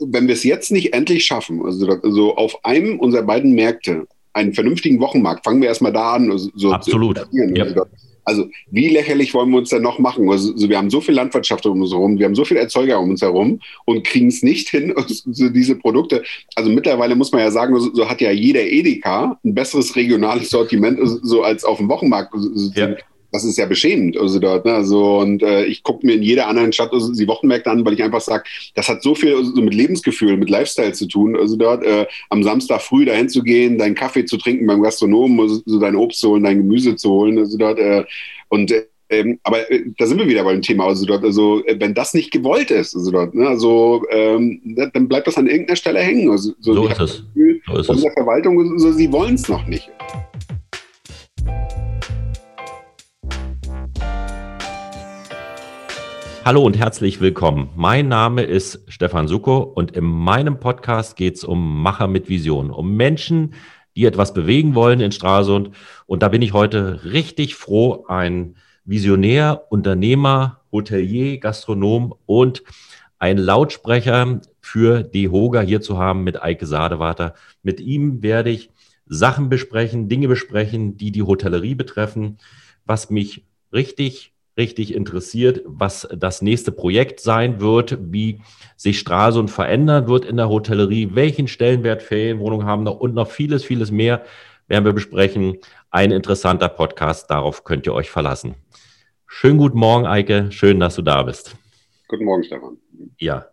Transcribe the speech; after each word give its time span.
wenn 0.00 0.26
wir 0.26 0.34
es 0.34 0.44
jetzt 0.44 0.72
nicht 0.72 0.92
endlich 0.92 1.24
schaffen, 1.24 1.64
also, 1.64 1.86
also 2.02 2.36
auf 2.36 2.64
einem 2.64 2.98
unserer 2.98 3.22
beiden 3.22 3.52
Märkte 3.52 4.06
einen 4.32 4.52
vernünftigen 4.52 5.00
Wochenmarkt, 5.00 5.44
fangen 5.44 5.62
wir 5.62 5.68
erstmal 5.68 5.92
da 5.92 6.14
an. 6.14 6.36
So 6.54 6.72
Absolut. 6.72 7.18
Zu 7.18 7.26
ja. 7.32 7.66
Also 8.24 8.48
wie 8.70 8.88
lächerlich 8.88 9.32
wollen 9.34 9.50
wir 9.50 9.58
uns 9.58 9.70
denn 9.70 9.82
noch 9.82 10.00
machen? 10.00 10.28
Also, 10.28 10.68
wir 10.68 10.76
haben 10.76 10.90
so 10.90 11.00
viel 11.00 11.14
Landwirtschaft 11.14 11.64
um 11.64 11.80
uns 11.80 11.92
herum, 11.92 12.18
wir 12.18 12.26
haben 12.26 12.34
so 12.34 12.44
viele 12.44 12.58
Erzeuger 12.58 12.98
um 12.98 13.10
uns 13.10 13.22
herum 13.22 13.60
und 13.84 14.04
kriegen 14.04 14.26
es 14.26 14.42
nicht 14.42 14.68
hin, 14.68 14.92
so 15.06 15.48
diese 15.48 15.76
Produkte. 15.76 16.24
Also 16.56 16.68
mittlerweile 16.68 17.14
muss 17.14 17.30
man 17.30 17.42
ja 17.42 17.52
sagen, 17.52 17.78
so, 17.78 18.08
hat 18.08 18.20
ja 18.20 18.32
jeder 18.32 18.62
Edeka 18.62 19.38
ein 19.44 19.54
besseres 19.54 19.94
regionales 19.94 20.50
Sortiment 20.50 20.98
so 21.22 21.44
als 21.44 21.64
auf 21.64 21.78
dem 21.78 21.88
Wochenmarkt. 21.88 22.34
Ja 22.74 22.96
das 23.36 23.44
ist 23.44 23.58
ja 23.58 23.66
beschämend. 23.66 24.16
Also 24.16 24.38
dort, 24.38 24.64
ne? 24.64 24.74
also, 24.74 25.18
und 25.18 25.42
äh, 25.42 25.64
ich 25.64 25.82
gucke 25.82 26.06
mir 26.06 26.14
in 26.14 26.22
jeder 26.22 26.48
anderen 26.48 26.72
Stadt 26.72 26.92
also 26.92 27.12
die 27.12 27.28
Wochenmärkte 27.28 27.70
an, 27.70 27.84
weil 27.84 27.94
ich 27.94 28.02
einfach 28.02 28.20
sage, 28.20 28.44
das 28.74 28.88
hat 28.88 29.02
so 29.02 29.14
viel 29.14 29.34
also, 29.34 29.60
mit 29.62 29.74
Lebensgefühl, 29.74 30.36
mit 30.36 30.50
Lifestyle 30.50 30.92
zu 30.92 31.06
tun. 31.06 31.36
Also 31.36 31.56
dort 31.56 31.84
äh, 31.84 32.06
am 32.30 32.42
Samstag 32.42 32.82
früh 32.82 33.04
dahin 33.04 33.28
zu 33.28 33.42
gehen, 33.42 33.78
deinen 33.78 33.94
Kaffee 33.94 34.24
zu 34.24 34.36
trinken 34.36 34.66
beim 34.66 34.82
Gastronomen, 34.82 35.40
also, 35.40 35.60
so 35.64 35.78
dein 35.78 35.96
Obst 35.96 36.20
zu 36.20 36.30
holen, 36.30 36.44
dein 36.44 36.58
Gemüse 36.58 36.96
zu 36.96 37.10
holen. 37.10 37.38
Also 37.38 37.58
dort, 37.58 37.78
äh, 37.78 38.04
und 38.48 38.72
ähm, 39.08 39.38
aber 39.44 39.70
äh, 39.70 39.84
da 39.98 40.06
sind 40.06 40.18
wir 40.18 40.26
wieder 40.26 40.42
bei 40.42 40.52
dem 40.52 40.62
Thema. 40.62 40.86
Also 40.86 41.06
dort, 41.06 41.24
also 41.24 41.64
äh, 41.66 41.78
wenn 41.78 41.94
das 41.94 42.14
nicht 42.14 42.32
gewollt 42.32 42.70
ist, 42.70 42.96
also 42.96 43.10
dort, 43.10 43.34
ne, 43.34 43.46
also 43.46 44.04
ähm, 44.10 44.60
dann 44.92 45.08
bleibt 45.08 45.26
das 45.26 45.36
an 45.36 45.46
irgendeiner 45.46 45.76
Stelle 45.76 46.00
hängen. 46.00 46.30
Also, 46.30 46.52
so, 46.60 46.74
so 46.74 46.88
ist 46.88 47.00
es. 47.00 47.22
So 47.66 47.92
ist 47.92 48.04
der 48.04 48.12
Verwaltung, 48.12 48.78
so, 48.78 48.92
sie 48.92 49.12
wollen 49.12 49.34
es 49.34 49.48
noch 49.48 49.66
nicht. 49.66 49.90
Hallo 56.46 56.62
und 56.62 56.78
herzlich 56.78 57.20
willkommen. 57.20 57.70
Mein 57.74 58.06
Name 58.06 58.44
ist 58.44 58.84
Stefan 58.86 59.26
Suko 59.26 59.58
und 59.58 59.96
in 59.96 60.04
meinem 60.04 60.60
Podcast 60.60 61.16
geht 61.16 61.34
es 61.34 61.42
um 61.42 61.82
Macher 61.82 62.06
mit 62.06 62.28
Vision, 62.28 62.70
um 62.70 62.94
Menschen, 62.94 63.54
die 63.96 64.04
etwas 64.04 64.32
bewegen 64.32 64.76
wollen 64.76 65.00
in 65.00 65.10
Stralsund. 65.10 65.72
Und 66.06 66.22
da 66.22 66.28
bin 66.28 66.42
ich 66.42 66.52
heute 66.52 67.02
richtig 67.02 67.56
froh, 67.56 68.04
ein 68.06 68.54
Visionär, 68.84 69.64
Unternehmer, 69.70 70.60
Hotelier, 70.70 71.40
Gastronom 71.40 72.14
und 72.26 72.62
ein 73.18 73.38
Lautsprecher 73.38 74.40
für 74.60 75.02
die 75.02 75.28
Hoga 75.28 75.62
hier 75.62 75.80
zu 75.80 75.98
haben 75.98 76.22
mit 76.22 76.40
Eike 76.40 76.66
Sadewater. 76.66 77.34
Mit 77.64 77.80
ihm 77.80 78.22
werde 78.22 78.50
ich 78.50 78.70
Sachen 79.06 79.48
besprechen, 79.48 80.08
Dinge 80.08 80.28
besprechen, 80.28 80.96
die 80.96 81.10
die 81.10 81.24
Hotellerie 81.24 81.74
betreffen, 81.74 82.38
was 82.84 83.10
mich 83.10 83.44
richtig 83.72 84.35
richtig 84.56 84.94
interessiert, 84.94 85.62
was 85.66 86.08
das 86.16 86.42
nächste 86.42 86.72
Projekt 86.72 87.20
sein 87.20 87.60
wird, 87.60 87.98
wie 88.00 88.40
sich 88.76 88.98
Stralsund 88.98 89.50
verändern 89.50 90.08
wird 90.08 90.24
in 90.24 90.36
der 90.36 90.48
Hotellerie, 90.48 91.10
welchen 91.12 91.48
Stellenwert 91.48 92.02
Ferienwohnungen 92.02 92.66
haben 92.66 92.82
noch 92.84 92.98
und 92.98 93.14
noch 93.14 93.30
vieles, 93.30 93.64
vieles 93.64 93.90
mehr 93.90 94.24
werden 94.68 94.84
wir 94.84 94.92
besprechen. 94.92 95.58
Ein 95.90 96.10
interessanter 96.10 96.68
Podcast, 96.68 97.30
darauf 97.30 97.64
könnt 97.64 97.86
ihr 97.86 97.94
euch 97.94 98.10
verlassen. 98.10 98.54
Schönen 99.26 99.58
guten 99.58 99.78
Morgen, 99.78 100.06
Eike. 100.06 100.50
Schön, 100.50 100.80
dass 100.80 100.96
du 100.96 101.02
da 101.02 101.22
bist. 101.22 101.56
Guten 102.08 102.24
Morgen, 102.24 102.44
Stefan. 102.44 102.78
Ja. 103.18 103.46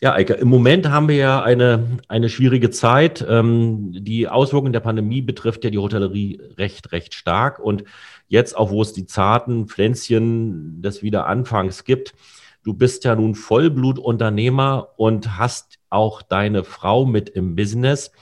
Ja, 0.00 0.12
Eike, 0.12 0.34
im 0.34 0.46
Moment 0.46 0.88
haben 0.88 1.08
wir 1.08 1.16
ja 1.16 1.42
eine, 1.42 1.98
eine 2.06 2.28
schwierige 2.28 2.70
Zeit. 2.70 3.26
Ähm, 3.28 3.90
die 3.92 4.28
Auswirkungen 4.28 4.72
der 4.72 4.78
Pandemie 4.78 5.22
betrifft 5.22 5.64
ja 5.64 5.70
die 5.70 5.78
Hotellerie 5.78 6.40
recht, 6.56 6.92
recht 6.92 7.14
stark. 7.14 7.58
Und 7.58 7.82
jetzt 8.28 8.56
auch, 8.56 8.70
wo 8.70 8.80
es 8.80 8.92
die 8.92 9.06
zarten 9.06 9.66
Pflänzchen 9.66 10.80
des 10.82 11.02
Wiederanfangs 11.02 11.82
gibt, 11.82 12.14
du 12.62 12.74
bist 12.74 13.02
ja 13.04 13.16
nun 13.16 13.34
Vollblutunternehmer 13.34 14.90
und 14.96 15.36
hast 15.36 15.80
auch 15.90 16.22
deine 16.22 16.62
Frau 16.62 17.04
mit 17.04 17.28
im 17.30 17.56
Business. 17.56 18.12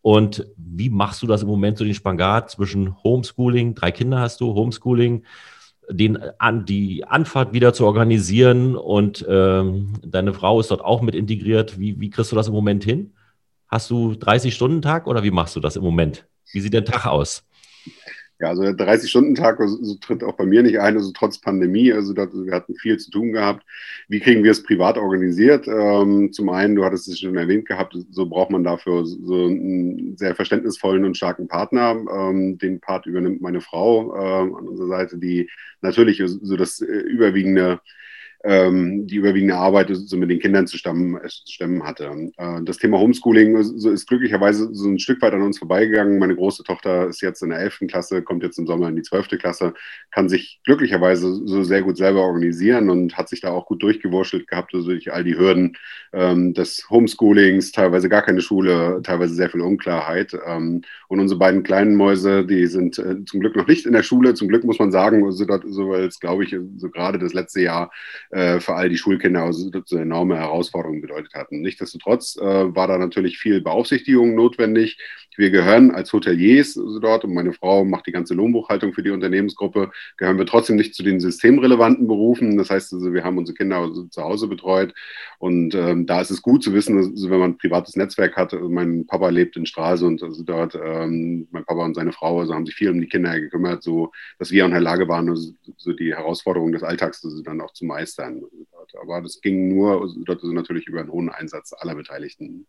Und 0.00 0.46
wie 0.56 0.88
machst 0.88 1.20
du 1.20 1.26
das 1.26 1.42
im 1.42 1.48
Moment 1.48 1.76
so 1.76 1.84
den 1.84 1.92
Spagat 1.92 2.50
zwischen 2.50 3.02
Homeschooling, 3.04 3.74
drei 3.74 3.90
Kinder 3.90 4.20
hast 4.20 4.40
du, 4.40 4.54
Homeschooling, 4.54 5.24
den, 5.90 6.18
an, 6.38 6.64
die 6.64 7.04
Anfahrt 7.04 7.52
wieder 7.52 7.72
zu 7.72 7.86
organisieren 7.86 8.76
und 8.76 9.24
ähm, 9.28 9.94
deine 10.04 10.32
Frau 10.32 10.60
ist 10.60 10.70
dort 10.70 10.82
auch 10.82 11.00
mit 11.02 11.14
integriert. 11.14 11.78
Wie, 11.78 11.98
wie 12.00 12.10
kriegst 12.10 12.32
du 12.32 12.36
das 12.36 12.48
im 12.48 12.54
Moment 12.54 12.84
hin? 12.84 13.12
Hast 13.68 13.90
du 13.90 14.12
30-Stunden-Tag 14.12 15.06
oder 15.06 15.22
wie 15.22 15.30
machst 15.30 15.56
du 15.56 15.60
das 15.60 15.76
im 15.76 15.82
Moment? 15.82 16.26
Wie 16.52 16.60
sieht 16.60 16.72
der 16.72 16.84
Tag 16.84 17.06
aus? 17.06 17.44
Ja, 18.40 18.50
also 18.50 18.62
der 18.62 18.74
30-Stunden-Tag 18.74 19.58
also, 19.58 19.96
tritt 19.96 20.22
auch 20.22 20.36
bei 20.36 20.46
mir 20.46 20.62
nicht 20.62 20.78
ein, 20.78 20.96
also 20.96 21.10
trotz 21.12 21.38
Pandemie. 21.38 21.92
Also 21.92 22.12
das, 22.12 22.28
wir 22.32 22.54
hatten 22.54 22.76
viel 22.76 22.96
zu 22.96 23.10
tun 23.10 23.32
gehabt. 23.32 23.66
Wie 24.06 24.20
kriegen 24.20 24.44
wir 24.44 24.52
es 24.52 24.62
privat 24.62 24.96
organisiert? 24.96 25.66
Ähm, 25.66 26.32
zum 26.32 26.48
einen, 26.48 26.76
du 26.76 26.84
hattest 26.84 27.08
es 27.08 27.18
schon 27.18 27.36
erwähnt 27.36 27.66
gehabt, 27.66 27.96
so 28.10 28.26
braucht 28.26 28.50
man 28.50 28.62
dafür 28.62 29.04
so 29.04 29.46
einen 29.46 30.16
sehr 30.16 30.36
verständnisvollen 30.36 31.04
und 31.04 31.16
starken 31.16 31.48
Partner. 31.48 31.96
Ähm, 32.12 32.58
den 32.58 32.80
Part 32.80 33.06
übernimmt 33.06 33.40
meine 33.40 33.60
Frau 33.60 34.14
äh, 34.14 34.42
an 34.42 34.68
unserer 34.68 34.88
Seite, 34.88 35.18
die 35.18 35.50
natürlich 35.80 36.22
so 36.24 36.56
das 36.56 36.80
äh, 36.80 36.84
überwiegende 36.86 37.80
ähm, 38.44 39.06
die 39.06 39.16
überwiegende 39.16 39.56
Arbeit 39.56 39.88
so 39.92 40.16
mit 40.16 40.30
den 40.30 40.38
Kindern 40.38 40.66
zu 40.66 40.78
stemmen, 40.78 41.16
äh, 41.16 41.28
stemmen 41.28 41.82
hatte. 41.82 42.30
Äh, 42.36 42.62
das 42.62 42.78
Thema 42.78 42.98
Homeschooling 42.98 43.56
ist, 43.56 43.84
ist, 43.84 44.06
glücklicherweise 44.06 44.72
so 44.72 44.88
ein 44.88 44.98
Stück 45.00 45.20
weit 45.22 45.34
an 45.34 45.42
uns 45.42 45.58
vorbeigegangen. 45.58 46.18
Meine 46.18 46.36
große 46.36 46.62
Tochter 46.62 47.08
ist 47.08 47.20
jetzt 47.20 47.42
in 47.42 47.50
der 47.50 47.58
11. 47.58 47.80
Klasse, 47.88 48.22
kommt 48.22 48.44
jetzt 48.44 48.58
im 48.58 48.66
Sommer 48.66 48.88
in 48.88 48.96
die 48.96 49.02
12. 49.02 49.38
Klasse, 49.38 49.74
kann 50.12 50.28
sich 50.28 50.60
glücklicherweise 50.64 51.34
so 51.46 51.64
sehr 51.64 51.82
gut 51.82 51.96
selber 51.96 52.20
organisieren 52.20 52.90
und 52.90 53.16
hat 53.16 53.28
sich 53.28 53.40
da 53.40 53.50
auch 53.50 53.66
gut 53.66 53.82
durchgewurschtelt 53.82 54.46
gehabt, 54.46 54.72
also 54.72 54.88
durch 54.88 55.12
all 55.12 55.24
die 55.24 55.36
Hürden 55.36 55.76
ähm, 56.12 56.54
des 56.54 56.88
Homeschoolings, 56.90 57.72
teilweise 57.72 58.08
gar 58.08 58.22
keine 58.22 58.40
Schule, 58.40 59.00
teilweise 59.02 59.34
sehr 59.34 59.50
viel 59.50 59.62
Unklarheit. 59.62 60.38
Ähm, 60.46 60.82
und 61.08 61.20
unsere 61.20 61.40
beiden 61.40 61.64
kleinen 61.64 61.96
Mäuse, 61.96 62.46
die 62.46 62.66
sind 62.66 62.98
äh, 62.98 63.24
zum 63.24 63.40
Glück 63.40 63.56
noch 63.56 63.66
nicht 63.66 63.84
in 63.84 63.92
der 63.92 64.04
Schule. 64.04 64.34
Zum 64.34 64.46
Glück 64.46 64.62
muss 64.62 64.78
man 64.78 64.92
sagen, 64.92 65.24
also, 65.24 65.44
so, 65.66 65.88
weil 65.88 66.04
es, 66.04 66.20
glaube 66.20 66.44
ich, 66.44 66.56
so 66.76 66.88
gerade 66.88 67.18
das 67.18 67.34
letzte 67.34 67.62
Jahr 67.62 67.90
äh, 68.30 68.60
für 68.60 68.74
all 68.74 68.88
die 68.88 68.98
Schulkinder 68.98 69.42
also 69.42 69.70
eine 69.70 70.02
enorme 70.02 70.36
Herausforderung 70.36 71.00
bedeutet 71.00 71.34
hatten. 71.34 71.60
Nichtsdestotrotz 71.60 72.36
äh, 72.36 72.74
war 72.74 72.88
da 72.88 72.98
natürlich 72.98 73.38
viel 73.38 73.60
Beaufsichtigung 73.60 74.34
notwendig. 74.34 74.98
Wir 75.38 75.50
gehören 75.50 75.92
als 75.92 76.12
Hoteliers 76.12 76.74
dort 77.00 77.22
und 77.22 77.32
meine 77.32 77.52
Frau 77.52 77.84
macht 77.84 78.08
die 78.08 78.12
ganze 78.12 78.34
Lohnbuchhaltung 78.34 78.92
für 78.92 79.04
die 79.04 79.10
Unternehmensgruppe, 79.10 79.92
gehören 80.16 80.36
wir 80.36 80.46
trotzdem 80.46 80.74
nicht 80.74 80.96
zu 80.96 81.04
den 81.04 81.20
systemrelevanten 81.20 82.08
Berufen. 82.08 82.58
Das 82.58 82.70
heißt, 82.70 82.92
also, 82.92 83.12
wir 83.14 83.22
haben 83.22 83.38
unsere 83.38 83.56
Kinder 83.56 83.76
also 83.76 84.02
zu 84.06 84.20
Hause 84.20 84.48
betreut 84.48 84.92
und 85.38 85.76
ähm, 85.76 86.06
da 86.06 86.20
ist 86.20 86.30
es 86.30 86.42
gut 86.42 86.64
zu 86.64 86.74
wissen, 86.74 86.96
also, 86.98 87.30
wenn 87.30 87.38
man 87.38 87.50
ein 87.52 87.58
privates 87.58 87.94
Netzwerk 87.94 88.36
hat. 88.36 88.52
Also 88.52 88.68
mein 88.68 89.06
Papa 89.06 89.28
lebt 89.28 89.56
in 89.56 89.64
Straße 89.64 90.08
also 90.20 90.42
dort, 90.42 90.74
ähm, 90.74 91.46
mein 91.52 91.64
Papa 91.64 91.84
und 91.84 91.94
seine 91.94 92.10
Frau 92.12 92.40
also 92.40 92.52
haben 92.52 92.66
sich 92.66 92.74
viel 92.74 92.90
um 92.90 93.00
die 93.00 93.08
Kinder 93.08 93.38
gekümmert, 93.38 93.84
so 93.84 94.10
dass 94.40 94.50
wir 94.50 94.64
in 94.64 94.72
der 94.72 94.80
Lage 94.80 95.06
waren, 95.06 95.28
also, 95.28 95.52
so 95.76 95.92
die 95.92 96.16
Herausforderungen 96.16 96.72
des 96.72 96.82
Alltags 96.82 97.24
also 97.24 97.42
dann 97.42 97.60
auch 97.60 97.72
zu 97.72 97.84
meistern. 97.84 98.17
Aber 98.18 99.22
das 99.22 99.40
ging 99.40 99.68
nur 99.68 100.02
also 100.02 100.52
natürlich 100.52 100.86
über 100.86 101.00
einen 101.00 101.10
hohen 101.10 101.28
Einsatz 101.28 101.72
aller 101.72 101.94
Beteiligten. 101.94 102.66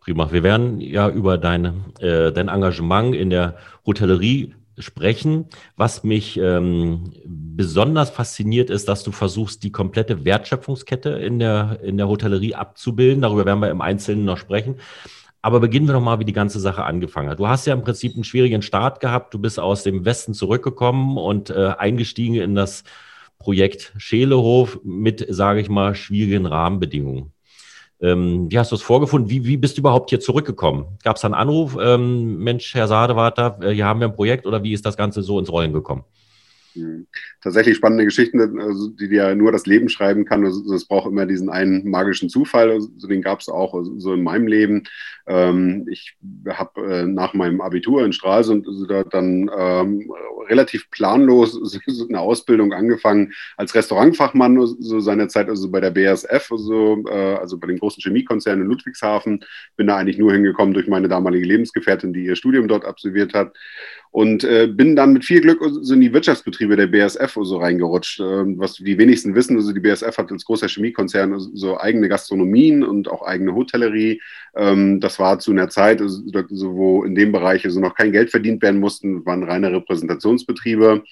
Prima. 0.00 0.30
Wir 0.32 0.42
werden 0.42 0.80
ja 0.80 1.08
über 1.08 1.38
deine, 1.38 1.84
äh, 2.00 2.32
dein 2.32 2.48
Engagement 2.48 3.14
in 3.14 3.30
der 3.30 3.56
Hotellerie 3.86 4.54
sprechen. 4.78 5.46
Was 5.76 6.04
mich 6.04 6.36
ähm, 6.36 7.12
besonders 7.24 8.10
fasziniert 8.10 8.70
ist, 8.70 8.88
dass 8.88 9.02
du 9.02 9.12
versuchst, 9.12 9.62
die 9.62 9.72
komplette 9.72 10.24
Wertschöpfungskette 10.24 11.10
in 11.10 11.38
der, 11.38 11.80
in 11.82 11.96
der 11.96 12.08
Hotellerie 12.08 12.54
abzubilden. 12.54 13.22
Darüber 13.22 13.46
werden 13.46 13.60
wir 13.60 13.70
im 13.70 13.80
Einzelnen 13.80 14.24
noch 14.24 14.38
sprechen. 14.38 14.76
Aber 15.40 15.60
beginnen 15.60 15.86
wir 15.86 15.92
doch 15.92 16.00
mal, 16.00 16.20
wie 16.20 16.24
die 16.24 16.32
ganze 16.32 16.58
Sache 16.58 16.84
angefangen 16.84 17.28
hat. 17.28 17.38
Du 17.38 17.46
hast 17.46 17.66
ja 17.66 17.74
im 17.74 17.82
Prinzip 17.82 18.14
einen 18.14 18.24
schwierigen 18.24 18.62
Start 18.62 19.00
gehabt. 19.00 19.34
Du 19.34 19.38
bist 19.38 19.60
aus 19.60 19.82
dem 19.82 20.04
Westen 20.04 20.34
zurückgekommen 20.34 21.18
und 21.18 21.50
äh, 21.50 21.74
eingestiegen 21.78 22.36
in 22.36 22.54
das 22.54 22.82
Projekt 23.44 23.92
Schelehof 23.98 24.80
mit, 24.84 25.26
sage 25.28 25.60
ich 25.60 25.68
mal, 25.68 25.94
schwierigen 25.94 26.46
Rahmenbedingungen. 26.46 27.32
Ähm, 28.00 28.50
wie 28.50 28.58
hast 28.58 28.72
du 28.72 28.76
es 28.76 28.82
vorgefunden? 28.82 29.28
Wie, 29.28 29.44
wie 29.44 29.58
bist 29.58 29.76
du 29.76 29.82
überhaupt 29.82 30.08
hier 30.08 30.18
zurückgekommen? 30.18 30.86
Gab 31.04 31.16
es 31.16 31.24
einen 31.26 31.34
Anruf? 31.34 31.76
Ähm, 31.78 32.38
Mensch, 32.38 32.74
Herr 32.74 32.88
Sadewater, 32.88 33.58
äh, 33.60 33.70
hier 33.70 33.84
haben 33.84 34.00
wir 34.00 34.08
ein 34.08 34.14
Projekt 34.14 34.46
oder 34.46 34.62
wie 34.62 34.72
ist 34.72 34.86
das 34.86 34.96
Ganze 34.96 35.22
so 35.22 35.38
ins 35.38 35.52
Rollen 35.52 35.74
gekommen? 35.74 36.04
Hm. 36.74 37.06
Tatsächlich 37.40 37.76
spannende 37.76 38.04
Geschichten, 38.04 38.60
also 38.60 38.88
die 38.88 39.08
dir 39.08 39.34
nur 39.34 39.52
das 39.52 39.66
Leben 39.66 39.88
schreiben 39.88 40.24
kann. 40.24 40.44
Also 40.44 40.74
es 40.74 40.86
braucht 40.86 41.08
immer 41.08 41.26
diesen 41.26 41.48
einen 41.48 41.88
magischen 41.88 42.28
Zufall. 42.28 42.70
Also 42.70 43.06
den 43.06 43.22
gab 43.22 43.40
es 43.40 43.48
auch 43.48 43.80
so 43.96 44.12
in 44.12 44.22
meinem 44.22 44.46
Leben. 44.46 44.84
Ähm, 45.26 45.86
ich 45.88 46.16
habe 46.48 46.80
äh, 46.86 47.06
nach 47.06 47.34
meinem 47.34 47.60
Abitur 47.60 48.04
in 48.04 48.12
Stralsund 48.12 48.66
dann 49.10 49.50
ähm, 49.56 50.12
relativ 50.48 50.90
planlos 50.90 51.78
eine 52.08 52.20
Ausbildung 52.20 52.72
angefangen 52.72 53.32
als 53.56 53.74
Restaurantfachmann, 53.74 54.58
so 54.66 55.00
seinerzeit 55.00 55.48
also 55.48 55.70
bei 55.70 55.80
der 55.80 55.90
BASF, 55.90 56.50
also, 56.50 57.04
äh, 57.08 57.36
also 57.36 57.58
bei 57.58 57.68
dem 57.68 57.78
großen 57.78 58.02
Chemiekonzern 58.02 58.60
in 58.60 58.66
Ludwigshafen. 58.66 59.44
Bin 59.76 59.86
da 59.86 59.96
eigentlich 59.96 60.18
nur 60.18 60.32
hingekommen 60.32 60.74
durch 60.74 60.88
meine 60.88 61.08
damalige 61.08 61.46
Lebensgefährtin, 61.46 62.12
die 62.12 62.24
ihr 62.24 62.36
Studium 62.36 62.68
dort 62.68 62.84
absolviert 62.84 63.32
hat 63.32 63.52
und 64.14 64.44
äh, 64.44 64.68
bin 64.68 64.94
dann 64.94 65.12
mit 65.12 65.24
viel 65.24 65.40
Glück 65.40 65.58
so 65.60 65.92
in 65.92 66.00
die 66.00 66.12
Wirtschaftsbetriebe 66.12 66.76
der 66.76 66.86
BSF 66.86 67.36
so 67.42 67.58
reingerutscht. 67.58 68.20
Ähm, 68.20 68.56
was 68.60 68.74
die 68.74 68.96
wenigsten 68.96 69.34
wissen, 69.34 69.56
also 69.56 69.72
die 69.72 69.80
BSF 69.80 70.16
hat 70.16 70.30
als 70.30 70.44
großer 70.44 70.68
Chemiekonzern 70.68 71.36
so 71.40 71.80
eigene 71.80 72.08
Gastronomien 72.08 72.84
und 72.84 73.08
auch 73.08 73.26
eigene 73.26 73.56
Hotellerie. 73.56 74.22
Ähm, 74.54 75.00
das 75.00 75.18
war 75.18 75.40
zu 75.40 75.50
einer 75.50 75.68
Zeit, 75.68 76.00
also, 76.00 76.22
wo 76.76 77.02
in 77.02 77.16
dem 77.16 77.32
Bereich 77.32 77.64
also 77.64 77.80
noch 77.80 77.96
kein 77.96 78.12
Geld 78.12 78.30
verdient 78.30 78.62
werden 78.62 78.78
mussten, 78.78 79.26
waren 79.26 79.42
reine 79.42 79.72
Repräsentationsbetriebe. 79.72 81.02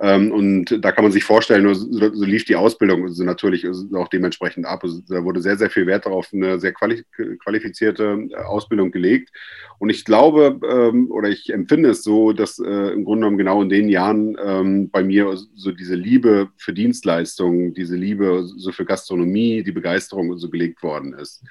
Ähm, 0.00 0.32
und 0.32 0.84
da 0.84 0.90
kann 0.90 1.04
man 1.04 1.12
sich 1.12 1.22
vorstellen, 1.22 1.72
so, 1.72 2.12
so 2.12 2.24
lief 2.24 2.44
die 2.44 2.56
Ausbildung 2.56 3.08
so 3.08 3.22
natürlich 3.22 3.64
auch 3.94 4.08
dementsprechend 4.08 4.66
ab. 4.66 4.82
Also, 4.82 5.00
da 5.08 5.22
wurde 5.22 5.40
sehr, 5.40 5.56
sehr 5.56 5.70
viel 5.70 5.86
Wert 5.86 6.06
darauf, 6.06 6.28
eine 6.32 6.58
sehr 6.58 6.72
qualifizierte 6.72 8.26
äh, 8.30 8.34
Ausbildung 8.36 8.90
gelegt. 8.90 9.30
Und 9.78 9.90
ich 9.90 10.04
glaube 10.04 10.58
ähm, 10.68 11.10
oder 11.10 11.28
ich 11.28 11.52
empfinde 11.52 11.90
es 11.90 12.02
so, 12.02 12.32
dass 12.32 12.58
äh, 12.58 12.92
im 12.92 13.04
Grunde 13.04 13.20
genommen 13.20 13.38
genau 13.38 13.62
in 13.62 13.68
den 13.68 13.88
Jahren 13.88 14.36
ähm, 14.44 14.90
bei 14.90 15.04
mir 15.04 15.36
so 15.54 15.70
diese 15.70 15.94
Liebe 15.94 16.48
für 16.56 16.72
Dienstleistungen, 16.72 17.72
diese 17.74 17.96
Liebe 17.96 18.44
so 18.56 18.72
für 18.72 18.84
Gastronomie, 18.84 19.62
die 19.62 19.72
Begeisterung 19.72 20.36
so 20.38 20.50
gelegt 20.50 20.82
worden 20.82 21.14
ist. 21.14 21.44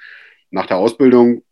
Nach 0.51 0.65
der 0.65 0.77
Ausbildung 0.77 1.43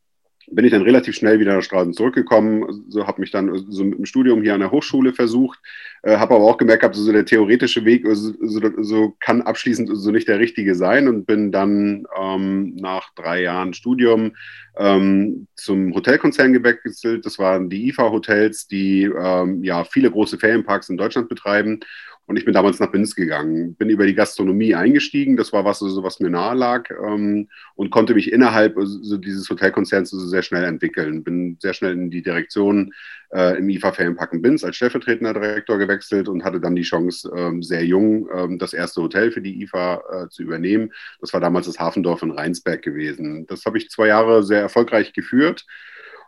bin 0.51 0.65
ich 0.65 0.71
dann 0.71 0.81
relativ 0.81 1.15
schnell 1.15 1.39
wieder 1.39 1.55
nach 1.55 1.63
Straßen 1.63 1.93
zurückgekommen, 1.93 2.85
so 2.89 3.07
habe 3.07 3.21
mich 3.21 3.31
dann 3.31 3.65
so 3.69 3.83
mit 3.83 3.97
dem 3.97 4.05
Studium 4.05 4.41
hier 4.41 4.53
an 4.53 4.59
der 4.59 4.71
Hochschule 4.71 5.13
versucht, 5.13 5.59
äh, 6.03 6.17
habe 6.17 6.35
aber 6.35 6.43
auch 6.43 6.57
gemerkt, 6.57 6.81
gehabt, 6.81 6.95
so 6.95 7.11
der 7.11 7.25
theoretische 7.25 7.85
Weg 7.85 8.05
so, 8.11 8.33
so, 8.39 8.61
so, 8.81 9.15
kann 9.19 9.41
abschließend 9.41 9.89
so 9.93 10.11
nicht 10.11 10.27
der 10.27 10.39
richtige 10.39 10.75
sein 10.75 11.07
und 11.07 11.25
bin 11.25 11.51
dann 11.51 12.05
ähm, 12.19 12.75
nach 12.75 13.13
drei 13.15 13.41
Jahren 13.41 13.73
Studium 13.73 14.35
ähm, 14.77 15.47
zum 15.55 15.93
Hotelkonzern 15.93 16.53
gewechselt. 16.53 17.25
Das 17.25 17.39
waren 17.39 17.69
die 17.69 17.89
IFA 17.89 18.11
Hotels, 18.11 18.67
die 18.67 19.03
ähm, 19.03 19.63
ja 19.63 19.83
viele 19.83 20.11
große 20.11 20.37
Ferienparks 20.37 20.89
in 20.89 20.97
Deutschland 20.97 21.29
betreiben 21.29 21.79
und 22.27 22.37
ich 22.37 22.45
bin 22.45 22.53
damals 22.53 22.79
nach 22.79 22.91
Binz 22.91 23.15
gegangen, 23.15 23.75
bin 23.75 23.89
über 23.89 24.05
die 24.05 24.15
Gastronomie 24.15 24.73
eingestiegen. 24.73 25.35
Das 25.35 25.51
war 25.51 25.65
was, 25.65 25.79
so, 25.79 26.03
was 26.03 26.19
mir 26.19 26.29
nahe 26.29 26.55
lag 26.55 26.89
ähm, 26.91 27.49
und 27.75 27.89
konnte 27.89 28.13
mich 28.13 28.31
innerhalb 28.31 28.75
so 28.79 29.17
dieses 29.17 29.49
Hotelkonzerns 29.49 30.11
so 30.11 30.19
sehr 30.19 30.41
schnell 30.41 30.63
entwickeln. 30.63 31.23
Bin 31.23 31.57
sehr 31.59 31.73
schnell 31.73 31.93
in 31.93 32.09
die 32.09 32.21
Direktion 32.21 32.93
äh, 33.33 33.57
im 33.57 33.69
IFA 33.69 33.91
Ferienpark 33.91 34.33
in 34.33 34.41
Binz 34.41 34.63
als 34.63 34.77
stellvertretender 34.77 35.33
Direktor 35.33 35.77
gewechselt 35.77 36.29
und 36.29 36.43
hatte 36.43 36.61
dann 36.61 36.75
die 36.75 36.83
Chance, 36.83 37.31
ähm, 37.35 37.63
sehr 37.63 37.83
jung 37.83 38.29
ähm, 38.33 38.59
das 38.59 38.73
erste 38.73 39.01
Hotel 39.01 39.31
für 39.31 39.41
die 39.41 39.61
IFA 39.63 39.95
äh, 39.95 40.29
zu 40.29 40.43
übernehmen. 40.43 40.93
Das 41.19 41.33
war 41.33 41.41
damals 41.41 41.65
das 41.65 41.79
Hafendorf 41.79 42.21
in 42.21 42.31
Rheinsberg 42.31 42.81
gewesen. 42.81 43.45
Das 43.47 43.65
habe 43.65 43.77
ich 43.77 43.89
zwei 43.89 44.07
Jahre 44.07 44.43
sehr 44.43 44.61
erfolgreich 44.61 45.13
geführt. 45.13 45.65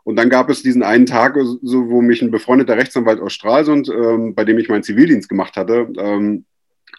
Und 0.04 0.18
dann 0.18 0.30
gab 0.30 0.50
es 0.50 0.64
diesen 0.64 0.84
einen 0.84 1.06
Tag, 1.06 1.38
so, 1.62 1.90
wo 1.90 2.02
mich 2.02 2.22
ein 2.22 2.32
befreundeter 2.32 2.78
Rechtsanwalt 2.78 3.22
aus 3.22 3.34
Stralsund, 3.34 3.90
ähm, 3.90 4.36
bei 4.36 4.44
dem 4.44 4.60
ich 4.60 4.70
meinen 4.70 4.84
Zivildienst 4.84 5.30
gemacht 5.30 5.56
hatte, 5.56 5.88
ähm, 5.98 6.46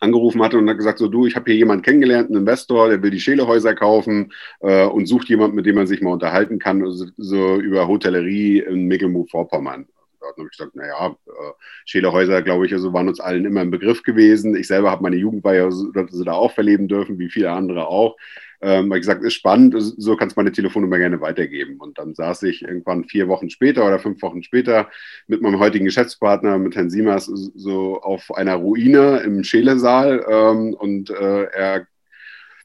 angerufen 0.01 0.43
hatte 0.43 0.59
und 0.59 0.69
hat 0.69 0.77
gesagt, 0.77 0.99
so 0.99 1.09
du, 1.09 1.27
ich 1.27 1.37
habe 1.37 1.51
hier 1.51 1.59
jemanden 1.59 1.83
kennengelernt, 1.83 2.29
einen 2.29 2.41
Investor, 2.41 2.89
der 2.89 3.03
will 3.03 3.11
die 3.11 3.21
Schelehäuser 3.21 3.75
kaufen 3.75 4.33
äh, 4.61 4.87
und 4.87 5.07
sucht 5.07 5.29
jemanden, 5.29 5.57
mit 5.57 5.67
dem 5.67 5.77
man 5.77 5.87
sich 5.87 6.01
mal 6.01 6.13
unterhalten 6.13 6.59
kann, 6.59 6.85
so, 6.91 7.07
so 7.17 7.57
über 7.61 7.89
Hotellerie 7.89 8.61
in 8.61 8.87
Mecklenburg-Vorpommern. 8.87 9.87
Da 10.21 10.27
habe 10.27 10.43
ich 10.43 10.57
gesagt, 10.57 10.75
naja, 10.75 11.15
äh, 11.27 11.53
Schelehäuser, 11.85 12.43
glaube 12.43 12.67
ich, 12.67 12.73
also 12.73 12.93
waren 12.93 13.09
uns 13.09 13.21
allen 13.21 13.45
immer 13.45 13.61
ein 13.61 13.71
Begriff 13.71 14.03
gewesen. 14.03 14.57
Ich 14.57 14.67
selber 14.67 14.91
habe 14.91 15.03
meine 15.03 15.17
Jugendweihe 15.17 15.71
so, 15.71 15.91
da 15.93 16.33
auch 16.33 16.53
verleben 16.53 16.89
dürfen, 16.89 17.19
wie 17.19 17.29
viele 17.29 17.53
andere 17.53 17.87
auch. 17.87 18.17
Ähm, 18.65 18.87
habe 18.87 18.97
ich 18.97 19.03
gesagt, 19.03 19.23
ist 19.23 19.35
spannend, 19.35 19.75
so 19.79 20.17
kannst 20.17 20.37
du 20.37 20.41
meine 20.41 20.51
Telefonnummer 20.51 20.97
gerne 20.97 21.21
weitergeben. 21.21 21.77
Und 21.79 21.99
dann 21.99 22.15
saß 22.15 22.45
ich 22.45 22.63
irgendwann 22.63 23.05
vier 23.05 23.29
Wochen 23.29 23.51
später 23.51 23.87
oder 23.87 23.99
fünf 23.99 24.23
Wochen 24.23 24.43
später 24.43 24.89
mit 25.27 25.43
meinem 25.43 25.59
heutigen 25.59 25.85
Geschäftspartner, 25.85 26.57
mit 26.57 26.75
Herrn 26.75 26.89
Siemers, 26.89 27.27
so 27.27 28.01
auf 28.01 28.35
einer 28.35 28.55
Ruine 28.55 29.19
im 29.19 29.45
Schelesaal 29.45 30.25
ähm, 30.27 30.73
und 30.73 31.11
äh, 31.11 31.45
er 31.45 31.87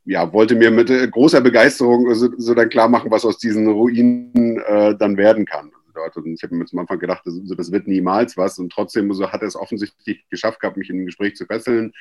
ja, 0.06 0.32
wollte 0.32 0.56
mir 0.56 0.72
mit 0.72 0.90
äh, 0.90 1.06
großer 1.06 1.42
Begeisterung 1.42 2.14
so, 2.16 2.30
so, 2.38 2.54
dann 2.54 2.70
klar 2.70 2.88
machen, 2.88 3.12
was 3.12 3.26
aus 3.26 3.38
diesen 3.38 3.68
Ruinen 3.68 4.58
äh, 4.66 4.96
dann 4.98 5.18
werden 5.18 5.46
kann. 5.46 5.72
Und 6.16 6.28
ich 6.28 6.44
habe 6.44 6.56
mir 6.56 6.66
zum 6.66 6.80
Anfang 6.80 6.98
gedacht, 6.98 7.24
das, 7.26 7.36
das, 7.58 7.72
wird 7.74 7.88
niemals 7.88 8.38
was. 8.38 8.58
Und 8.58 8.72
trotzdem 8.72 9.12
so 9.12 9.30
hat 9.30 9.42
er 9.42 9.50
es 9.50 9.58
offensichtlich 9.58 10.24
geschafft 10.30 10.62
gehabt, 10.62 10.78
mich 10.78 10.90
in 10.90 11.02
ein 11.02 11.06
Gespräch 11.06 11.36
zu 11.36 11.46
fesseln. 11.46 11.92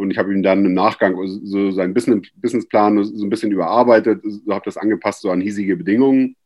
Und 0.00 0.10
ich 0.10 0.18
habe 0.18 0.32
ihm 0.32 0.42
dann 0.42 0.64
im 0.64 0.74
Nachgang 0.74 1.16
so 1.26 1.70
seinen 1.70 1.94
Businessplan 1.94 3.04
so 3.04 3.24
ein 3.24 3.30
bisschen 3.30 3.52
überarbeitet, 3.52 4.22
so 4.22 4.52
habe 4.52 4.64
das 4.64 4.76
angepasst 4.76 5.22
so 5.22 5.30
an 5.30 5.40
hiesige 5.40 5.76
Bedingungen. 5.76 6.36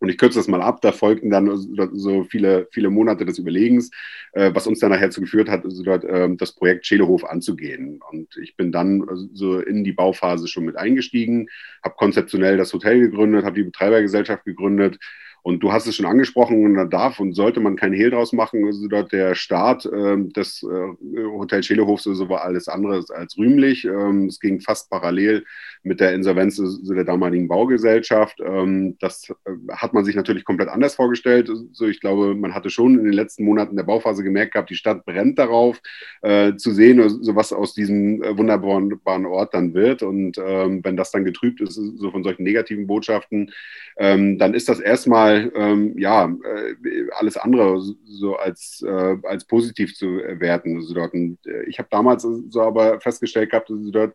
Und 0.00 0.08
ich 0.08 0.18
kürze 0.18 0.38
das 0.38 0.46
mal 0.46 0.62
ab, 0.62 0.80
da 0.80 0.92
folgten 0.92 1.30
dann 1.30 1.50
so 1.94 2.22
viele, 2.24 2.68
viele 2.70 2.90
Monate 2.90 3.24
des 3.24 3.38
Überlegens, 3.38 3.90
äh, 4.32 4.52
was 4.54 4.66
uns 4.66 4.78
dann 4.78 4.90
nachher 4.90 5.10
zu 5.10 5.20
geführt 5.20 5.48
hat, 5.48 5.64
also 5.64 5.82
dort, 5.82 6.04
äh, 6.04 6.28
das 6.36 6.54
Projekt 6.54 6.86
Schelehof 6.86 7.24
anzugehen. 7.24 8.00
Und 8.10 8.36
ich 8.40 8.56
bin 8.56 8.70
dann 8.70 9.04
so 9.32 9.58
in 9.58 9.82
die 9.82 9.92
Bauphase 9.92 10.46
schon 10.46 10.64
mit 10.64 10.76
eingestiegen, 10.76 11.48
habe 11.82 11.96
konzeptionell 11.96 12.56
das 12.56 12.72
Hotel 12.72 13.00
gegründet, 13.00 13.44
habe 13.44 13.56
die 13.56 13.64
Betreibergesellschaft 13.64 14.44
gegründet, 14.44 14.98
und 15.42 15.60
du 15.62 15.72
hast 15.72 15.86
es 15.86 15.96
schon 15.96 16.06
angesprochen, 16.06 16.74
da 16.74 16.84
darf 16.84 17.20
und 17.20 17.32
sollte 17.32 17.60
man 17.60 17.76
keinen 17.76 17.94
Hehl 17.94 18.10
draus 18.10 18.32
machen. 18.32 18.64
Also 18.66 18.86
dort 18.88 19.12
der 19.12 19.34
Start 19.34 19.86
äh, 19.86 20.16
des 20.18 20.62
äh, 20.62 21.24
Hotel 21.24 21.62
Schelehofs 21.62 22.04
so 22.04 22.28
war 22.28 22.42
alles 22.42 22.68
andere 22.68 23.04
als 23.14 23.38
rühmlich. 23.38 23.84
Ähm, 23.84 24.26
es 24.26 24.40
ging 24.40 24.60
fast 24.60 24.90
parallel 24.90 25.44
mit 25.82 26.00
der 26.00 26.12
Insolvenz 26.12 26.56
so 26.56 26.94
der 26.94 27.04
damaligen 27.04 27.48
Baugesellschaft. 27.48 28.40
Ähm, 28.44 28.96
das 29.00 29.30
äh, 29.44 29.52
hat 29.72 29.94
man 29.94 30.04
sich 30.04 30.16
natürlich 30.16 30.44
komplett 30.44 30.68
anders 30.68 30.96
vorgestellt. 30.96 31.48
Also 31.48 31.86
ich 31.86 32.00
glaube, 32.00 32.34
man 32.34 32.54
hatte 32.54 32.70
schon 32.70 32.98
in 32.98 33.04
den 33.04 33.12
letzten 33.12 33.44
Monaten 33.44 33.76
der 33.76 33.84
Bauphase 33.84 34.22
gemerkt 34.22 34.52
gehabt, 34.52 34.70
die 34.70 34.74
Stadt 34.74 35.04
brennt 35.04 35.38
darauf, 35.38 35.80
äh, 36.22 36.56
zu 36.56 36.72
sehen, 36.72 37.08
so 37.08 37.36
was 37.36 37.52
aus 37.52 37.74
diesem 37.74 38.22
äh, 38.22 38.36
wunderbaren 38.36 39.26
Ort 39.26 39.54
dann 39.54 39.74
wird. 39.74 40.02
Und 40.02 40.38
ähm, 40.38 40.80
wenn 40.82 40.96
das 40.96 41.10
dann 41.10 41.24
getrübt 41.24 41.60
ist, 41.60 41.74
so 41.74 42.10
von 42.10 42.22
solchen 42.22 42.42
negativen 42.42 42.86
Botschaften, 42.86 43.52
ähm, 43.96 44.38
dann 44.38 44.54
ist 44.54 44.68
das 44.68 44.80
erstmal 44.80 45.27
ähm, 45.34 45.98
ja, 45.98 46.26
äh, 46.26 47.06
alles 47.16 47.36
andere 47.36 47.80
so 48.04 48.36
als, 48.36 48.84
äh, 48.86 49.16
als 49.22 49.44
positiv 49.46 49.94
zu 49.94 50.06
werten. 50.06 50.76
Also 50.76 50.94
dort, 50.94 51.14
äh, 51.14 51.64
ich 51.66 51.78
habe 51.78 51.88
damals 51.90 52.22
so 52.22 52.60
aber 52.60 53.00
festgestellt 53.00 53.50
gehabt, 53.50 53.70
dass 53.70 53.78
dort 53.90 54.14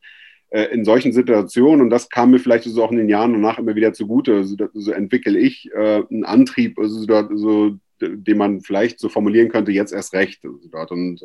äh, 0.49 0.65
in 0.73 0.85
solchen 0.85 1.13
Situationen, 1.13 1.81
und 1.81 1.89
das 1.89 2.09
kam 2.09 2.31
mir 2.31 2.39
vielleicht 2.39 2.65
so 2.65 2.83
auch 2.83 2.91
in 2.91 2.97
den 2.97 3.09
Jahren 3.09 3.33
danach 3.33 3.59
immer 3.59 3.75
wieder 3.75 3.93
zugute, 3.93 4.35
also, 4.37 4.55
so 4.73 4.91
entwickle 4.91 5.37
ich 5.37 5.69
einen 5.75 6.25
Antrieb, 6.25 6.79
also 6.79 7.05
dort 7.05 7.31
so 7.35 7.77
den 8.01 8.37
man 8.37 8.59
vielleicht 8.59 8.99
so 8.99 9.07
formulieren 9.07 9.47
könnte, 9.49 9.71
jetzt 9.71 9.93
erst 9.93 10.13
recht. 10.13 10.43
Also 10.43 10.67
dort. 10.69 10.91
Und 10.91 11.21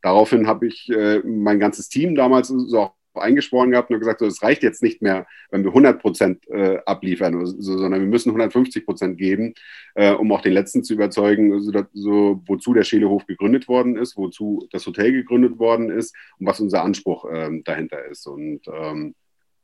daraufhin 0.00 0.46
habe 0.46 0.68
ich 0.68 0.88
mein 1.24 1.58
ganzes 1.58 1.88
Team 1.88 2.14
damals 2.14 2.48
so 2.48 2.78
auch 2.78 2.94
eingeschworen 3.16 3.70
gehabt 3.70 3.90
und 3.90 3.98
gesagt, 3.98 4.20
so, 4.20 4.26
es 4.26 4.42
reicht 4.42 4.62
jetzt 4.62 4.82
nicht 4.82 5.02
mehr, 5.02 5.26
wenn 5.50 5.62
wir 5.62 5.70
100 5.70 6.00
Prozent 6.00 6.48
äh, 6.48 6.78
abliefern, 6.86 7.46
so, 7.46 7.78
sondern 7.78 8.00
wir 8.00 8.08
müssen 8.08 8.30
150 8.30 8.84
Prozent 8.84 9.18
geben, 9.18 9.54
äh, 9.94 10.12
um 10.12 10.30
auch 10.32 10.40
den 10.40 10.52
Letzten 10.52 10.84
zu 10.84 10.94
überzeugen, 10.94 11.60
so, 11.60 11.72
so, 11.92 12.42
wozu 12.46 12.74
der 12.74 12.84
Schelehof 12.84 13.26
gegründet 13.26 13.68
worden 13.68 13.96
ist, 13.96 14.16
wozu 14.16 14.66
das 14.70 14.86
Hotel 14.86 15.12
gegründet 15.12 15.58
worden 15.58 15.90
ist 15.90 16.14
und 16.38 16.46
was 16.46 16.60
unser 16.60 16.82
Anspruch 16.82 17.24
äh, 17.30 17.50
dahinter 17.64 18.04
ist. 18.06 18.26
Und 18.26 18.62
ähm, 18.72 19.14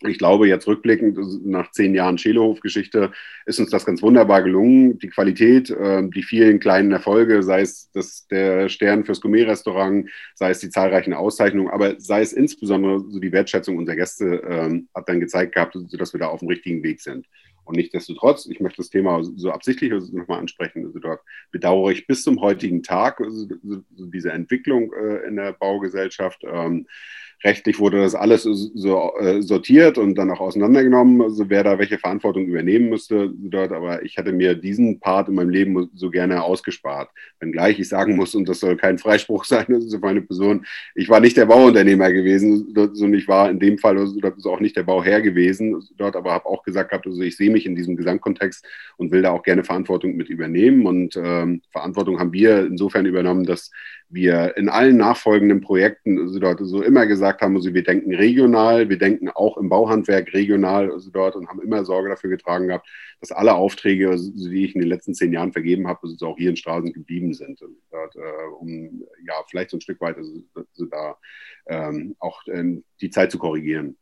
ich 0.02 0.18
glaube, 0.18 0.48
jetzt 0.48 0.66
rückblickend 0.66 1.46
nach 1.46 1.70
zehn 1.72 1.94
Jahren 1.94 2.18
Schelehof-Geschichte 2.18 3.12
ist 3.44 3.60
uns 3.60 3.70
das 3.70 3.84
ganz 3.84 4.02
wunderbar 4.02 4.42
gelungen. 4.42 4.98
Die 4.98 5.08
Qualität, 5.08 5.70
äh, 5.70 6.02
die 6.08 6.22
vielen 6.22 6.58
kleinen 6.58 6.92
Erfolge, 6.92 7.42
sei 7.42 7.60
es 7.60 7.90
das, 7.92 8.26
der 8.28 8.68
Stern 8.68 9.04
fürs 9.04 9.20
Gourmet-Restaurant, 9.20 10.08
sei 10.34 10.50
es 10.50 10.60
die 10.60 10.70
zahlreichen 10.70 11.12
Auszeichnungen, 11.12 11.70
aber 11.70 12.00
sei 12.00 12.22
es 12.22 12.32
insbesondere 12.32 13.00
so 13.10 13.20
die 13.20 13.32
Wertschätzung 13.32 13.76
unserer 13.76 13.96
Gäste, 13.96 14.42
äh, 14.42 14.82
hat 14.94 15.08
dann 15.08 15.20
gezeigt 15.20 15.54
gehabt, 15.54 15.76
dass 15.92 16.12
wir 16.14 16.20
da 16.20 16.28
auf 16.28 16.40
dem 16.40 16.48
richtigen 16.48 16.82
Weg 16.82 17.00
sind. 17.00 17.26
Und 17.64 17.76
nichtsdestotrotz, 17.76 18.46
ich 18.46 18.58
möchte 18.58 18.78
das 18.78 18.90
Thema 18.90 19.22
so 19.22 19.52
absichtlich 19.52 19.92
nochmal 20.12 20.40
ansprechen, 20.40 20.86
also 20.86 20.98
dort 20.98 21.20
bedauere 21.52 21.92
ich 21.92 22.06
bis 22.06 22.22
zum 22.22 22.40
heutigen 22.40 22.82
Tag 22.82 23.20
also 23.20 23.46
diese 23.90 24.32
Entwicklung 24.32 24.92
äh, 24.92 25.26
in 25.28 25.36
der 25.36 25.52
Baugesellschaft. 25.52 26.42
Rechtlich 27.42 27.78
wurde 27.78 28.02
das 28.02 28.14
alles 28.14 28.42
so 28.42 29.12
äh, 29.18 29.40
sortiert 29.40 29.96
und 29.96 30.16
dann 30.16 30.30
auch 30.30 30.40
auseinandergenommen, 30.40 31.22
also 31.22 31.48
wer 31.48 31.64
da 31.64 31.78
welche 31.78 31.98
Verantwortung 31.98 32.46
übernehmen 32.46 32.90
müsste 32.90 33.30
dort. 33.34 33.72
Aber 33.72 34.02
ich 34.02 34.16
hätte 34.16 34.32
mir 34.32 34.54
diesen 34.54 35.00
Part 35.00 35.28
in 35.28 35.34
meinem 35.36 35.48
Leben 35.48 35.90
so 35.94 36.10
gerne 36.10 36.42
ausgespart. 36.42 37.10
Wenngleich 37.40 37.78
ich 37.78 37.88
sagen 37.88 38.16
muss, 38.16 38.34
und 38.34 38.48
das 38.48 38.60
soll 38.60 38.76
kein 38.76 38.98
Freispruch 38.98 39.44
sein, 39.46 39.66
das 39.68 39.84
ist 39.84 39.96
für 39.96 40.06
eine 40.06 40.22
Person, 40.22 40.66
ich 40.94 41.08
war 41.08 41.20
nicht 41.20 41.36
der 41.36 41.46
Bauunternehmer 41.46 42.12
gewesen, 42.12 42.74
und 42.76 43.14
ich 43.14 43.26
war 43.26 43.50
in 43.50 43.58
dem 43.58 43.78
Fall 43.78 43.98
also 43.98 44.18
auch 44.50 44.60
nicht 44.60 44.76
der 44.76 44.82
Bauherr 44.82 45.22
gewesen 45.22 45.82
dort, 45.96 46.16
aber 46.16 46.32
habe 46.32 46.46
auch 46.46 46.62
gesagt 46.62 46.90
gehabt, 46.90 47.06
also 47.06 47.20
ich 47.22 47.36
sehe 47.36 47.50
mich 47.50 47.66
in 47.66 47.74
diesem 47.74 47.96
Gesamtkontext 47.96 48.66
und 48.96 49.12
will 49.12 49.22
da 49.22 49.30
auch 49.30 49.42
gerne 49.42 49.64
Verantwortung 49.64 50.16
mit 50.16 50.28
übernehmen. 50.28 50.86
Und 50.86 51.16
ähm, 51.16 51.62
Verantwortung 51.70 52.18
haben 52.18 52.32
wir 52.32 52.66
insofern 52.66 53.06
übernommen, 53.06 53.44
dass 53.44 53.70
wir 54.10 54.56
in 54.56 54.68
allen 54.68 54.96
nachfolgenden 54.96 55.60
Projekten 55.60 56.18
also 56.18 56.38
dort 56.38 56.60
so 56.62 56.82
immer 56.82 57.06
gesagt 57.06 57.42
haben, 57.42 57.54
also 57.56 57.72
wir 57.72 57.84
denken 57.84 58.14
regional, 58.14 58.88
wir 58.88 58.98
denken 58.98 59.28
auch 59.28 59.56
im 59.56 59.68
Bauhandwerk 59.68 60.34
regional 60.34 60.90
also 60.90 61.10
dort 61.10 61.36
und 61.36 61.48
haben 61.48 61.62
immer 61.62 61.84
Sorge 61.84 62.08
dafür 62.08 62.30
getragen 62.30 62.68
gehabt, 62.68 62.88
dass 63.20 63.30
alle 63.30 63.54
Aufträge, 63.54 64.10
also 64.10 64.30
die 64.32 64.64
ich 64.64 64.74
in 64.74 64.80
den 64.80 64.90
letzten 64.90 65.14
zehn 65.14 65.32
Jahren 65.32 65.52
vergeben 65.52 65.86
habe, 65.86 66.00
also 66.02 66.26
auch 66.26 66.36
hier 66.36 66.50
in 66.50 66.56
Straßen 66.56 66.92
geblieben 66.92 67.32
sind. 67.34 67.62
Also 67.62 67.74
dort, 67.90 68.16
äh, 68.16 68.48
um 68.58 69.04
ja 69.26 69.34
vielleicht 69.48 69.70
so 69.70 69.76
ein 69.76 69.80
Stück 69.80 70.00
weit 70.00 70.16
also, 70.16 70.32
also 70.54 70.86
da 70.86 71.16
ähm, 71.66 72.16
auch 72.18 72.44
äh, 72.48 72.82
die 73.00 73.10
Zeit 73.10 73.30
zu 73.30 73.38
korrigieren. 73.38 73.96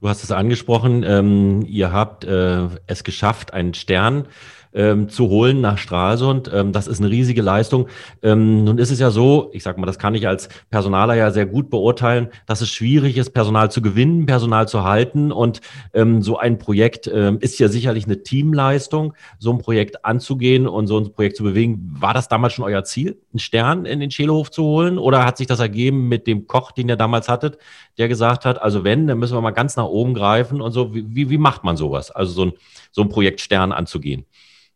Du 0.00 0.08
hast 0.08 0.24
es 0.24 0.32
angesprochen, 0.32 1.04
ähm, 1.06 1.62
ihr 1.66 1.92
habt 1.92 2.24
äh, 2.24 2.68
es 2.86 3.04
geschafft, 3.04 3.52
einen 3.52 3.74
Stern 3.74 4.28
ähm, 4.72 5.08
zu 5.08 5.28
holen 5.28 5.60
nach 5.60 5.78
Stralsund. 5.78 6.50
Ähm, 6.52 6.72
das 6.72 6.86
ist 6.86 7.00
eine 7.00 7.10
riesige 7.10 7.42
Leistung. 7.42 7.88
Ähm, 8.22 8.64
nun 8.64 8.78
ist 8.78 8.90
es 8.90 9.00
ja 9.00 9.10
so, 9.10 9.50
ich 9.52 9.62
sage 9.62 9.80
mal, 9.80 9.86
das 9.86 9.98
kann 9.98 10.14
ich 10.14 10.28
als 10.28 10.48
Personaler 10.70 11.14
ja 11.14 11.30
sehr 11.30 11.46
gut 11.46 11.70
beurteilen, 11.70 12.28
dass 12.46 12.60
es 12.60 12.70
schwierig 12.70 13.16
ist, 13.16 13.30
Personal 13.30 13.70
zu 13.70 13.82
gewinnen, 13.82 14.26
Personal 14.26 14.68
zu 14.68 14.84
halten. 14.84 15.32
Und 15.32 15.60
ähm, 15.94 16.22
so 16.22 16.38
ein 16.38 16.58
Projekt 16.58 17.10
ähm, 17.12 17.38
ist 17.40 17.58
ja 17.58 17.68
sicherlich 17.68 18.04
eine 18.04 18.22
Teamleistung, 18.22 19.14
so 19.38 19.52
ein 19.52 19.58
Projekt 19.58 20.04
anzugehen 20.04 20.66
und 20.66 20.86
so 20.86 20.98
ein 20.98 21.12
Projekt 21.12 21.36
zu 21.36 21.44
bewegen. 21.44 21.94
War 21.98 22.14
das 22.14 22.28
damals 22.28 22.52
schon 22.52 22.64
euer 22.64 22.84
Ziel, 22.84 23.20
einen 23.32 23.40
Stern 23.40 23.84
in 23.86 24.00
den 24.00 24.10
Schelehof 24.10 24.50
zu 24.50 24.62
holen? 24.62 24.98
Oder 24.98 25.24
hat 25.24 25.36
sich 25.36 25.46
das 25.46 25.60
ergeben 25.60 26.08
mit 26.08 26.26
dem 26.26 26.46
Koch, 26.46 26.72
den 26.72 26.88
ihr 26.88 26.96
damals 26.96 27.28
hattet, 27.28 27.58
der 27.98 28.08
gesagt 28.08 28.44
hat, 28.44 28.60
also 28.60 28.84
wenn, 28.84 29.06
dann 29.06 29.18
müssen 29.18 29.36
wir 29.36 29.40
mal 29.40 29.50
ganz 29.50 29.76
nach 29.76 29.84
oben 29.84 30.14
greifen 30.14 30.60
und 30.60 30.72
so. 30.72 30.94
Wie, 30.94 31.04
wie, 31.14 31.30
wie 31.30 31.38
macht 31.38 31.64
man 31.64 31.76
sowas? 31.76 32.10
Also 32.10 32.32
so 32.32 32.44
ein, 32.46 32.52
so 32.92 33.02
ein 33.02 33.08
Projekt 33.08 33.40
Stern 33.40 33.72
anzugehen? 33.72 34.24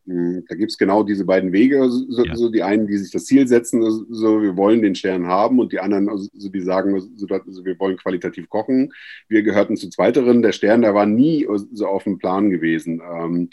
Hm, 0.07 0.45
da 0.49 0.55
gibt 0.55 0.71
es 0.71 0.79
genau 0.79 1.03
diese 1.03 1.25
beiden 1.25 1.53
Wege. 1.53 1.89
So, 1.89 2.25
ja. 2.25 2.37
so, 2.37 2.51
die 2.51 2.63
einen, 2.63 2.87
die 2.87 2.99
sich 2.99 3.11
das 3.11 3.25
Ziel 3.25 3.49
setzen, 3.49 3.83
so 4.11 4.43
wir 4.43 4.57
wollen 4.57 4.83
den 4.83 4.95
Stern 4.95 5.27
haben, 5.27 5.59
und 5.59 5.73
die 5.73 5.81
anderen, 5.81 6.09
also, 6.09 6.29
die 6.33 6.61
sagen, 6.61 6.99
so, 7.17 7.27
also, 7.27 7.65
wir 7.65 7.79
wollen 7.79 7.97
qualitativ 7.97 8.49
kochen. 8.49 8.93
Wir 9.29 9.43
gehörten 9.43 9.77
zu 9.77 9.89
zweiteren. 9.89 10.43
Der 10.43 10.53
Stern, 10.53 10.83
der 10.83 10.95
war 10.95 11.07
nie 11.07 11.47
so 11.73 11.87
auf 11.87 12.05
dem 12.05 12.19
Plan 12.19 12.51
gewesen. 12.51 13.01
Ähm, 13.11 13.49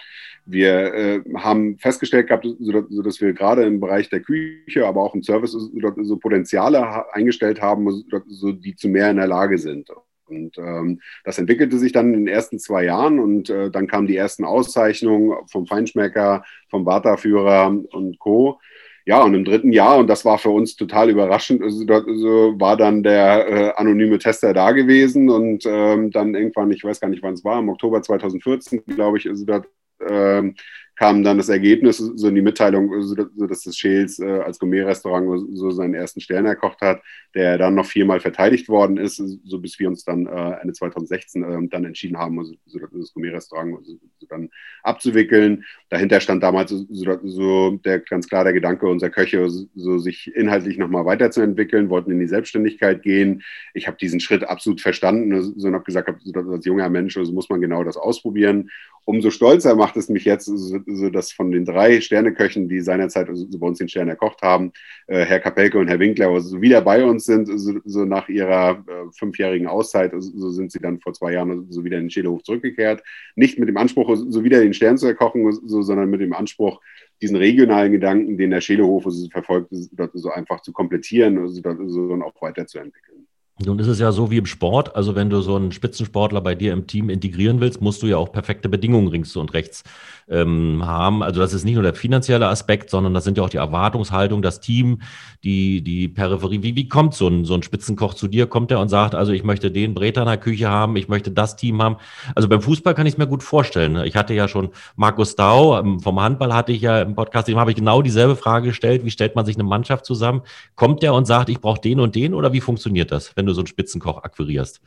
wir 0.46 0.94
äh, 0.94 1.22
haben 1.36 1.78
festgestellt 1.78 2.28
gehabt, 2.28 2.46
so, 2.60 3.02
dass 3.02 3.22
wir 3.22 3.34
gerade 3.34 3.64
im 3.64 3.80
Bereich 3.80 4.10
der 4.10 4.22
Küche, 4.22 4.86
aber 4.86 5.02
auch 5.02 5.16
im 5.16 5.24
Service 5.24 5.52
so, 5.52 6.18
Potenziale 6.18 7.14
eingestellt 7.14 7.62
haben, 7.62 8.04
so, 8.28 8.52
die 8.52 8.76
zu 8.76 8.90
mehr 8.90 9.10
in 9.10 9.18
der 9.18 9.28
Lage 9.28 9.58
sind. 9.58 9.90
Und 10.32 10.58
ähm, 10.58 11.02
das 11.24 11.38
entwickelte 11.38 11.78
sich 11.78 11.92
dann 11.92 12.14
in 12.14 12.26
den 12.26 12.34
ersten 12.34 12.60
zwei 12.60 12.86
Jahren 12.86 13.20
und 13.20 13.50
äh, 13.50 13.70
dann 13.70 13.88
kamen 13.88 14.08
die 14.08 14.16
ersten 14.16 14.46
Auszeichnungen 14.46 15.38
vom 15.48 15.68
Feinschmecker, 15.68 16.44
vom 16.70 16.86
Barterführer 16.86 17.68
und 17.92 18.20
Co. 18.20 18.60
Ja, 19.06 19.24
und 19.24 19.34
im 19.34 19.46
dritten 19.46 19.72
Jahr, 19.72 19.98
und 19.98 20.08
das 20.08 20.26
war 20.26 20.38
für 20.38 20.52
uns 20.52 20.76
total 20.76 21.10
überraschend, 21.10 21.64
also, 21.64 21.86
also 21.88 22.60
war 22.60 22.78
dann 22.78 23.02
der 23.02 23.48
äh, 23.48 23.74
anonyme 23.76 24.20
Tester 24.20 24.54
da 24.54 24.72
gewesen 24.72 25.30
und 25.30 25.66
ähm, 25.66 26.12
dann 26.12 26.36
irgendwann, 26.36 26.72
ich 26.72 26.84
weiß 26.84 27.00
gar 27.00 27.10
nicht, 27.10 27.24
wann 27.24 27.34
es 27.34 27.44
war, 27.44 27.60
im 27.60 27.70
Oktober 27.70 28.02
2014, 28.02 28.86
glaube 28.86 29.18
ich, 29.18 29.26
ist 29.26 29.46
dort 29.46 29.68
ähm, 30.08 30.56
kam 31.02 31.24
dann 31.24 31.38
das 31.38 31.50
Ergebnis, 31.50 31.98
so 31.98 32.28
in 32.28 32.36
die 32.36 32.44
Mitteilung, 32.44 33.02
so, 33.02 33.16
dass 33.16 33.64
das 33.64 33.76
Scheels 33.76 34.20
äh, 34.20 34.42
als 34.42 34.60
Gourmet-Restaurant 34.60 35.48
so 35.58 35.72
seinen 35.72 35.96
ersten 35.96 36.22
Stern 36.22 36.46
erkocht 36.46 36.80
hat, 36.82 37.02
der 37.34 37.58
dann 37.58 37.74
noch 37.74 37.88
viermal 37.88 38.20
verteidigt 38.20 38.70
worden 38.70 38.98
ist, 38.98 39.16
so 39.16 39.58
bis 39.58 39.80
wir 39.80 39.88
uns 39.88 40.06
dann 40.06 40.28
äh, 40.28 40.62
Ende 40.62 40.74
2016 40.74 41.44
äh, 41.44 41.68
dann 41.70 41.86
entschieden 41.86 42.20
haben, 42.20 42.38
also, 42.38 42.54
so 42.68 42.78
das 42.78 43.14
Gourmet-Restaurant 43.16 43.84
so, 43.84 43.98
so 44.20 44.28
dann 44.28 44.52
abzuwickeln. 44.84 45.64
Dahinter 45.90 46.20
stand 46.20 46.44
damals 46.44 46.70
so, 46.70 46.86
so, 47.24 47.72
der 47.78 48.02
ganz 48.02 48.28
klar 48.28 48.44
der 48.44 48.54
Gedanke 48.54 48.86
unserer 48.86 49.10
Köche, 49.10 49.50
so 49.50 49.98
sich 49.98 50.32
inhaltlich 50.36 50.78
nochmal 50.78 51.06
weiterzuentwickeln, 51.06 51.90
wollten 51.90 52.12
in 52.12 52.20
die 52.20 52.28
Selbstständigkeit 52.28 53.02
gehen. 53.02 53.42
Ich 53.74 53.88
habe 53.88 53.98
diesen 53.98 54.20
Schritt 54.20 54.44
absolut 54.44 54.82
verstanden, 54.82 55.42
so 55.42 55.68
und 55.68 55.74
habe 55.74 55.84
gesagt, 55.84 56.10
als 56.10 56.66
junger 56.66 56.90
Mensch, 56.90 57.18
also 57.18 57.34
muss 57.34 57.50
man 57.50 57.60
genau 57.60 57.84
das 57.84 57.98
ausprobieren. 57.98 58.70
Umso 59.06 59.32
stolzer 59.32 59.76
macht 59.76 59.98
es 59.98 60.10
mich 60.10 60.26
jetzt, 60.26 60.46
so 60.46 61.10
dass 61.10 61.32
von 61.32 61.52
den 61.52 61.66
drei 61.66 62.02
Sterneköchen, 62.02 62.70
die 62.70 62.82
seinerzeit 62.82 63.30
also 63.30 63.48
bei 63.58 63.68
uns 63.68 63.80
den 63.80 63.90
Stern 63.90 64.10
erkocht 64.10 64.42
haben, 64.42 64.72
äh, 65.08 65.26
Herr 65.26 65.40
Kapelke 65.40 65.80
und 65.80 65.88
Herr 65.88 66.00
Winkler 66.00 66.30
also 66.30 66.62
wieder 66.62 66.82
bei 66.82 67.04
uns 67.04 67.26
sind, 67.26 67.48
so, 67.60 67.80
so 67.84 68.06
nach 68.06 68.30
ihrer 68.30 68.84
äh, 68.88 69.12
fünfjährigen 69.18 69.68
Auszeit, 69.68 70.14
also 70.14 70.32
so 70.36 70.52
sind 70.52 70.72
sie 70.72 70.80
dann 70.80 71.00
vor 71.00 71.14
zwei 71.14 71.34
Jahren 71.34 71.72
so 71.72 71.84
wieder 71.84 71.98
in 71.98 72.06
den 72.06 72.10
Schädelhof 72.12 72.44
zurückgekehrt. 72.44 73.04
Nicht 73.36 73.58
mit 73.58 73.70
dem 73.70 73.78
Anspruch, 73.78 74.16
so 74.16 74.44
wieder 74.44 74.60
den 74.60 74.74
Stern 74.74 74.98
zu 74.98 75.08
erkochen, 75.08 75.52
so, 75.52 75.82
sondern 75.82 76.10
mit 76.10 76.22
dem 76.22 76.34
Anspruch, 76.34 76.80
diesen 77.22 77.36
regionalen 77.36 77.92
Gedanken, 77.92 78.38
den 78.38 78.52
der 78.52 78.62
Schädelhof 78.62 79.06
also 79.06 79.30
verfolgt, 79.30 79.70
so 80.14 80.32
einfach 80.32 80.62
zu 80.62 80.74
komplettieren 80.74 81.38
also, 81.38 81.62
und 81.62 82.24
auch 82.24 82.42
weiterzuentwickeln. 82.42 83.21
Nun 83.66 83.80
ist 83.80 83.88
es 83.88 84.00
ja 84.00 84.12
so 84.12 84.32
wie 84.32 84.38
im 84.38 84.46
Sport. 84.46 84.96
Also 84.96 85.16
wenn 85.16 85.30
du 85.30 85.42
so 85.42 85.56
einen 85.56 85.72
Spitzensportler 85.72 86.42
bei 86.42 86.56
dir 86.56 86.74
im 86.74 86.88
Team 86.88 87.10
integrieren 87.10 87.60
willst, 87.60 87.82
musst 87.82 88.02
du 88.02 88.08
ja 88.08 88.18
auch 88.18 88.32
perfekte 88.32 88.70
Bedingungen 88.70 89.12
links 89.12 89.36
und 89.36 89.54
rechts 89.54 89.84
ähm, 90.30 90.84
haben. 90.86 91.22
Also 91.22 91.40
das 91.40 91.54
ist 91.54 91.66
nicht 91.66 91.76
nur 91.76 91.84
der 91.84 91.94
finanzielle 91.94 92.48
Aspekt, 92.48 92.90
sondern 92.90 93.14
das 93.14 93.24
sind 93.24 93.38
ja 93.38 93.44
auch 93.44 93.50
die 93.50 93.58
Erwartungshaltung, 93.58 94.42
das 94.42 94.60
Team, 94.60 95.02
die, 95.44 95.82
die 95.84 96.08
Peripherie. 96.08 96.64
Wie, 96.64 96.76
wie 96.76 96.88
kommt 96.88 97.14
so 97.14 97.28
ein, 97.28 97.46
so 97.46 97.54
ein 97.54 97.64
Spitzenkoch 97.64 98.14
zu 98.14 98.28
dir? 98.28 98.48
Kommt 98.48 98.72
er 98.72 98.80
und 98.80 98.90
sagt, 98.90 99.14
also 99.14 99.32
ich 99.32 99.44
möchte 99.44 99.72
den 99.72 99.94
der 99.96 100.38
Küche 100.38 100.70
haben, 100.70 100.96
ich 100.96 101.08
möchte 101.08 101.32
das 101.32 101.56
Team 101.56 101.82
haben. 101.82 101.98
Also 102.36 102.48
beim 102.48 102.62
Fußball 102.62 102.94
kann 102.94 103.06
ich 103.06 103.14
es 103.14 103.18
mir 103.18 103.28
gut 103.28 103.44
vorstellen. 103.44 104.04
Ich 104.06 104.16
hatte 104.16 104.34
ja 104.34 104.48
schon 104.48 104.70
Markus 104.96 105.36
Dau, 105.36 105.78
ähm, 105.78 106.00
vom 106.00 106.20
Handball 106.22 106.54
hatte 106.54 106.72
ich 106.72 106.82
ja 106.82 107.02
im 107.02 107.16
Podcast, 107.16 107.48
dem 107.48 107.60
habe 107.60 107.72
ich 107.72 107.78
genau 107.78 108.02
dieselbe 108.02 108.36
Frage 108.36 108.70
gestellt. 108.70 109.04
Wie 109.06 109.12
stellt 109.12 109.36
man 109.36 109.46
sich 109.46 109.56
eine 109.56 109.64
Mannschaft 109.64 110.06
zusammen? 110.06 110.42
Kommt 110.76 111.04
der 111.04 111.14
und 111.14 111.26
sagt, 111.26 111.50
ich 111.50 111.60
brauche 111.60 111.82
den 111.82 112.00
und 112.00 112.16
den 112.16 112.34
oder 112.34 112.54
wie 112.54 112.62
funktioniert 112.62 113.12
das, 113.12 113.36
wenn 113.36 113.46
du 113.46 113.51
so 113.54 113.62
einen 113.62 113.68
Spitzenkoch 113.68 114.24
akquirierst? 114.24 114.82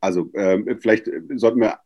Also 0.00 0.30
äh, 0.32 0.76
vielleicht 0.80 1.10
sollten 1.36 1.60
wir 1.60 1.78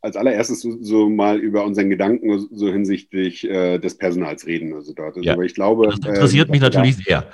als 0.00 0.16
allererstes 0.16 0.62
so, 0.62 0.76
so, 0.80 1.08
mal 1.08 1.38
über 1.38 1.64
unseren 1.64 1.90
Gedanken 1.90 2.48
so 2.50 2.72
hinsichtlich 2.72 3.48
äh, 3.48 3.78
des 3.78 3.96
Personals 3.96 4.46
reden. 4.46 4.74
Also 4.74 4.92
dort. 4.92 5.16
Also, 5.16 5.22
ja. 5.22 5.40
ich 5.40 5.54
glaube, 5.54 5.86
das 5.86 5.96
interessiert 5.96 6.48
äh, 6.48 6.50
mich 6.50 6.60
natürlich 6.60 6.96
sehr. 6.96 7.24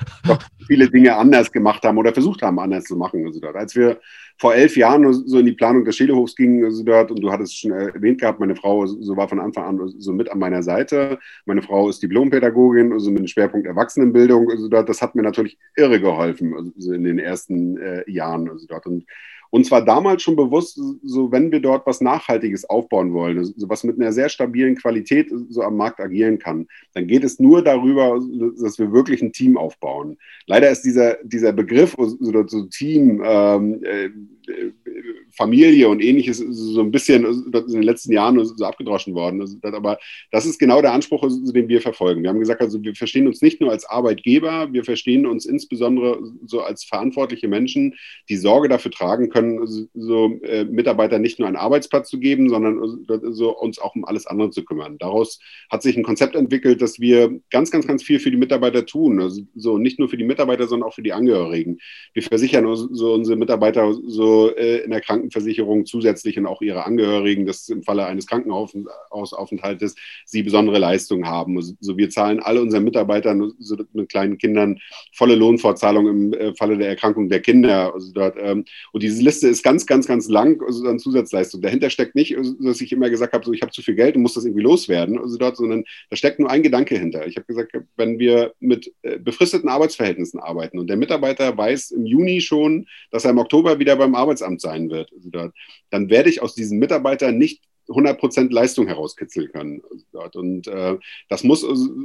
Viele 0.67 0.91
Dinge 0.91 1.17
anders 1.17 1.51
gemacht 1.51 1.83
haben 1.85 1.97
oder 1.97 2.13
versucht 2.13 2.43
haben, 2.43 2.59
anders 2.59 2.85
zu 2.85 2.97
machen. 2.97 3.25
Also 3.27 3.41
dort. 3.41 3.57
Als 3.57 3.75
wir 3.75 3.99
vor 4.39 4.55
elf 4.55 4.77
Jahren 4.77 5.11
so 5.13 5.39
in 5.39 5.47
die 5.47 5.53
Planung 5.53 5.85
des 5.85 5.97
Schädelhofs 5.97 6.37
gingen, 6.37 6.63
also 6.65 6.83
dort, 6.85 7.11
und 7.11 7.21
du 7.21 7.31
hattest 7.31 7.55
es 7.55 7.59
schon 7.59 7.73
erwähnt 7.73 8.21
gehabt, 8.21 8.39
meine 8.39 8.55
Frau 8.55 8.85
so 8.85 9.17
war 9.17 9.29
von 9.29 9.41
Anfang 9.41 9.65
an 9.65 9.95
so 9.99 10.13
mit 10.13 10.31
an 10.31 10.39
meiner 10.39 10.63
Seite. 10.63 11.19
Meine 11.47 11.63
Frau 11.63 11.89
ist 11.89 12.03
Diplompädagogin, 12.03 12.93
also 12.93 13.11
mit 13.11 13.21
dem 13.21 13.29
Schwerpunkt 13.29 13.67
Erwachsenenbildung. 13.67 14.51
Also 14.51 14.69
dort, 14.69 14.91
das 14.91 15.01
hat 15.01 15.15
mir 15.15 15.23
natürlich 15.23 15.59
irre 15.75 16.01
geholfen, 16.01 16.55
also 16.55 16.93
in 16.93 17.05
den 17.05 17.19
ersten 17.19 17.79
äh, 17.79 18.11
Jahren. 18.11 18.51
Also 18.51 18.67
dort. 18.67 18.87
Und 18.87 19.07
uns 19.51 19.71
war 19.71 19.85
damals 19.85 20.23
schon 20.23 20.37
bewusst, 20.37 20.81
so 21.03 21.33
wenn 21.33 21.51
wir 21.53 21.61
dort 21.61 21.87
was 21.87 22.01
Nachhaltiges 22.01 22.69
aufbauen 22.69 23.13
wollen, 23.13 23.45
so 23.45 23.69
was 23.69 23.85
mit 23.85 24.01
einer 24.01 24.13
sehr 24.13 24.29
stabilen 24.29 24.77
Qualität 24.77 25.31
so 25.49 25.63
am 25.63 25.77
Markt 25.77 26.01
agieren 26.01 26.39
kann, 26.39 26.67
dann 26.95 27.07
geht 27.07 27.25
es 27.25 27.39
nur 27.39 27.63
darüber, 27.63 28.21
dass 28.61 28.79
wir 28.79 28.93
wirklich 28.93 29.23
ein 29.23 29.33
Team 29.33 29.57
aufbauen. 29.57 30.19
Leider 30.47 30.71
ist 30.71 30.83
dieser, 30.83 31.17
dieser 31.23 31.53
Begriff, 31.53 31.97
so, 31.99 32.47
so 32.47 32.63
Team, 32.67 33.23
ähm, 33.25 33.83
äh, 33.85 34.11
Familie 35.37 35.89
und 35.89 36.03
ähnliches 36.03 36.39
so 36.39 36.81
ein 36.81 36.91
bisschen 36.91 37.25
in 37.25 37.53
den 37.53 37.83
letzten 37.83 38.13
Jahren 38.13 38.43
so 38.45 38.65
abgedroschen 38.65 39.15
worden. 39.15 39.61
Aber 39.63 39.99
das 40.31 40.47
ist 40.47 40.59
genau 40.59 40.81
der 40.81 40.93
Anspruch, 40.93 41.27
den 41.29 41.69
wir 41.69 41.81
verfolgen. 41.81 42.23
Wir 42.23 42.31
haben 42.31 42.41
gesagt, 42.41 42.61
also 42.61 42.83
wir 42.83 42.95
verstehen 42.95 43.27
uns 43.27 43.43
nicht 43.43 43.61
nur 43.61 43.71
als 43.71 43.85
Arbeitgeber, 43.85 44.73
wir 44.73 44.85
verstehen 44.85 45.27
uns 45.27 45.45
insbesondere 45.45 46.21
so 46.47 46.61
als 46.61 46.85
verantwortliche 46.85 47.49
Menschen, 47.49 47.95
die 48.29 48.37
Sorge 48.37 48.69
dafür 48.69 48.91
tragen 48.91 49.29
können, 49.29 49.67
so 49.95 50.41
äh, 50.43 50.65
Mitarbeiter 50.65 51.19
nicht 51.19 51.39
nur 51.39 51.49
einen 51.49 51.57
Arbeitsplatz 51.57 52.09
zu 52.09 52.19
geben, 52.19 52.49
sondern 52.49 53.05
so 53.33 53.57
uns 53.57 53.79
auch 53.79 53.95
um 53.95 54.05
alles 54.05 54.27
andere 54.27 54.51
zu 54.51 54.65
kümmern. 54.65 54.97
Daraus 54.99 55.39
hat 55.71 55.83
sich 55.83 55.97
ein 55.97 56.03
Konzept 56.03 56.35
entwickelt, 56.35 56.81
dass 56.81 56.99
wir 57.01 57.41
ganz, 57.51 57.71
ganz, 57.71 57.87
ganz 57.87 58.03
viel 58.03 58.21
für 58.21 58.31
die 58.31 58.37
Mitarbeiter 58.37 58.87
tun. 58.87 59.21
Also 59.21 59.43
so 59.55 59.77
nicht 59.77 59.99
nur 59.99 60.09
für 60.09 60.17
die 60.17 60.25
Mitarbeiter, 60.25 60.67
sondern 60.67 60.89
auch 60.89 60.95
für 60.95 61.03
die 61.03 61.13
Angehörigen. 61.13 61.79
Wir 62.15 62.23
versichern 62.23 62.65
so 62.75 63.13
unsere 63.13 63.37
Mitarbeiter 63.37 63.93
so 63.93 64.36
äh, 64.57 64.79
in 64.79 64.91
der 64.91 65.01
Krankenversicherung 65.01 65.87
zusätzlich 65.87 66.39
und 66.39 66.47
auch 66.47 66.63
ihre 66.63 66.85
Angehörigen, 66.85 67.47
dass 67.47 67.69
im 67.69 67.83
Falle 67.83 68.07
eines 68.07 68.27
Krankenhausaufenthaltes 68.27 69.95
sie 70.25 70.43
besondere 70.43 70.79
Leistungen 70.79 71.27
haben. 71.27 71.57
Also 71.57 71.97
wir 71.97 72.11
zahlen 72.11 72.41
alle 72.41 72.61
unseren 72.61 72.85
Mitarbeitern 72.85 73.53
so 73.59 73.77
mit 73.93 74.09
kleinen 74.09 74.39
Kindern 74.39 74.79
volle 75.13 75.35
Lohnfortzahlung 75.35 76.09
im 76.09 76.33
äh, 76.33 76.55
Falle 76.55 76.79
der 76.79 76.89
Erkrankung 76.89 77.29
der 77.29 77.41
Kinder. 77.41 77.93
Also 77.95 78.13
dort, 78.13 78.37
ähm, 78.39 78.65
und 78.93 79.03
diese 79.03 79.23
Liste 79.23 79.49
ist 79.49 79.63
ganz, 79.63 79.87
ganz, 79.87 80.07
ganz 80.07 80.29
lang 80.29 80.63
also 80.67 80.87
an 80.87 80.99
Zusatzleistungen. 80.99 81.63
Dahinter 81.63 81.91
steckt 81.91 82.15
nicht, 82.15 82.37
also, 82.37 82.55
dass 82.61 82.81
ich 82.81 82.93
immer 82.93 83.11
gesagt 83.11 83.33
habe, 83.33 83.45
so, 83.45 83.53
ich 83.53 83.63
habe 83.63 83.73
zu 83.73 83.83
viel 83.83 83.95
Geld 83.95 84.17
und 84.17 84.23
muss 84.23 84.35
das 84.35 84.45
irgendwie 84.45 84.63
loswerden, 84.63 85.19
also 85.19 85.37
dort, 85.39 85.57
sondern 85.57 85.85
da 86.11 86.17
steckt 86.17 86.39
nur 86.39 86.51
ein 86.51 86.63
Gedanke 86.63 86.99
hinter. 86.99 87.27
Ich 87.27 87.37
habe 87.37 87.47
gesagt, 87.47 87.73
wenn 87.97 88.19
wir 88.19 88.53
mit 88.61 88.93
äh, 89.03 89.19
befristeten 89.19 89.69
Arbeitsverhältnissen 89.69 90.41
arbeiten 90.41 90.79
und 90.79 90.89
der 90.89 90.97
Mitarbeiter 90.97 91.57
weiß 91.57 91.93
im 91.93 92.07
Juni 92.07 92.41
schon, 92.41 92.87
dass 93.11 93.25
er 93.25 93.31
im 93.31 93.39
Oktober 93.39 93.79
wieder 93.79 93.97
beim 93.97 94.15
Arbeitsamt 94.27 94.61
sein 94.61 94.91
wird, 94.91 95.13
also 95.15 95.51
dann 95.91 96.11
werde 96.11 96.29
ich 96.31 96.43
aus 96.43 96.55
diesen 96.55 96.79
Mitarbeitern 96.79 97.39
nicht 97.39 97.63
100% 97.89 98.53
Leistung 98.53 98.87
herauskitzeln 98.87 99.51
können. 99.53 99.83
Dort. 100.13 100.37
Und 100.37 100.67
äh, 100.67 100.97
das 101.29 101.45
muss 101.45 101.61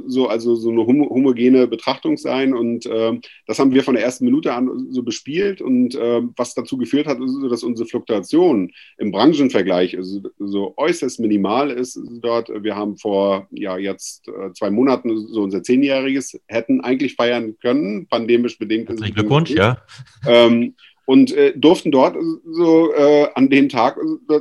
so, 0.06 0.28
also 0.28 0.54
so 0.54 0.70
eine 0.70 0.86
homogene 0.86 1.66
Betrachtung 1.66 2.16
sein. 2.16 2.54
Und 2.54 2.86
äh, 2.86 3.18
das 3.46 3.58
haben 3.58 3.72
wir 3.72 3.82
von 3.82 3.94
der 3.94 4.04
ersten 4.04 4.24
Minute 4.24 4.54
an 4.54 4.88
so 4.90 5.02
bespielt. 5.02 5.60
Und 5.60 5.94
äh, 5.94 6.22
was 6.36 6.54
dazu 6.54 6.76
geführt 6.76 7.06
hat, 7.06 7.20
ist, 7.20 7.36
dass 7.50 7.64
unsere 7.64 7.88
Fluktuation 7.88 8.70
im 8.98 9.10
Branchenvergleich 9.10 9.96
also, 9.96 10.20
so 10.38 10.74
äußerst 10.76 11.20
minimal 11.20 11.70
ist 11.70 11.98
dort. 12.20 12.50
Wir 12.62 12.76
haben 12.76 12.96
vor 12.96 13.48
ja, 13.50 13.76
jetzt 13.76 14.28
äh, 14.28 14.52
zwei 14.52 14.70
Monaten 14.70 15.28
so 15.28 15.42
unser 15.42 15.62
Zehnjähriges 15.62 16.40
hätten 16.46 16.80
eigentlich 16.80 17.16
feiern 17.16 17.56
können, 17.60 18.06
pandemisch 18.06 18.58
bedingt. 18.58 18.88
Herzlichen 18.88 19.14
Glückwunsch, 19.14 19.50
ja. 19.50 19.82
Ähm, 20.26 20.74
und 21.12 21.30
äh, 21.36 21.52
durften 21.54 21.90
dort 21.90 22.16
so 22.42 22.90
äh, 22.94 23.26
an 23.34 23.50
dem 23.50 23.68
Tag 23.68 23.98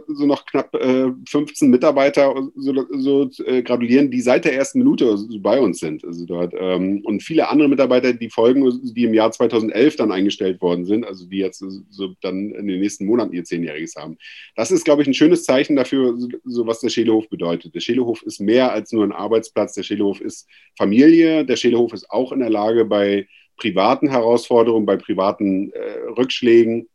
so 0.08 0.26
noch 0.26 0.46
knapp 0.46 0.74
äh, 0.74 1.12
15 1.28 1.70
Mitarbeiter 1.70 2.34
so, 2.56 2.86
so 2.98 3.30
äh, 3.46 3.62
gratulieren, 3.62 4.10
die 4.10 4.22
seit 4.22 4.46
der 4.46 4.54
ersten 4.54 4.80
Minute 4.80 5.18
so 5.18 5.28
bei 5.42 5.60
uns 5.60 5.80
sind. 5.80 6.06
Also 6.06 6.26
dort 6.26 6.54
ähm, 6.58 7.02
und 7.04 7.24
viele 7.24 7.50
andere 7.50 7.68
Mitarbeiter, 7.68 8.14
die 8.14 8.30
folgen, 8.30 8.64
die 8.96 9.04
im 9.04 9.14
Jahr 9.14 9.34
2011 9.34 9.98
dann 9.98 10.14
eingestellt 10.14 10.62
worden 10.62 10.86
sind, 10.86 11.06
also 11.06 11.26
die 11.26 11.40
jetzt 11.40 11.62
so 11.90 12.14
dann 12.22 12.52
in 12.52 12.68
den 12.68 12.80
nächsten 12.80 13.06
Monaten 13.06 13.34
ihr 13.34 13.44
Zehnjähriges 13.44 13.98
haben. 13.98 14.18
Das 14.56 14.72
ist, 14.72 14.86
glaube 14.86 15.02
ich, 15.02 15.10
ein 15.10 15.14
schönes 15.14 15.44
Zeichen 15.44 15.76
dafür, 15.76 16.18
so 16.46 16.68
was 16.68 16.80
der 16.80 16.88
Schelehof 16.88 17.28
bedeutet. 17.28 17.76
Der 17.76 17.82
Schelehof 17.82 18.24
ist 18.24 18.40
mehr 18.40 18.72
als 18.72 18.94
nur 18.94 19.04
ein 19.04 19.12
Arbeitsplatz. 19.12 19.74
Der 19.74 19.84
Schelehof 19.84 20.22
ist 20.22 20.48
Familie. 20.78 21.44
Der 21.44 21.58
Schelehof 21.58 21.92
ist 21.92 22.10
auch 22.10 22.32
in 22.32 22.40
der 22.40 22.50
Lage, 22.50 22.86
bei 22.86 23.28
privaten 23.62 24.10
Herausforderungen, 24.10 24.88
bei 24.88 24.98
privaten 24.98 25.72
äh, 25.72 26.10
Rückschlägen 26.18 26.88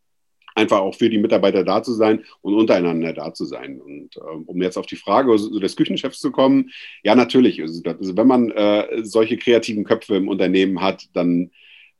einfach 0.57 0.81
auch 0.81 0.95
für 0.95 1.09
die 1.09 1.19
Mitarbeiter 1.19 1.63
da 1.63 1.83
zu 1.83 1.93
sein 1.93 2.25
und 2.41 2.55
untereinander 2.55 3.13
da 3.13 3.33
zu 3.33 3.45
sein. 3.45 3.81
Und 3.81 4.17
äh, 4.17 4.21
um 4.21 4.61
jetzt 4.63 4.77
auf 4.77 4.87
die 4.87 4.97
Frage 4.97 5.37
des 5.37 5.77
Küchenchefs 5.77 6.19
zu 6.19 6.33
kommen, 6.33 6.71
ja, 7.05 7.15
natürlich. 7.15 7.63
Also, 7.63 7.83
also 7.85 8.17
wenn 8.17 8.27
man 8.27 8.51
äh, 8.51 9.05
solche 9.05 9.37
kreativen 9.37 9.85
Köpfe 9.85 10.17
im 10.17 10.29
Unternehmen 10.29 10.81
hat, 10.81 11.05
dann 11.13 11.51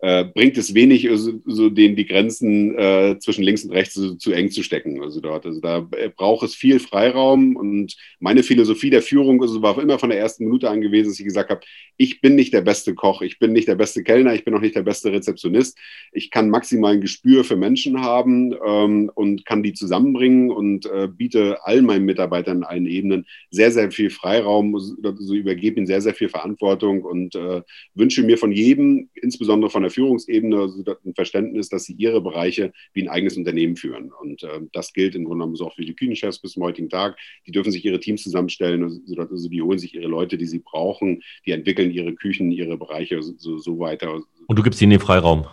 äh, 0.01 0.25
bringt 0.25 0.59
es 0.59 0.75
wenig, 0.75 1.09
so, 1.15 1.41
so 1.47 1.71
denen 1.71 1.97
die 1.97 2.07
Grenzen 2.07 2.77
äh, 2.77 3.19
zwischen 3.19 3.43
links 3.43 3.65
und 3.65 3.73
rechts 3.73 3.95
so, 3.95 4.15
zu 4.15 4.33
eng 4.33 4.51
zu 4.51 4.63
stecken. 4.63 5.03
Also 5.03 5.21
dort, 5.21 5.47
also 5.47 5.61
da 5.61 5.89
braucht 6.17 6.45
es 6.45 6.55
viel 6.55 6.81
Freiraum 6.81 7.57
und 7.57 7.97
meine 8.21 8.43
Philosophie 8.43 8.91
der 8.91 9.03
Führung 9.03 9.41
also 9.43 9.63
war 9.63 9.81
immer 9.81 9.99
von 9.99 10.11
der 10.11 10.19
ersten 10.19 10.45
Minute 10.45 10.69
an 10.69 10.83
gewesen, 10.83 11.09
dass 11.09 11.19
ich 11.19 11.25
gesagt 11.25 11.51
habe, 11.51 11.61
ich 11.97 12.21
bin 12.21 12.35
nicht 12.35 12.53
der 12.53 12.61
beste 12.61 12.95
Koch, 12.95 13.23
ich 13.23 13.39
bin 13.39 13.53
nicht 13.53 13.69
der 13.69 13.75
beste 13.75 14.03
Kellner, 14.03 14.35
ich 14.35 14.45
bin 14.45 14.55
auch 14.55 14.61
nicht 14.61 14.77
der 14.77 14.83
beste 14.83 15.13
Rezeptionist. 15.13 15.79
Ich 16.13 16.31
kann 16.31 16.51
maximal 16.51 16.93
ein 16.93 17.01
Gespür 17.01 17.45
für 17.45 17.57
Menschen 17.57 18.03
haben 18.03 18.55
ähm, 18.67 19.11
und 19.15 19.47
kann 19.47 19.63
die 19.63 19.73
zusammenbringen 19.73 20.51
und 20.51 20.85
äh, 20.87 21.09
biete 21.09 21.59
all 21.65 21.81
meinen 21.81 22.05
Mitarbeitern 22.05 22.59
in 22.59 22.65
allen 22.65 22.87
Ebenen 22.87 23.27
sehr, 23.51 23.71
sehr 23.71 23.91
viel 23.91 24.11
Freiraum, 24.11 24.79
so 24.79 25.35
übergebe 25.35 25.79
ihnen 25.79 25.87
sehr, 25.87 26.03
sehr 26.03 26.15
viel 26.15 26.29
Verantwortung 26.29 27.03
und 27.03 27.35
äh, 27.35 27.63
wünsche 27.95 28.23
mir 28.23 28.37
von 28.37 28.53
jedem, 28.53 29.09
insbesondere 29.15 29.71
von 29.71 29.86
der 29.87 29.91
Führungsebene 29.91 30.73
ein 31.05 31.15
Verständnis, 31.15 31.69
dass 31.69 31.85
sie 31.85 31.95
ihre 31.95 32.21
Bereiche 32.21 32.73
wie 32.93 33.03
ein 33.03 33.09
eigenes 33.09 33.37
Unternehmen 33.37 33.77
führen. 33.77 34.13
Und 34.13 34.43
äh, 34.43 34.61
das 34.73 34.93
gilt 34.93 35.15
im 35.15 35.25
Grunde 35.25 35.39
genommen 35.39 35.57
so 35.57 35.67
auch 35.67 35.75
für 35.75 35.85
die 35.85 35.95
Küchenchefs 35.95 36.41
bis 36.41 36.53
zum 36.53 36.63
heutigen 36.63 36.89
Tag. 36.89 37.17
Die 37.47 37.53
dürfen 37.53 37.73
sich 37.73 37.85
ihre 37.85 38.01
Teams 38.01 38.23
zusammenstellen, 38.23 38.83
also, 38.83 39.01
also 39.19 39.49
die 39.49 39.63
holen 39.63 39.79
sich 39.79 39.95
ihre 39.95 40.09
Leute, 40.09 40.37
die 40.37 40.47
sie 40.47 40.59
brauchen, 40.59 41.23
die 41.47 41.53
entwickeln 41.53 41.91
ihre 41.91 42.15
Küchen, 42.15 42.51
ihre 42.51 42.77
Bereiche 42.77 43.23
so, 43.23 43.59
so 43.59 43.79
weiter. 43.79 44.21
Und 44.47 44.59
du 44.59 44.63
gibst 44.63 44.83
ihnen 44.83 44.91
den 44.91 45.01
Freiraum? 45.01 45.47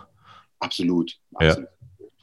Absolut. 0.58 1.18
absolut. 1.34 1.68
Ja. 1.68 1.73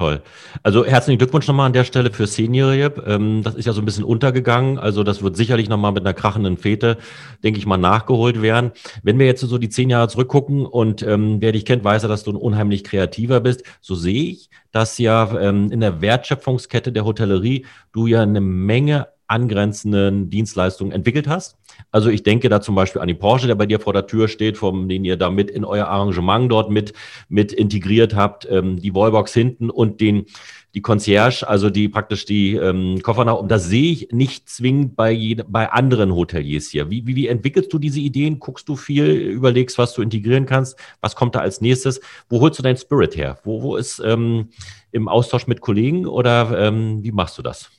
Toll. 0.01 0.23
Also 0.63 0.83
herzlichen 0.83 1.19
Glückwunsch 1.19 1.47
nochmal 1.47 1.67
an 1.67 1.73
der 1.73 1.83
Stelle 1.83 2.09
für 2.09 2.25
Senior. 2.25 2.73
Ähm, 3.05 3.43
das 3.43 3.53
ist 3.53 3.65
ja 3.65 3.71
so 3.71 3.83
ein 3.83 3.85
bisschen 3.85 4.03
untergegangen. 4.03 4.79
Also 4.79 5.03
das 5.03 5.21
wird 5.21 5.37
sicherlich 5.37 5.69
nochmal 5.69 5.91
mit 5.91 6.03
einer 6.03 6.15
krachenden 6.15 6.57
Fete, 6.57 6.97
denke 7.43 7.59
ich 7.59 7.67
mal, 7.67 7.77
nachgeholt 7.77 8.41
werden. 8.41 8.71
Wenn 9.03 9.19
wir 9.19 9.27
jetzt 9.27 9.41
so 9.41 9.59
die 9.59 9.69
zehn 9.69 9.91
Jahre 9.91 10.07
zurückgucken 10.07 10.65
und 10.65 11.03
ähm, 11.03 11.37
wer 11.39 11.51
dich 11.51 11.65
kennt, 11.65 11.83
weiß 11.83 12.01
ja, 12.01 12.07
dass 12.07 12.23
du 12.23 12.31
ein 12.31 12.35
unheimlich 12.35 12.83
kreativer 12.83 13.41
bist. 13.41 13.63
So 13.79 13.93
sehe 13.93 14.23
ich, 14.23 14.49
dass 14.71 14.97
ja 14.97 15.39
ähm, 15.39 15.71
in 15.71 15.81
der 15.81 16.01
Wertschöpfungskette 16.01 16.91
der 16.91 17.05
Hotellerie 17.05 17.67
du 17.91 18.07
ja 18.07 18.23
eine 18.23 18.41
Menge 18.41 19.07
angrenzenden 19.27 20.31
Dienstleistungen 20.31 20.91
entwickelt 20.91 21.27
hast. 21.27 21.57
Also 21.91 22.09
ich 22.09 22.23
denke 22.23 22.47
da 22.47 22.61
zum 22.61 22.75
Beispiel 22.75 23.01
an 23.01 23.07
die 23.07 23.13
Porsche, 23.13 23.47
der 23.47 23.55
bei 23.55 23.65
dir 23.65 23.79
vor 23.79 23.93
der 23.93 24.07
Tür 24.07 24.27
steht, 24.27 24.57
vom 24.57 24.87
den 24.87 25.03
ihr 25.03 25.17
da 25.17 25.29
mit 25.29 25.51
in 25.51 25.65
euer 25.65 25.87
Arrangement 25.87 26.49
dort 26.49 26.71
mit, 26.71 26.93
mit 27.27 27.51
integriert 27.51 28.15
habt, 28.15 28.47
ähm, 28.49 28.79
die 28.79 28.95
Wallbox 28.95 29.33
hinten 29.33 29.69
und 29.69 29.99
den 29.99 30.25
die 30.73 30.81
Concierge, 30.81 31.43
also 31.45 31.69
die 31.69 31.89
praktisch 31.89 32.23
die 32.23 32.55
ähm, 32.55 33.01
Koffer 33.03 33.25
nach 33.25 33.35
oben. 33.35 33.49
Das 33.49 33.65
sehe 33.65 33.91
ich 33.91 34.11
nicht 34.13 34.47
zwingend 34.47 34.95
bei, 34.95 35.35
bei 35.45 35.69
anderen 35.69 36.15
Hoteliers 36.15 36.69
hier. 36.69 36.89
Wie, 36.89 37.05
wie, 37.05 37.15
wie 37.17 37.27
entwickelst 37.27 37.73
du 37.73 37.77
diese 37.77 37.99
Ideen? 37.99 38.39
Guckst 38.39 38.69
du 38.69 38.77
viel, 38.77 39.05
überlegst, 39.05 39.77
was 39.77 39.93
du 39.93 40.01
integrieren 40.01 40.45
kannst? 40.45 40.77
Was 41.01 41.17
kommt 41.17 41.35
da 41.35 41.39
als 41.39 41.59
nächstes? 41.59 41.99
Wo 42.29 42.39
holst 42.39 42.57
du 42.57 42.63
deinen 42.63 42.77
Spirit 42.77 43.17
her? 43.17 43.37
Wo, 43.43 43.61
wo 43.61 43.75
ist 43.75 44.01
ähm, 44.05 44.49
im 44.93 45.09
Austausch 45.09 45.45
mit 45.45 45.59
Kollegen 45.59 46.07
oder 46.07 46.57
ähm, 46.57 47.03
wie 47.03 47.11
machst 47.11 47.37
du 47.37 47.41
das? 47.41 47.69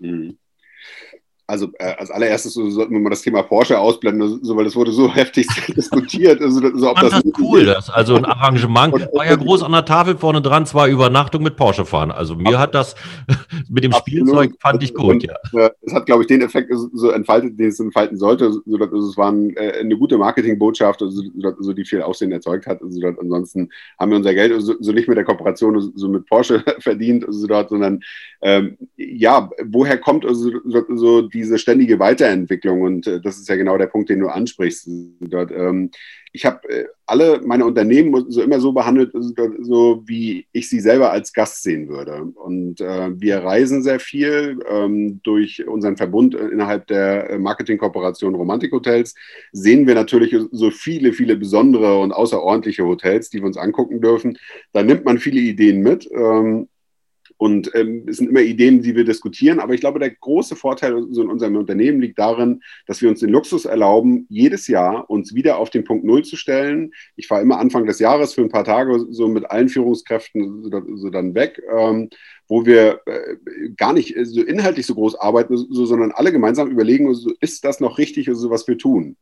Mhm 0.00 0.36
also 1.48 1.68
äh, 1.78 1.94
als 1.98 2.10
allererstes 2.10 2.54
so, 2.54 2.68
sollten 2.70 2.92
wir 2.92 3.00
mal 3.00 3.10
das 3.10 3.22
Thema 3.22 3.42
Porsche 3.42 3.78
ausblenden, 3.78 4.40
so, 4.42 4.56
weil 4.56 4.64
das 4.64 4.74
wurde 4.74 4.90
so 4.90 5.08
heftig 5.14 5.46
diskutiert. 5.76 6.40
Also, 6.40 6.60
so, 6.76 6.90
ob 6.90 6.98
das, 6.98 7.10
das 7.10 7.22
cool, 7.38 7.64
das, 7.64 7.88
also 7.88 8.16
ein 8.16 8.24
Arrangement 8.24 8.94
war 9.12 9.26
ja 9.26 9.36
groß 9.36 9.62
an 9.62 9.72
der 9.72 9.84
Tafel 9.84 10.16
vorne 10.16 10.42
dran, 10.42 10.66
zwar 10.66 10.88
Übernachtung 10.88 11.42
mit 11.42 11.56
Porsche 11.56 11.84
fahren. 11.84 12.10
Also 12.10 12.34
mir 12.34 12.58
hat 12.58 12.74
das 12.74 12.96
mit 13.68 13.84
dem 13.84 13.92
Absolut. 13.92 14.28
Spielzeug 14.28 14.52
fand 14.60 14.82
ich 14.82 14.94
gut. 14.94 15.06
Und, 15.06 15.22
ja. 15.22 15.34
Äh, 15.52 15.70
es 15.82 15.94
hat, 15.94 16.06
glaube 16.06 16.22
ich, 16.22 16.26
den 16.26 16.42
Effekt 16.42 16.72
so 16.92 17.10
entfaltet, 17.10 17.58
den 17.58 17.68
es 17.68 17.78
entfalten 17.78 18.16
sollte. 18.16 18.52
So, 18.52 18.62
also, 18.76 19.08
es 19.08 19.16
war 19.16 19.30
ein, 19.30 19.56
äh, 19.56 19.80
eine 19.80 19.96
gute 19.96 20.18
Marketingbotschaft, 20.18 21.02
also, 21.02 21.22
so, 21.60 21.72
die 21.72 21.84
viel 21.84 22.02
Aussehen 22.02 22.32
erzeugt 22.32 22.66
hat. 22.66 22.82
Also, 22.82 23.00
ansonsten 23.06 23.68
haben 24.00 24.10
wir 24.10 24.16
unser 24.16 24.34
Geld 24.34 24.60
so, 24.60 24.74
so 24.80 24.92
nicht 24.92 25.08
mit 25.08 25.16
der 25.16 25.24
Kooperation 25.24 25.92
so 25.94 26.08
mit 26.08 26.26
Porsche 26.26 26.64
verdient, 26.80 27.24
also, 27.24 27.46
dort, 27.46 27.68
sondern 27.68 28.00
ähm, 28.42 28.76
ja, 28.96 29.48
woher 29.64 29.98
kommt 29.98 30.26
also, 30.26 30.50
so 30.94 31.28
diese 31.36 31.58
ständige 31.58 31.98
Weiterentwicklung 31.98 32.80
und 32.80 33.06
äh, 33.06 33.20
das 33.20 33.38
ist 33.38 33.48
ja 33.48 33.56
genau 33.56 33.76
der 33.76 33.86
Punkt, 33.86 34.08
den 34.08 34.20
du 34.20 34.28
ansprichst. 34.28 34.88
Dort, 35.20 35.50
ähm, 35.52 35.90
ich 36.32 36.44
habe 36.46 36.68
äh, 36.68 36.86
alle 37.06 37.40
meine 37.44 37.64
Unternehmen 37.64 38.30
so 38.30 38.42
immer 38.42 38.58
so 38.58 38.72
behandelt, 38.72 39.12
so 39.60 40.02
wie 40.06 40.46
ich 40.52 40.68
sie 40.68 40.80
selber 40.80 41.12
als 41.12 41.32
Gast 41.32 41.62
sehen 41.62 41.88
würde. 41.88 42.22
Und 42.34 42.80
äh, 42.80 43.10
wir 43.20 43.38
reisen 43.38 43.82
sehr 43.82 44.00
viel 44.00 44.58
ähm, 44.68 45.20
durch 45.22 45.66
unseren 45.68 45.96
Verbund 45.96 46.34
innerhalb 46.34 46.86
der 46.86 47.38
Marketingkooperation 47.38 48.34
Romantik 48.34 48.72
Hotels. 48.72 49.14
Sehen 49.52 49.86
wir 49.86 49.94
natürlich 49.94 50.34
so 50.50 50.70
viele, 50.70 51.12
viele 51.12 51.36
besondere 51.36 51.98
und 51.98 52.12
außerordentliche 52.12 52.84
Hotels, 52.84 53.30
die 53.30 53.38
wir 53.38 53.46
uns 53.46 53.58
angucken 53.58 54.00
dürfen. 54.00 54.38
Da 54.72 54.82
nimmt 54.82 55.04
man 55.04 55.18
viele 55.18 55.40
Ideen 55.40 55.80
mit. 55.82 56.08
Ähm, 56.10 56.68
und 57.38 57.70
ähm, 57.74 58.04
es 58.08 58.16
sind 58.16 58.30
immer 58.30 58.40
Ideen, 58.40 58.80
die 58.80 58.96
wir 58.96 59.04
diskutieren. 59.04 59.60
Aber 59.60 59.74
ich 59.74 59.80
glaube, 59.80 59.98
der 59.98 60.10
große 60.10 60.56
Vorteil 60.56 60.92
in 60.92 61.30
unserem 61.30 61.56
Unternehmen 61.56 62.00
liegt 62.00 62.18
darin, 62.18 62.62
dass 62.86 63.02
wir 63.02 63.10
uns 63.10 63.20
den 63.20 63.30
Luxus 63.30 63.66
erlauben, 63.66 64.26
jedes 64.30 64.68
Jahr 64.68 65.08
uns 65.10 65.34
wieder 65.34 65.58
auf 65.58 65.70
den 65.70 65.84
Punkt 65.84 66.04
Null 66.04 66.24
zu 66.24 66.36
stellen. 66.36 66.92
Ich 67.16 67.26
fahre 67.26 67.42
immer 67.42 67.58
Anfang 67.58 67.86
des 67.86 67.98
Jahres 67.98 68.32
für 68.32 68.42
ein 68.42 68.48
paar 68.48 68.64
Tage 68.64 69.06
so 69.10 69.28
mit 69.28 69.50
allen 69.50 69.68
Führungskräften 69.68 70.70
so, 70.96 71.10
dann 71.10 71.34
weg. 71.34 71.62
Ähm, 71.76 72.08
wo 72.48 72.64
wir 72.64 73.00
äh, 73.06 73.36
gar 73.76 73.92
nicht 73.92 74.14
so 74.22 74.40
inhaltlich 74.40 74.86
so 74.86 74.94
groß 74.94 75.16
arbeiten, 75.16 75.56
so, 75.56 75.84
sondern 75.84 76.12
alle 76.12 76.30
gemeinsam 76.30 76.70
überlegen, 76.70 77.12
so, 77.12 77.32
ist 77.40 77.64
das 77.64 77.80
noch 77.80 77.98
richtig, 77.98 78.30
so 78.32 78.50
was 78.50 78.68
wir 78.68 78.78
tun? 78.78 79.16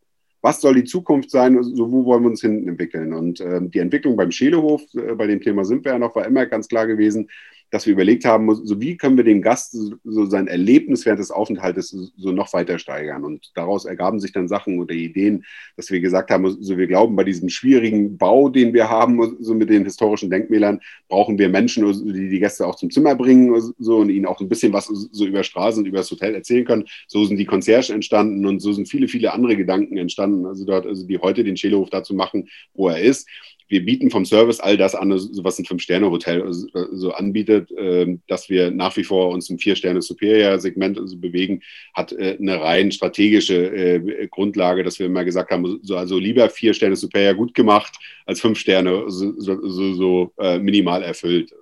was 0.45 0.61
soll 0.61 0.75
die 0.75 0.85
Zukunft 0.85 1.31
sein, 1.31 1.59
so 1.63 1.91
wo 1.91 2.05
wollen 2.05 2.23
wir 2.23 2.29
uns 2.29 2.43
hinten 2.43 2.69
entwickeln. 2.69 3.15
Und 3.15 3.41
äh, 3.41 3.63
die 3.63 3.79
Entwicklung 3.79 4.15
beim 4.15 4.31
Schelehof, 4.31 4.83
äh, 4.93 5.15
bei 5.15 5.27
dem 5.27 5.41
Thema 5.41 5.65
sind 5.65 5.87
wir 5.87 5.93
ja 5.93 5.99
noch, 5.99 6.15
war 6.15 6.27
immer 6.27 6.45
ganz 6.45 6.69
klar 6.69 6.87
gewesen, 6.87 7.31
dass 7.75 7.87
wir 7.87 7.93
überlegt 7.93 8.25
haben, 8.25 8.55
so 8.55 8.81
wie 8.81 8.97
können 8.97 9.17
wir 9.17 9.25
dem 9.25 9.43
Gast 9.43 9.77
so 10.05 10.27
sein 10.27 10.47
Erlebnis 10.47 11.05
während 11.05 11.19
des 11.19 11.33
Aufenthaltes 11.33 11.89
so 12.17 12.31
noch 12.31 12.53
weiter 12.53 12.79
steigern. 12.79 13.25
Und 13.25 13.51
daraus 13.57 13.85
ergaben 13.85 14.21
sich 14.21 14.31
dann 14.31 14.47
Sachen 14.47 14.79
oder 14.79 14.95
Ideen, 14.95 15.45
dass 15.77 15.91
wir 15.91 15.99
gesagt 15.99 16.31
haben, 16.31 16.49
so 16.63 16.79
wir 16.79 16.87
glauben, 16.87 17.17
bei 17.17 17.25
diesem 17.25 17.49
schwierigen 17.49 18.17
Bau, 18.17 18.49
den 18.49 18.75
wir 18.75 18.91
haben, 18.91 19.37
so 19.41 19.55
mit 19.55 19.71
den 19.71 19.83
historischen 19.83 20.31
Denkmälern, 20.31 20.79
brauchen 21.09 21.37
wir 21.37 21.49
Menschen, 21.49 21.85
die 22.15 22.29
die 22.29 22.39
Gäste 22.39 22.65
auch 22.65 22.77
zum 22.77 22.93
Zimmer 22.93 23.17
bringen 23.17 23.61
so, 23.81 23.97
und 23.97 24.09
ihnen 24.09 24.27
auch 24.27 24.41
ein 24.41 24.49
bisschen 24.49 24.73
was 24.73 24.87
so 24.87 25.27
über 25.27 25.43
Straßen 25.43 25.83
und 25.83 25.89
über 25.89 25.99
das 25.99 26.13
Hotel 26.13 26.33
erzählen 26.33 26.65
können. 26.65 26.85
So 27.09 27.25
sind 27.25 27.39
die 27.39 27.45
Concierge 27.45 27.93
entstanden 27.93 28.47
und 28.47 28.61
so 28.61 28.73
sind 28.73 28.89
viele, 28.89 29.09
viele 29.09 29.33
andere 29.33 29.57
Gedanken 29.57 29.97
entstanden, 29.97 30.47
also 30.47 30.65
dort, 30.65 30.87
also 30.87 31.05
die 31.09 31.19
heute 31.19 31.43
den 31.43 31.57
Schelehof 31.57 31.91
dazu 31.91 32.15
machen, 32.15 32.49
wo 32.73 32.89
er 32.89 33.01
ist 33.01 33.29
wir 33.69 33.85
bieten 33.85 34.11
vom 34.11 34.25
Service 34.25 34.61
all 34.61 34.77
das 34.77 34.95
an, 34.95 35.11
was 35.11 35.59
ein 35.59 35.65
Fünf-Sterne-Hotel 35.65 36.45
so 36.53 37.13
anbietet, 37.13 37.71
ähm, 37.77 38.21
dass 38.29 38.49
wir 38.49 38.71
nach 38.71 38.97
wie 38.97 39.05
vor 39.05 39.31
uns 39.31 39.49
im 39.51 39.59
Vier-Sterne-Superior-Segment 39.59 41.21
bewegen, 41.21 41.63
hat 41.95 42.13
äh, 42.13 42.37
eine 42.39 42.61
rein 42.61 42.93
strategische 42.93 43.55
äh, 43.75 44.29
Grundlage, 44.29 44.83
dass 44.83 44.99
wir 44.99 45.07
immer 45.07 45.25
gesagt 45.25 45.51
haben, 45.51 45.81
also 45.91 46.19
lieber 46.19 46.49
Vier-Sterne-Superior 46.51 47.35
gut 47.35 47.55
gemacht 47.55 47.95
als 48.27 48.41
Fünf 48.41 48.59
Sterne 48.59 49.05
so, 49.09 49.33
so, 49.39 49.95
so 49.95 50.33
äh, 50.39 50.59
minimal 50.59 51.03
erfüllt. 51.03 51.53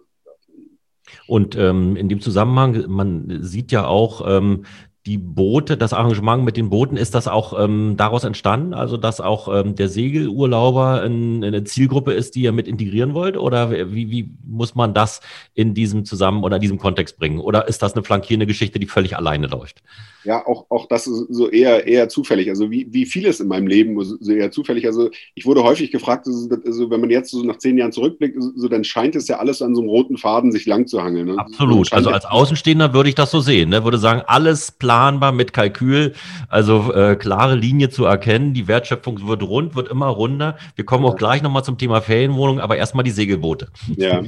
Und 1.27 1.57
ähm, 1.57 1.97
in 1.97 2.09
dem 2.09 2.21
Zusammenhang, 2.21 2.85
man 2.88 3.38
sieht 3.43 3.71
ja 3.71 3.87
auch, 3.87 4.27
ähm, 4.27 4.65
die 5.07 5.19
Boote, 5.19 5.77
das 5.77 5.93
Arrangement 5.93 6.45
mit 6.45 6.57
den 6.57 6.71
Booten, 6.71 6.97
ist 6.97 7.15
das 7.15 7.27
auch 7.27 7.59
ähm, 7.59 7.97
daraus 7.97 8.23
entstanden? 8.23 8.73
Also, 8.73 8.97
dass 8.97 9.21
auch 9.21 9.53
ähm, 9.53 9.75
der 9.75 9.88
Segelurlauber 9.88 11.05
in, 11.05 11.43
in 11.43 11.45
eine 11.45 11.65
Zielgruppe 11.65 12.12
ist, 12.12 12.37
die 12.37 12.43
ihr 12.43 12.53
mit 12.53 12.69
integrieren 12.69 13.12
wollt? 13.12 13.37
Oder 13.37 13.71
wie, 13.93 14.11
wie 14.11 14.31
muss 14.47 14.77
man 14.77 14.95
das 14.95 15.21
in 15.55 15.75
diesem 15.75 16.05
Zusammen- 16.05 16.45
oder 16.45 16.57
in 16.57 16.62
diesem 16.62 16.79
Kontext 16.79 17.19
bringen? 17.19 17.41
Oder 17.41 17.67
ist 17.67 17.83
das 17.83 17.95
eine 17.95 18.05
flankierende 18.05 18.47
Geschichte, 18.47 18.79
die 18.79 18.87
völlig 18.87 19.17
alleine 19.17 19.49
läuft? 19.49 19.83
Ja, 20.25 20.47
auch, 20.47 20.67
auch 20.69 20.87
das 20.87 21.07
ist 21.07 21.27
so 21.31 21.49
eher, 21.51 21.87
eher 21.87 22.09
zufällig. 22.09 22.49
Also 22.49 22.71
wie, 22.71 22.87
wie 22.91 23.07
vieles 23.07 23.41
in 23.41 23.49
meinem 23.49 23.67
Leben 23.67 24.01
so 24.03 24.33
eher 24.33 24.51
zufällig. 24.51 24.87
Also 24.87 25.11
ich 25.35 25.47
wurde 25.47 25.65
häufig 25.65 25.91
gefragt, 25.91 26.27
also 26.27 26.91
wenn 26.91 27.01
man 27.01 27.11
jetzt 27.11 27.31
so 27.31 27.43
nach 27.43 27.59
zehn 27.59 27.77
Jahren 27.77 27.93
zurückblickt, 27.93 28.37
so, 28.41 28.69
dann 28.69 28.85
scheint 28.85 29.17
es 29.17 29.27
ja 29.27 29.38
alles 29.38 29.62
an 29.62 29.75
so 29.75 29.81
einem 29.81 29.91
roten 29.91 30.17
Faden 30.17 30.53
sich 30.53 30.67
lang 30.67 30.87
zu 30.87 31.03
hangeln. 31.03 31.27
Ne? 31.27 31.38
Absolut. 31.38 31.93
Also 31.93 32.11
als 32.11 32.25
Außenstehender 32.25 32.95
würde 32.95 33.09
ich 33.09 33.15
das 33.15 33.31
so 33.31 33.41
sehen. 33.41 33.71
Ne? 33.71 33.83
Würde 33.83 33.99
sagen, 33.99 34.23
alles 34.27 34.71
planbar 34.92 35.33
mit 35.33 35.55
Kalkül, 35.55 36.12
also 36.48 36.92
äh, 36.92 37.16
klare 37.16 37.55
Linie 37.55 37.88
zu 37.88 38.05
erkennen. 38.05 38.52
Die 38.52 38.68
Wertschöpfung 38.68 39.26
wird 39.26 39.42
rund, 39.42 39.74
wird 39.74 39.88
immer 39.88 40.09
runder. 40.09 40.59
Wir 40.76 40.85
kommen 40.85 41.07
auch 41.07 41.16
gleich 41.16 41.42
nochmal 41.42 41.64
zum 41.64 41.78
Thema 41.78 42.02
Ferienwohnung, 42.02 42.61
aber 42.61 42.76
erstmal 42.76 43.02
die 43.05 43.11
Segelboote. 43.11 43.68
Ja. 43.96 44.22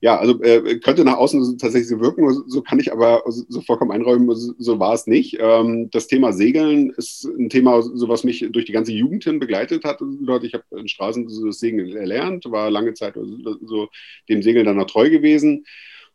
Ja, 0.00 0.16
also 0.16 0.40
äh, 0.42 0.78
könnte 0.78 1.04
nach 1.04 1.16
außen 1.16 1.58
tatsächlich 1.58 1.88
so 1.88 1.98
wirken, 1.98 2.44
so 2.46 2.62
kann 2.62 2.78
ich 2.78 2.92
aber 2.92 3.24
so 3.26 3.60
vollkommen 3.62 3.90
einräumen, 3.90 4.32
so, 4.36 4.52
so 4.56 4.78
war 4.78 4.94
es 4.94 5.08
nicht. 5.08 5.38
Ähm, 5.40 5.90
das 5.90 6.06
Thema 6.06 6.32
Segeln 6.32 6.90
ist 6.90 7.24
ein 7.24 7.48
Thema, 7.48 7.82
so 7.82 8.08
was 8.08 8.22
mich 8.22 8.46
durch 8.52 8.64
die 8.66 8.72
ganze 8.72 8.92
Jugend 8.92 9.24
hin 9.24 9.40
begleitet 9.40 9.82
hat. 9.82 10.00
Ich 10.42 10.54
habe 10.54 10.62
in 10.78 10.86
Straßen 10.86 11.26
das 11.26 11.58
Segeln 11.58 11.96
erlernt, 11.96 12.44
war 12.48 12.70
lange 12.70 12.94
Zeit 12.94 13.14
so 13.14 13.88
dem 14.28 14.42
Segeln 14.42 14.66
dann 14.66 14.76
noch 14.76 14.86
treu 14.86 15.10
gewesen. 15.10 15.64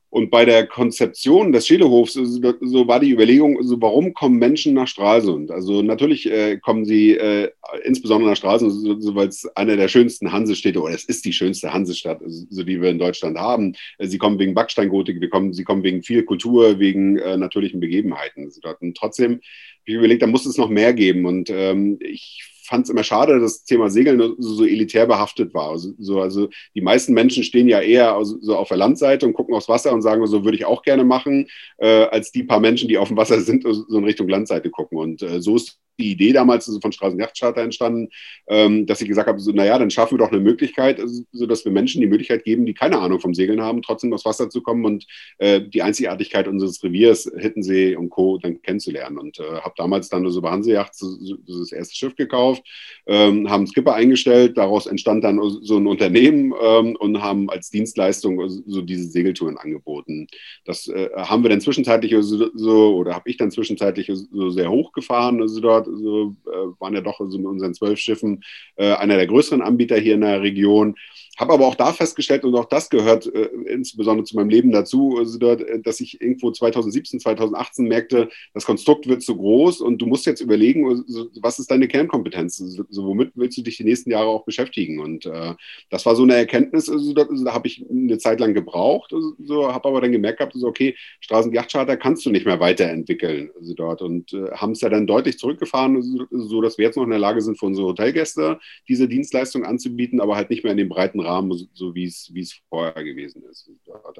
Und 0.10 0.32
bei 0.32 0.46
der 0.46 0.66
Konzeption 0.66 1.52
des 1.52 1.68
Schädelhofs 1.68 2.14
so 2.14 2.88
war 2.88 3.00
die 3.00 3.12
Überlegung, 3.12 3.62
so 3.64 3.82
warum 3.82 4.14
kommen 4.14 4.38
Menschen 4.38 4.74
nach 4.74 4.88
Stralsund? 4.88 5.52
Also 5.52 5.82
natürlich 5.82 6.32
äh, 6.32 6.58
kommen 6.58 6.86
sie 6.86 7.18
äh, 7.18 7.50
insbesondere 7.84 8.30
nach 8.30 8.38
Stralsund, 8.38 8.72
so, 8.72 9.00
so 9.00 9.16
weil 9.16 9.28
es 9.28 9.46
eine 9.56 9.76
der 9.76 9.90
schönsten 9.90 10.32
Hansestädte 10.32 10.82
oder 10.82 10.94
es 10.94 11.04
ist 11.04 11.26
die 11.26 11.34
schönste 11.34 11.74
Hansestadt, 11.74 12.22
so 12.26 12.64
die 12.64 12.82
wir 12.82 12.90
in 12.90 13.00
Deutschland 13.00 13.38
haben. 13.38 13.74
Sie 14.00 14.18
kommen 14.18 14.40
wegen 14.40 14.54
Backsteingotik, 14.54 15.20
wir 15.20 15.30
kommen, 15.30 15.54
sie 15.54 15.66
kommen 15.66 15.84
wegen 15.84 16.02
viel 16.02 16.24
Kultur, 16.24 16.80
wegen 16.80 17.18
äh, 17.18 17.36
natürlichen 17.36 17.80
Begebenheiten. 17.82 18.50
Und 18.80 18.98
trotzdem 18.98 19.32
habe 19.32 19.42
ich 19.88 19.96
überlegt, 19.96 20.22
da 20.22 20.28
muss 20.28 20.46
es 20.46 20.58
noch 20.58 20.70
mehr 20.70 20.94
geben. 20.94 21.26
Und 21.26 21.50
ähm, 21.50 21.98
ich 22.02 22.44
fand 22.68 22.86
es 22.86 22.90
immer 22.90 23.04
schade, 23.04 23.40
dass 23.40 23.60
das 23.60 23.64
Thema 23.64 23.90
Segeln 23.90 24.20
so, 24.20 24.36
so 24.40 24.66
elitär 24.66 25.06
behaftet 25.06 25.54
war. 25.54 25.72
Also, 25.72 25.94
so, 25.98 26.20
also 26.20 26.50
die 26.76 26.82
meisten 26.82 27.14
Menschen 27.14 27.44
stehen 27.44 27.70
ja 27.70 27.80
eher 27.80 28.18
so 28.24 28.56
auf 28.56 28.68
der 28.68 28.78
Landseite 28.78 29.26
und 29.26 29.34
gucken 29.34 29.56
aufs 29.56 29.70
Wasser 29.70 29.94
und 29.94 30.02
sagen, 30.02 30.26
so 30.28 30.44
würde 30.44 30.58
ich 30.58 30.66
auch 30.66 30.84
gerne 30.84 31.06
machen, 31.06 31.48
äh, 31.78 32.04
als 32.06 32.32
die 32.32 32.44
paar 32.44 32.60
Menschen, 32.60 32.90
die 32.90 32.98
auf 32.98 33.08
dem 33.08 33.18
Wasser 33.18 33.40
sind, 33.40 33.64
so 33.64 33.98
in 33.98 34.04
Richtung 34.04 34.28
Landseite 34.28 34.70
gucken. 34.70 34.98
Und 34.98 35.22
äh, 35.22 35.42
so 35.42 35.56
ist 35.56 35.80
die 35.98 36.12
Idee 36.12 36.34
damals 36.34 36.68
also 36.68 36.80
von 36.80 36.92
Straßenjachtcharter 36.92 37.62
entstanden, 37.62 38.10
ähm, 38.48 38.86
dass 38.86 39.02
ich 39.02 39.08
gesagt 39.08 39.28
habe, 39.28 39.40
so, 39.40 39.52
naja, 39.52 39.78
dann 39.78 39.90
schaffen 39.90 40.18
wir 40.18 40.26
doch 40.26 40.32
eine 40.32 40.42
Möglichkeit, 40.42 41.00
also, 41.00 41.24
so 41.32 41.46
dass 41.46 41.66
wir 41.66 41.72
Menschen 41.72 42.02
die 42.02 42.08
Möglichkeit 42.08 42.44
geben, 42.44 42.66
die 42.66 42.74
keine 42.74 43.00
Ahnung 43.00 43.20
vom 43.20 43.34
Segeln 43.34 43.62
haben, 43.62 43.82
trotzdem 43.82 44.14
aufs 44.14 44.26
Wasser 44.26 44.50
zu 44.50 44.62
kommen 44.62 44.86
und 44.86 45.06
äh, 45.40 45.62
die 45.62 45.82
Einzigartigkeit 45.82 46.48
unseres 46.48 46.84
Reviers, 46.84 47.32
Hittensee 47.38 47.96
und 47.96 48.10
Co. 48.10 48.38
dann 48.38 48.62
kennenzulernen. 48.62 49.18
Und 49.18 49.40
äh, 49.40 49.62
habe 49.62 49.74
damals 49.78 50.10
dann 50.10 50.30
so 50.30 50.42
bei 50.42 50.52
Hansejacht 50.52 50.96
so, 50.96 51.08
so, 51.08 51.36
das 51.46 51.72
erste 51.72 51.96
Schiff 51.96 52.16
gekauft, 52.16 52.64
ähm, 53.08 53.50
haben 53.50 53.68
Skipper 53.68 53.94
eingestellt, 53.94 54.58
daraus 54.58 54.86
entstand 54.86 55.24
dann 55.24 55.40
so 55.62 55.78
ein 55.78 55.88
Unternehmen 55.88 56.54
ähm, 56.62 56.96
und 56.98 57.22
haben 57.22 57.50
als 57.50 57.70
Dienstleistung 57.70 58.48
so 58.48 58.82
diese 58.82 59.06
Segeltouren 59.06 59.58
angeboten. 59.58 60.28
Das 60.66 60.88
äh, 60.88 61.10
haben 61.16 61.44
wir 61.44 61.50
dann 61.50 61.62
zwischenzeitlich 61.62 62.16
so, 62.20 62.96
oder 62.96 63.16
habe 63.16 63.30
ich 63.30 63.38
dann 63.38 63.52
zwischenzeitlich 63.52 64.12
so 64.32 64.50
sehr 64.50 64.70
hochgefahren, 64.70 65.42
also 65.42 65.60
dort 65.60 65.87
so, 65.96 66.36
äh, 66.46 66.80
waren 66.80 66.94
ja 66.94 67.02
doch 67.02 67.20
so 67.20 67.38
mit 67.38 67.48
unseren 67.48 67.74
zwölf 67.74 68.00
Schiffen 68.00 68.44
äh, 68.76 68.94
einer 68.94 69.18
der 69.18 69.28
größeren 69.28 69.62
Anbieter 69.62 69.98
hier 69.98 70.16
in 70.16 70.22
der 70.22 70.42
Region. 70.42 70.96
Habe 71.38 71.54
aber 71.54 71.68
auch 71.68 71.76
da 71.76 71.94
festgestellt, 71.94 72.44
und 72.44 72.56
auch 72.56 72.66
das 72.66 72.90
gehört 72.90 73.34
äh, 73.34 73.50
insbesondere 73.68 74.26
zu 74.26 74.36
meinem 74.36 74.50
Leben 74.50 74.72
dazu, 74.72 75.16
also 75.18 75.40
äh, 75.40 75.82
dass 75.82 76.00
ich 76.00 76.22
irgendwo 76.22 76.52
2017, 76.52 77.20
2018 77.20 77.88
merkte, 77.88 78.30
das 78.54 78.66
Konstrukt 78.66 79.08
wird 79.08 79.22
zu 79.22 79.36
groß 79.38 79.82
und 79.82 80.02
du 80.02 80.06
musst 80.06 80.26
jetzt 80.26 80.42
überlegen, 80.42 80.88
also, 80.88 81.30
was 81.42 81.60
ist 81.60 81.72
deine 81.72 81.88
Kernkompetenz? 81.88 82.58
So, 82.58 82.84
also, 82.84 83.06
womit 83.06 83.32
willst 83.36 83.58
du 83.58 83.62
dich 83.62 83.78
die 83.78 83.84
nächsten 83.84 84.12
Jahre 84.12 84.28
auch 84.28 84.46
beschäftigen? 84.46 85.00
Und 85.00 85.26
äh, 85.26 85.54
das 85.90 86.06
war 86.06 86.16
so 86.16 86.24
eine 86.24 86.36
Erkenntnis, 86.36 86.90
also, 86.90 87.14
da, 87.14 87.24
also, 87.24 87.44
da 87.44 87.54
habe 87.54 87.68
ich 87.68 87.86
eine 87.90 88.18
Zeit 88.18 88.40
lang 88.40 88.54
gebraucht, 88.54 89.14
also, 89.14 89.34
so, 89.44 89.74
habe 89.74 89.90
aber 89.90 90.02
dann 90.02 90.12
gemerkt 90.12 90.40
gehabt, 90.40 90.56
also, 90.56 90.68
okay, 90.68 90.96
Straßenjachtcharter 91.22 91.98
kannst 91.98 92.26
du 92.26 92.30
nicht 92.30 92.46
mehr 92.46 92.60
weiterentwickeln 92.60 93.52
also 93.60 93.74
dort 93.74 94.02
und 94.02 94.34
äh, 94.34 94.52
haben 94.52 94.72
es 94.72 94.82
ja 94.82 94.90
dann 94.90 95.08
deutlich 95.08 95.38
zurückgefahren, 95.38 96.28
so 96.32 96.62
dass 96.62 96.78
wir 96.78 96.86
jetzt 96.86 96.96
noch 96.96 97.04
in 97.04 97.10
der 97.10 97.20
Lage 97.20 97.42
sind, 97.42 97.60
für 97.60 97.66
unsere 97.66 97.88
Hotelgäste 97.88 98.60
diese 98.88 99.08
Dienstleistung 99.08 99.66
anzubieten, 99.66 100.22
aber 100.22 100.36
halt 100.36 100.50
nicht 100.50 100.64
mehr 100.64 100.72
in 100.72 100.78
dem 100.78 100.90
breiten 100.90 101.20
Rahmen, 101.28 101.70
so 101.74 101.94
wie 101.94 102.06
es, 102.06 102.62
vorher 102.70 103.04
gewesen 103.04 103.44
ist. 103.50 103.70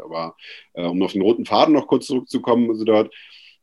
Aber 0.04 0.36
äh, 0.74 0.84
um 0.84 1.02
auf 1.02 1.14
den 1.14 1.22
roten 1.22 1.46
Faden 1.46 1.74
noch 1.74 1.88
kurz 1.88 2.08
zurückzukommen, 2.08 2.70
also 2.70 2.84
dort, 2.84 3.12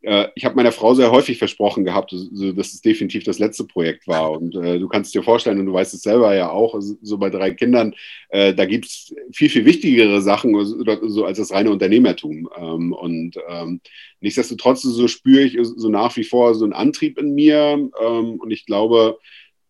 äh, 0.04 0.28
ich 0.34 0.44
habe 0.44 0.54
meiner 0.54 0.72
Frau 0.72 0.94
sehr 0.94 1.10
häufig 1.10 1.38
versprochen 1.38 1.84
gehabt, 1.84 2.10
so, 2.12 2.52
dass 2.52 2.74
es 2.74 2.82
definitiv 2.82 3.24
das 3.24 3.38
letzte 3.38 3.64
Projekt 3.64 4.06
war. 4.06 4.32
Und 4.32 4.54
äh, 4.54 4.78
du 4.78 4.86
kannst 4.88 5.14
dir 5.14 5.22
vorstellen, 5.22 5.58
und 5.58 5.66
du 5.66 5.72
weißt 5.72 5.94
es 5.94 6.02
selber 6.02 6.34
ja 6.34 6.50
auch, 6.50 6.74
also, 6.74 6.94
so 7.00 7.16
bei 7.16 7.30
drei 7.30 7.52
Kindern, 7.52 7.94
äh, 8.28 8.54
da 8.54 8.66
gibt 8.66 8.86
es 8.86 9.14
viel, 9.32 9.48
viel 9.48 9.64
wichtigere 9.64 10.20
Sachen 10.20 10.54
so, 10.64 11.24
als 11.24 11.38
das 11.38 11.52
reine 11.52 11.70
Unternehmertum. 11.70 12.50
Ähm, 12.56 12.92
und 12.92 13.36
ähm, 13.48 13.80
nichtsdestotrotz 14.20 14.82
so 14.82 15.08
spüre 15.08 15.42
ich 15.42 15.58
so 15.62 15.88
nach 15.88 16.14
wie 16.16 16.24
vor 16.24 16.54
so 16.54 16.64
einen 16.64 16.74
Antrieb 16.74 17.18
in 17.18 17.34
mir. 17.34 17.90
Ähm, 18.00 18.40
und 18.40 18.50
ich 18.50 18.66
glaube, 18.66 19.18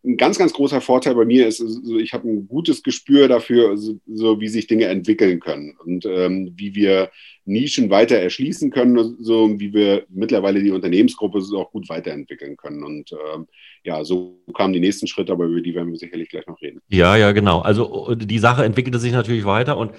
ein 0.04 0.16
ganz, 0.16 0.38
ganz 0.38 0.52
großer 0.52 0.80
Vorteil 0.80 1.14
bei 1.14 1.24
mir 1.24 1.46
ist, 1.46 1.60
also 1.60 1.98
ich 1.98 2.12
habe 2.12 2.28
ein 2.28 2.46
gutes 2.46 2.82
Gespür 2.82 3.26
dafür, 3.26 3.76
so, 3.76 3.98
so, 4.06 4.40
wie 4.40 4.48
sich 4.48 4.66
Dinge 4.66 4.86
entwickeln 4.86 5.40
können 5.40 5.76
und 5.84 6.04
ähm, 6.04 6.52
wie 6.56 6.74
wir 6.74 7.10
Nischen 7.46 7.90
weiter 7.90 8.16
erschließen 8.16 8.70
können, 8.70 9.16
so 9.20 9.58
wie 9.58 9.72
wir 9.72 10.04
mittlerweile 10.08 10.62
die 10.62 10.70
Unternehmensgruppe 10.70 11.40
so 11.40 11.58
auch 11.58 11.70
gut 11.72 11.88
weiterentwickeln 11.88 12.56
können. 12.56 12.82
Und 12.82 13.12
ähm, 13.12 13.46
ja, 13.82 14.02
so 14.04 14.42
kamen 14.54 14.72
die 14.72 14.80
nächsten 14.80 15.06
Schritte, 15.06 15.32
aber 15.32 15.44
über 15.44 15.60
die 15.60 15.74
werden 15.74 15.90
wir 15.90 15.98
sicherlich 15.98 16.28
gleich 16.28 16.46
noch 16.46 16.60
reden. 16.62 16.80
Ja, 16.88 17.16
ja, 17.16 17.32
genau. 17.32 17.60
Also 17.60 18.14
die 18.14 18.38
Sache 18.38 18.64
entwickelte 18.64 18.98
sich 18.98 19.12
natürlich 19.12 19.44
weiter 19.44 19.76
und 19.76 19.92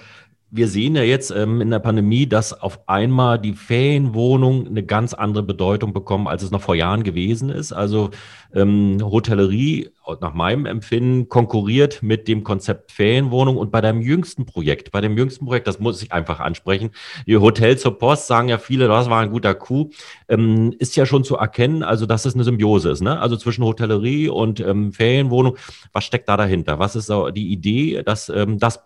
wir 0.56 0.68
sehen 0.68 0.96
ja 0.96 1.02
jetzt 1.02 1.30
ähm, 1.30 1.60
in 1.60 1.70
der 1.70 1.78
Pandemie, 1.78 2.26
dass 2.26 2.52
auf 2.52 2.88
einmal 2.88 3.38
die 3.38 3.52
Ferienwohnung 3.52 4.66
eine 4.66 4.82
ganz 4.82 5.14
andere 5.14 5.42
Bedeutung 5.42 5.92
bekommen, 5.92 6.26
als 6.26 6.42
es 6.42 6.50
noch 6.50 6.62
vor 6.62 6.74
Jahren 6.74 7.02
gewesen 7.02 7.50
ist. 7.50 7.72
Also 7.72 8.10
ähm, 8.54 8.98
Hotellerie, 9.02 9.90
nach 10.20 10.34
meinem 10.34 10.66
Empfinden, 10.66 11.28
konkurriert 11.28 12.02
mit 12.02 12.28
dem 12.28 12.42
Konzept 12.44 12.92
Ferienwohnung. 12.92 13.56
Und 13.56 13.70
bei 13.70 13.80
deinem 13.80 14.00
jüngsten 14.00 14.46
Projekt, 14.46 14.90
bei 14.92 15.00
dem 15.00 15.18
jüngsten 15.18 15.44
Projekt, 15.44 15.66
das 15.66 15.78
muss 15.78 16.02
ich 16.02 16.12
einfach 16.12 16.40
ansprechen, 16.40 16.90
die 17.26 17.36
Hotel 17.36 17.76
zur 17.76 17.98
Post, 17.98 18.26
sagen 18.26 18.48
ja 18.48 18.58
viele, 18.58 18.88
das 18.88 19.10
war 19.10 19.20
ein 19.20 19.30
guter 19.30 19.54
Coup, 19.54 19.92
ähm, 20.28 20.74
ist 20.78 20.96
ja 20.96 21.06
schon 21.06 21.24
zu 21.24 21.36
erkennen, 21.36 21.82
also 21.82 22.06
dass 22.06 22.24
es 22.24 22.34
eine 22.34 22.44
Symbiose 22.44 22.90
ist, 22.90 23.02
ne? 23.02 23.20
also 23.20 23.36
zwischen 23.36 23.64
Hotellerie 23.64 24.28
und 24.28 24.60
ähm, 24.60 24.92
Ferienwohnung. 24.92 25.56
Was 25.92 26.04
steckt 26.04 26.28
da 26.28 26.36
dahinter? 26.36 26.78
Was 26.78 26.96
ist 26.96 27.12
die 27.34 27.52
Idee, 27.52 28.02
dass 28.02 28.28
ähm, 28.28 28.58
das 28.58 28.80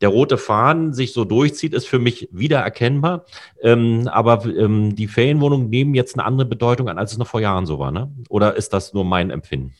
der 0.00 0.08
rote 0.08 0.38
Faden 0.38 0.92
sich 0.92 1.12
so 1.12 1.24
durchzieht, 1.24 1.74
ist 1.74 1.86
für 1.86 1.98
mich 1.98 2.28
wiedererkennbar. 2.32 3.26
Ähm, 3.62 4.08
aber 4.08 4.44
ähm, 4.46 4.94
die 4.96 5.08
Ferienwohnungen 5.08 5.68
nehmen 5.68 5.94
jetzt 5.94 6.14
eine 6.18 6.24
andere 6.24 6.46
Bedeutung 6.48 6.88
an, 6.88 6.98
als 6.98 7.12
es 7.12 7.18
noch 7.18 7.26
vor 7.26 7.40
Jahren 7.40 7.66
so 7.66 7.78
war. 7.78 7.90
Ne? 7.90 8.10
Oder 8.28 8.56
ist 8.56 8.72
das 8.72 8.94
nur 8.94 9.04
mein 9.04 9.30
Empfinden? 9.30 9.74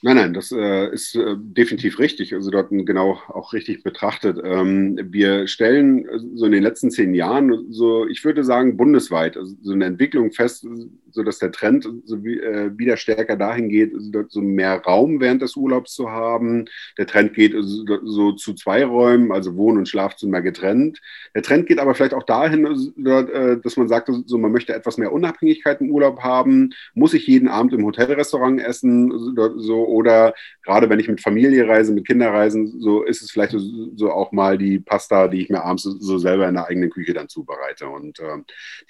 Nein, 0.00 0.14
nein, 0.14 0.32
das 0.32 0.52
äh, 0.52 0.92
ist 0.92 1.16
äh, 1.16 1.34
definitiv 1.36 1.98
richtig. 1.98 2.32
Also 2.32 2.52
dort 2.52 2.68
genau 2.70 3.18
auch 3.26 3.52
richtig 3.52 3.82
betrachtet. 3.82 4.38
Ähm, 4.44 4.96
wir 5.10 5.48
stellen 5.48 6.06
äh, 6.06 6.20
so 6.34 6.46
in 6.46 6.52
den 6.52 6.62
letzten 6.62 6.92
zehn 6.92 7.14
Jahren 7.14 7.66
so, 7.72 8.06
ich 8.06 8.24
würde 8.24 8.44
sagen, 8.44 8.76
bundesweit 8.76 9.36
also 9.36 9.56
so 9.60 9.72
eine 9.72 9.86
Entwicklung 9.86 10.30
fest, 10.30 10.64
so 11.10 11.22
dass 11.24 11.40
der 11.40 11.50
Trend 11.50 11.88
so 12.04 12.22
wie, 12.22 12.38
äh, 12.38 12.70
wieder 12.78 12.96
stärker 12.96 13.34
dahin 13.34 13.70
geht, 13.70 13.92
so 14.28 14.40
mehr 14.40 14.80
Raum 14.82 15.18
während 15.20 15.42
des 15.42 15.56
Urlaubs 15.56 15.94
zu 15.94 16.08
haben. 16.10 16.66
Der 16.96 17.08
Trend 17.08 17.34
geht 17.34 17.54
so, 17.58 17.84
so 18.04 18.32
zu 18.32 18.54
zwei 18.54 18.84
Räumen, 18.84 19.32
also 19.32 19.56
Wohn- 19.56 19.78
und 19.78 19.88
Schlafzimmer 19.88 20.42
getrennt. 20.42 21.00
Der 21.34 21.42
Trend 21.42 21.66
geht 21.66 21.80
aber 21.80 21.96
vielleicht 21.96 22.14
auch 22.14 22.22
dahin, 22.22 22.66
äh, 23.04 23.56
dass 23.60 23.76
man 23.76 23.88
sagt, 23.88 24.10
so 24.26 24.38
man 24.38 24.52
möchte 24.52 24.74
etwas 24.74 24.96
mehr 24.96 25.12
Unabhängigkeit 25.12 25.80
im 25.80 25.90
Urlaub 25.90 26.20
haben. 26.20 26.70
Muss 26.94 27.14
ich 27.14 27.26
jeden 27.26 27.48
Abend 27.48 27.72
im 27.72 27.84
Hotelrestaurant 27.84 28.60
essen? 28.60 29.34
So 29.56 29.87
oder 29.88 30.34
gerade 30.62 30.88
wenn 30.88 31.00
ich 31.00 31.08
mit 31.08 31.20
Familie 31.20 31.66
reise, 31.66 31.92
mit 31.92 32.06
Kindern 32.06 32.34
reisen, 32.34 32.80
so 32.80 33.02
ist 33.02 33.22
es 33.22 33.30
vielleicht 33.30 33.52
so, 33.52 33.58
so 33.96 34.12
auch 34.12 34.32
mal 34.32 34.58
die 34.58 34.78
Pasta, 34.78 35.28
die 35.28 35.42
ich 35.42 35.48
mir 35.48 35.64
abends 35.64 35.82
so 35.82 36.18
selber 36.18 36.48
in 36.48 36.54
der 36.54 36.66
eigenen 36.66 36.90
Küche 36.90 37.14
dann 37.14 37.28
zubereite. 37.28 37.88
Und 37.88 38.20
äh, 38.20 38.38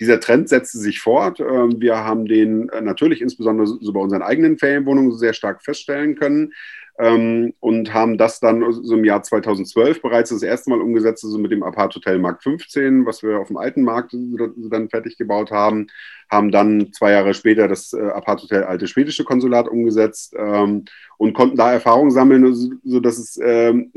dieser 0.01 0.21
Trend 0.21 0.49
setzte 0.49 0.79
sich 0.79 1.01
fort. 1.01 1.41
Äh, 1.41 1.45
wir 1.45 1.99
haben 1.99 2.27
den 2.27 2.69
äh, 2.71 2.81
natürlich 2.81 3.23
insbesondere 3.23 3.67
so 3.67 3.93
bei 3.93 4.01
unseren 4.01 4.23
eigenen 4.23 4.59
Ferienwohnungen 4.59 5.17
sehr 5.17 5.33
stark 5.33 5.63
feststellen 5.63 6.17
können. 6.17 6.53
Ähm, 6.99 7.55
und 7.61 7.95
haben 7.95 8.19
das 8.19 8.41
dann 8.41 8.65
so 8.73 8.97
im 8.97 9.05
Jahr 9.05 9.23
2012 9.23 10.03
bereits 10.03 10.31
das 10.31 10.43
erste 10.43 10.71
Mal 10.71 10.81
umgesetzt, 10.81 11.25
also 11.25 11.39
mit 11.39 11.53
dem 11.53 11.63
Apart 11.63 11.95
Hotel 11.95 12.19
Markt 12.19 12.43
15, 12.43 13.07
was 13.07 13.23
wir 13.23 13.39
auf 13.39 13.49
dem 13.49 13.57
alten 13.57 13.83
Markt 13.83 14.13
dann 14.13 14.89
fertig 14.89 15.17
gebaut 15.17 15.51
haben, 15.51 15.87
haben 16.31 16.51
dann 16.51 16.93
zwei 16.93 17.13
Jahre 17.13 17.35
später 17.35 17.69
das 17.69 17.93
äh, 17.93 18.01
Apart 18.01 18.43
Hotel 18.43 18.65
Alte 18.65 18.89
Schwedische 18.89 19.25
Konsulat 19.25 19.69
umgesetzt 19.69 20.35
ähm, 20.37 20.85
und 21.19 21.35
konnten 21.35 21.57
da 21.57 21.73
Erfahrungen 21.73 22.11
sammeln, 22.11 22.81
so 22.85 23.01
dass 23.01 23.19
es 23.19 23.39
ähm, 23.43 23.93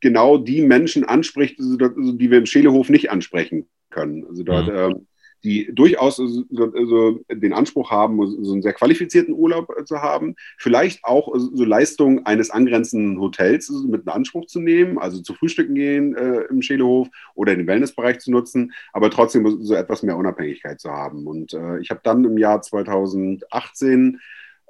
genau 0.00 0.38
die 0.38 0.62
Menschen 0.62 1.04
anspricht, 1.04 1.58
die 1.58 2.30
wir 2.30 2.38
im 2.38 2.46
Schelehof 2.46 2.88
nicht 2.88 3.10
ansprechen 3.10 3.66
können. 3.90 4.24
Also 4.28 4.44
dort 4.44 4.68
mhm. 4.68 5.06
Die 5.44 5.70
durchaus 5.72 6.16
so, 6.16 6.44
so 6.50 7.20
den 7.30 7.52
Anspruch 7.52 7.90
haben, 7.90 8.18
so 8.42 8.52
einen 8.52 8.62
sehr 8.62 8.72
qualifizierten 8.72 9.34
Urlaub 9.34 9.72
zu 9.86 10.02
haben, 10.02 10.34
vielleicht 10.58 11.04
auch 11.04 11.32
so 11.36 11.64
Leistungen 11.64 12.26
eines 12.26 12.50
angrenzenden 12.50 13.20
Hotels 13.20 13.70
mit 13.86 14.02
in 14.02 14.08
Anspruch 14.08 14.46
zu 14.46 14.60
nehmen, 14.60 14.98
also 14.98 15.20
zu 15.20 15.34
Frühstücken 15.34 15.74
gehen 15.74 16.16
äh, 16.16 16.42
im 16.50 16.62
Schelehof 16.62 17.08
oder 17.34 17.54
den 17.54 17.66
Wellnessbereich 17.66 18.18
zu 18.18 18.30
nutzen, 18.30 18.72
aber 18.92 19.10
trotzdem 19.10 19.62
so 19.62 19.74
etwas 19.74 20.02
mehr 20.02 20.16
Unabhängigkeit 20.16 20.80
zu 20.80 20.90
haben. 20.90 21.26
Und 21.26 21.54
äh, 21.54 21.78
ich 21.80 21.90
habe 21.90 22.00
dann 22.02 22.24
im 22.24 22.38
Jahr 22.38 22.62
2018 22.62 24.20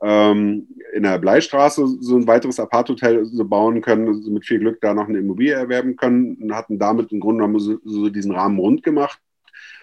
ähm, 0.03 0.69
in 0.93 1.03
der 1.05 1.19
Bleistraße 1.19 1.87
so 2.01 2.17
ein 2.17 2.27
weiteres 2.27 2.61
Aparthotel 2.61 3.25
so 3.25 3.45
bauen 3.47 3.81
können, 3.81 4.09
also 4.09 4.31
mit 4.31 4.45
viel 4.45 4.59
Glück 4.59 4.81
da 4.81 4.93
noch 4.93 5.09
eine 5.09 5.19
Immobilie 5.19 5.55
erwerben 5.55 5.97
können 5.97 6.37
und 6.37 6.55
hatten 6.55 6.79
damit 6.79 7.13
im 7.13 7.21
Grunde 7.21 7.45
genommen 7.45 7.61
so, 7.61 7.79
so 7.85 8.11
diesen 8.11 8.33
Rahmen 8.33 8.59
rund 8.59 8.83
gemacht 8.83 9.21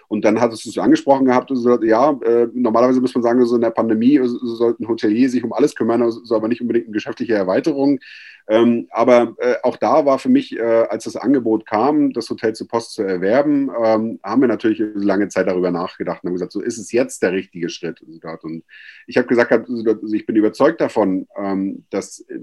und 0.08 0.24
dann 0.24 0.40
hattest 0.40 0.64
du 0.64 0.70
es 0.70 0.78
angesprochen 0.78 1.26
gehabt, 1.26 1.50
so, 1.52 1.82
ja, 1.82 2.10
äh, 2.24 2.48
normalerweise 2.52 3.00
muss 3.00 3.14
man 3.14 3.22
sagen, 3.22 3.44
so 3.44 3.56
in 3.56 3.62
der 3.62 3.70
Pandemie 3.70 4.20
so, 4.24 4.38
sollte 4.46 4.82
ein 4.82 4.88
Hotelier 4.88 5.28
sich 5.28 5.44
um 5.44 5.52
alles 5.52 5.74
kümmern, 5.74 6.02
also 6.02 6.34
aber 6.34 6.48
nicht 6.48 6.60
unbedingt 6.60 6.86
eine 6.86 6.94
geschäftliche 6.94 7.34
Erweiterung. 7.34 8.00
Ähm, 8.46 8.88
aber 8.90 9.34
äh, 9.38 9.54
auch 9.62 9.78
da 9.78 10.04
war 10.04 10.18
für 10.18 10.28
mich, 10.28 10.54
äh, 10.54 10.60
als 10.62 11.04
das 11.04 11.16
Angebot 11.16 11.64
kam, 11.64 12.12
das 12.12 12.28
Hotel 12.28 12.52
zu 12.54 12.66
Post 12.66 12.92
zu 12.92 13.02
erwerben, 13.02 13.70
ähm, 13.82 14.20
haben 14.22 14.40
wir 14.42 14.48
natürlich 14.48 14.82
lange 14.94 15.28
Zeit 15.28 15.46
darüber 15.46 15.70
nachgedacht 15.70 16.22
und 16.22 16.28
haben 16.28 16.34
gesagt, 16.34 16.52
so 16.52 16.60
ist 16.60 16.76
es 16.76 16.92
jetzt 16.92 17.22
der 17.22 17.32
richtige 17.32 17.70
Schritt. 17.70 18.02
Und 18.02 18.64
ich 19.06 19.16
habe 19.16 19.26
gesagt, 19.26 19.50
also 19.50 20.12
ich 20.12 20.26
bin 20.26 20.36
überzeugt 20.36 20.82
davon, 20.82 21.26
ähm, 21.38 21.84
dass 21.88 22.20
äh, 22.28 22.38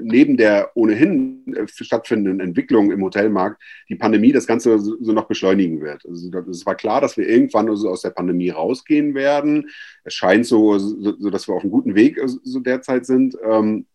neben 0.00 0.38
der 0.38 0.70
ohnehin 0.74 1.54
äh, 1.54 1.66
stattfindenden 1.68 2.40
Entwicklung 2.40 2.90
im 2.90 3.02
Hotelmarkt 3.02 3.62
die 3.90 3.96
Pandemie 3.96 4.32
das 4.32 4.46
Ganze 4.46 4.78
so, 4.78 4.96
so 5.02 5.12
noch 5.12 5.28
beschleunigen 5.28 5.82
wird. 5.82 6.06
Also 6.06 6.30
es 6.50 6.64
war 6.64 6.76
klar, 6.76 6.85
dass 7.00 7.16
wir 7.16 7.28
irgendwann 7.28 7.68
also 7.68 7.90
aus 7.90 8.02
der 8.02 8.10
Pandemie 8.10 8.50
rausgehen 8.50 9.14
werden. 9.14 9.70
Es 10.04 10.14
scheint 10.14 10.46
so, 10.46 10.78
so, 10.78 11.30
dass 11.30 11.48
wir 11.48 11.54
auf 11.54 11.62
einem 11.62 11.72
guten 11.72 11.94
Weg 11.94 12.18
äh, 12.18 12.26
so 12.26 12.60
derzeit 12.60 13.06
sind. 13.06 13.36
Ähm, 13.44 13.86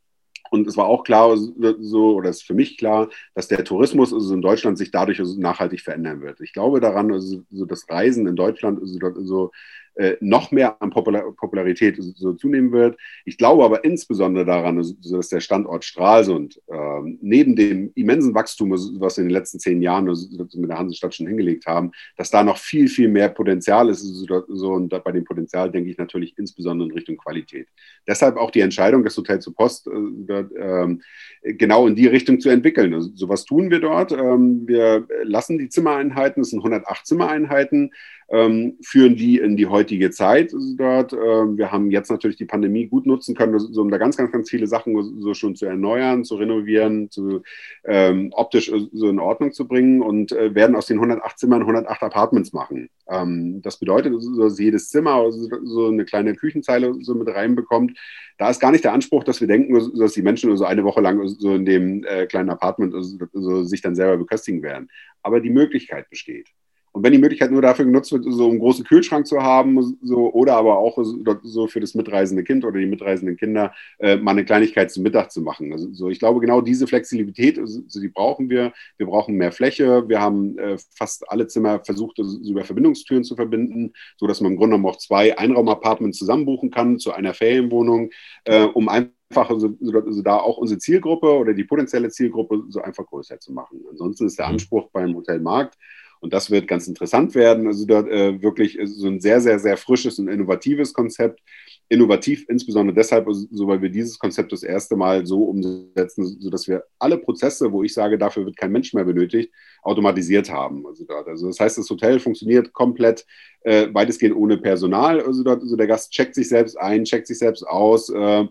und 0.51 0.67
es 0.67 0.75
war 0.75 0.85
auch 0.85 1.05
klar, 1.05 1.37
so, 1.37 2.15
oder 2.15 2.29
es 2.29 2.37
ist 2.37 2.47
für 2.47 2.53
mich 2.53 2.77
klar, 2.77 3.09
dass 3.35 3.47
der 3.47 3.63
Tourismus 3.63 4.13
also 4.13 4.33
in 4.33 4.41
Deutschland 4.41 4.77
sich 4.77 4.91
dadurch 4.91 5.19
also 5.21 5.39
nachhaltig 5.39 5.79
verändern 5.79 6.21
wird. 6.21 6.41
Ich 6.41 6.51
glaube 6.51 6.81
daran, 6.81 7.09
also, 7.13 7.41
so 7.49 7.65
das 7.65 7.89
Reisen 7.89 8.27
in 8.27 8.35
Deutschland 8.35 8.79
also, 8.81 8.99
so 9.23 9.51
äh, 9.95 10.15
noch 10.21 10.51
mehr 10.51 10.81
an 10.81 10.89
Popular 10.89 11.31
Popularität 11.33 11.97
so 11.99 12.33
zunehmen 12.33 12.71
wird. 12.71 12.97
Ich 13.25 13.37
glaube 13.37 13.65
aber 13.65 13.83
insbesondere 13.83 14.45
daran, 14.45 14.77
dass 14.77 15.29
der 15.29 15.39
Standort 15.41 15.83
Stralsund 15.83 16.61
äh, 16.67 17.01
neben 17.21 17.55
dem 17.55 17.91
immensen 17.95 18.33
Wachstum, 18.33 18.71
was 18.71 19.17
wir 19.17 19.23
in 19.23 19.29
den 19.29 19.33
letzten 19.33 19.59
zehn 19.59 19.81
Jahren 19.81 20.05
mit 20.05 20.69
der 20.69 20.79
Hansestadt 20.79 21.13
schon 21.13 21.27
hingelegt 21.27 21.65
haben, 21.65 21.91
dass 22.15 22.31
da 22.31 22.43
noch 22.43 22.57
viel, 22.57 22.87
viel 22.87 23.09
mehr 23.09 23.29
Potenzial 23.29 23.89
ist. 23.89 24.03
Und 24.29 24.89
bei 24.89 25.11
dem 25.11 25.25
Potenzial 25.25 25.71
denke 25.71 25.89
ich 25.89 25.97
natürlich 25.97 26.37
insbesondere 26.37 26.89
in 26.89 26.95
Richtung 26.95 27.17
Qualität. 27.17 27.67
Deshalb 28.07 28.37
auch 28.37 28.51
die 28.51 28.61
Entscheidung, 28.61 29.03
das 29.03 29.17
Hotel 29.17 29.39
zu 29.39 29.51
Post 29.51 29.87
äh, 29.87 31.53
genau 31.53 31.87
in 31.87 31.95
die 31.95 32.07
Richtung 32.07 32.39
zu 32.39 32.49
entwickeln. 32.49 32.93
Also, 32.93 33.09
so 33.13 33.29
was 33.29 33.45
tun 33.45 33.69
wir 33.69 33.79
dort. 33.79 34.11
Ähm, 34.11 34.67
wir 34.67 35.07
lassen 35.23 35.57
die 35.57 35.69
Zimmereinheiten, 35.69 36.41
es 36.41 36.51
sind 36.51 36.59
108 36.59 37.05
Zimmereinheiten, 37.05 37.91
ähm, 38.31 38.77
führen 38.81 39.15
die 39.15 39.37
in 39.37 39.57
die 39.57 39.67
heutige 39.67 40.09
Zeit 40.09 40.53
dort. 40.77 41.11
Ähm, 41.13 41.57
wir 41.57 41.71
haben 41.71 41.91
jetzt 41.91 42.09
natürlich 42.09 42.37
die 42.37 42.45
Pandemie 42.45 42.87
gut 42.87 43.05
nutzen 43.05 43.35
können, 43.35 43.59
so, 43.59 43.81
um 43.81 43.91
da 43.91 43.97
ganz, 43.97 44.15
ganz, 44.15 44.31
ganz 44.31 44.49
viele 44.49 44.67
Sachen 44.67 45.21
so 45.21 45.33
schon 45.33 45.55
zu 45.55 45.65
erneuern, 45.65 46.23
zu 46.23 46.35
renovieren, 46.35 47.11
zu 47.11 47.41
ähm, 47.83 48.29
optisch 48.31 48.71
so 48.93 49.09
in 49.09 49.19
Ordnung 49.19 49.51
zu 49.51 49.67
bringen 49.67 50.01
und 50.01 50.31
äh, 50.31 50.55
werden 50.55 50.77
aus 50.77 50.85
den 50.85 50.97
108 50.97 51.37
Zimmern 51.37 51.61
108 51.61 52.03
Apartments 52.03 52.53
machen. 52.53 52.89
Ähm, 53.09 53.61
das 53.61 53.77
bedeutet, 53.77 54.13
dass 54.39 54.57
jedes 54.57 54.89
Zimmer 54.89 55.29
so 55.31 55.87
eine 55.87 56.05
kleine 56.05 56.33
Küchenzeile 56.35 56.93
so 57.01 57.15
mit 57.15 57.27
reinbekommt. 57.27 57.97
Da 58.37 58.49
ist 58.49 58.61
gar 58.61 58.71
nicht 58.71 58.85
der 58.85 58.93
Anspruch, 58.93 59.25
dass 59.25 59.41
wir 59.41 59.47
denken, 59.47 59.73
dass 59.99 60.13
die 60.13 60.21
Menschen 60.21 60.55
so 60.55 60.65
eine 60.65 60.85
Woche 60.85 61.01
lang 61.01 61.27
so 61.27 61.53
in 61.53 61.65
dem 61.65 62.05
äh, 62.05 62.27
kleinen 62.27 62.49
Apartment 62.49 62.93
so 63.33 63.63
sich 63.63 63.81
dann 63.81 63.95
selber 63.95 64.17
beköstigen 64.17 64.63
werden. 64.63 64.89
Aber 65.21 65.41
die 65.41 65.49
Möglichkeit 65.49 66.09
besteht. 66.09 66.47
Und 66.93 67.03
wenn 67.03 67.13
die 67.13 67.19
Möglichkeit 67.19 67.51
nur 67.51 67.61
dafür 67.61 67.85
genutzt 67.85 68.11
wird, 68.11 68.25
so 68.27 68.49
einen 68.49 68.59
großen 68.59 68.83
Kühlschrank 68.83 69.25
zu 69.25 69.41
haben, 69.41 69.97
so, 70.01 70.33
oder 70.33 70.57
aber 70.57 70.77
auch 70.77 70.97
so 71.43 71.67
für 71.67 71.79
das 71.79 71.95
mitreisende 71.95 72.43
Kind 72.43 72.65
oder 72.65 72.79
die 72.79 72.85
mitreisenden 72.85 73.37
Kinder 73.37 73.73
äh, 73.99 74.17
mal 74.17 74.31
eine 74.31 74.43
Kleinigkeit 74.43 74.91
zum 74.91 75.03
Mittag 75.03 75.31
zu 75.31 75.41
machen. 75.41 75.71
Also, 75.71 75.91
so, 75.93 76.09
ich 76.09 76.19
glaube, 76.19 76.41
genau 76.41 76.59
diese 76.59 76.87
Flexibilität, 76.87 77.57
also, 77.57 77.81
die 77.81 78.09
brauchen 78.09 78.49
wir. 78.49 78.73
Wir 78.97 79.05
brauchen 79.05 79.35
mehr 79.35 79.53
Fläche. 79.53 80.07
Wir 80.09 80.19
haben 80.19 80.57
äh, 80.57 80.77
fast 80.95 81.29
alle 81.29 81.47
Zimmer 81.47 81.81
versucht, 81.83 82.19
also, 82.19 82.37
über 82.49 82.65
Verbindungstüren 82.65 83.23
zu 83.23 83.35
verbinden, 83.35 83.93
sodass 84.17 84.41
man 84.41 84.51
im 84.51 84.57
Grunde 84.57 84.75
genommen 84.75 84.93
auch 84.93 84.97
zwei 84.97 85.37
Einraumapartments 85.37 86.17
zusammenbuchen 86.17 86.71
kann 86.71 86.99
zu 86.99 87.13
einer 87.13 87.33
Ferienwohnung, 87.33 88.09
äh, 88.43 88.63
um 88.63 88.89
einfach 88.89 89.49
also, 89.49 89.77
also, 89.81 90.21
da 90.21 90.37
auch 90.37 90.57
unsere 90.57 90.79
Zielgruppe 90.79 91.33
oder 91.37 91.53
die 91.53 91.63
potenzielle 91.63 92.09
Zielgruppe 92.09 92.63
so 92.67 92.81
einfach 92.81 93.05
größer 93.05 93.39
zu 93.39 93.53
machen. 93.53 93.81
Ansonsten 93.89 94.25
ist 94.25 94.37
der 94.37 94.47
mhm. 94.47 94.53
Anspruch 94.53 94.89
beim 94.91 95.15
Hotelmarkt, 95.15 95.77
und 96.21 96.33
das 96.33 96.51
wird 96.51 96.67
ganz 96.67 96.87
interessant 96.87 97.33
werden. 97.35 97.67
Also 97.67 97.85
dort 97.85 98.07
äh, 98.07 98.41
wirklich 98.41 98.79
so 98.85 99.07
ein 99.07 99.19
sehr, 99.19 99.41
sehr, 99.41 99.59
sehr 99.59 99.75
frisches 99.75 100.19
und 100.19 100.27
innovatives 100.27 100.93
Konzept. 100.93 101.41
Innovativ 101.89 102.45
insbesondere 102.47 102.95
deshalb, 102.95 103.27
so 103.29 103.67
weil 103.67 103.81
wir 103.81 103.89
dieses 103.89 104.17
Konzept 104.17 104.53
das 104.53 104.63
erste 104.63 104.95
Mal 104.95 105.25
so 105.25 105.43
umsetzen, 105.43 106.37
sodass 106.39 106.67
wir 106.67 106.83
alle 106.99 107.17
Prozesse, 107.17 107.71
wo 107.71 107.83
ich 107.83 107.93
sage, 107.93 108.17
dafür 108.17 108.45
wird 108.45 108.55
kein 108.55 108.71
Mensch 108.71 108.93
mehr 108.93 109.03
benötigt, 109.03 109.51
automatisiert 109.81 110.49
haben. 110.49 110.85
Also, 110.87 111.03
dort. 111.05 111.27
also 111.27 111.47
das 111.47 111.59
heißt, 111.59 111.77
das 111.79 111.89
Hotel 111.89 112.19
funktioniert 112.19 112.71
komplett 112.71 113.25
äh, 113.63 113.87
weitestgehend 113.91 114.37
ohne 114.37 114.57
Personal. 114.57 115.21
Also, 115.21 115.43
dort, 115.43 115.61
also 115.61 115.75
der 115.75 115.87
Gast 115.87 116.11
checkt 116.11 116.35
sich 116.35 116.47
selbst 116.47 116.79
ein, 116.79 117.03
checkt 117.03 117.27
sich 117.27 117.39
selbst 117.39 117.67
aus. 117.67 118.09
Äh, 118.09 118.45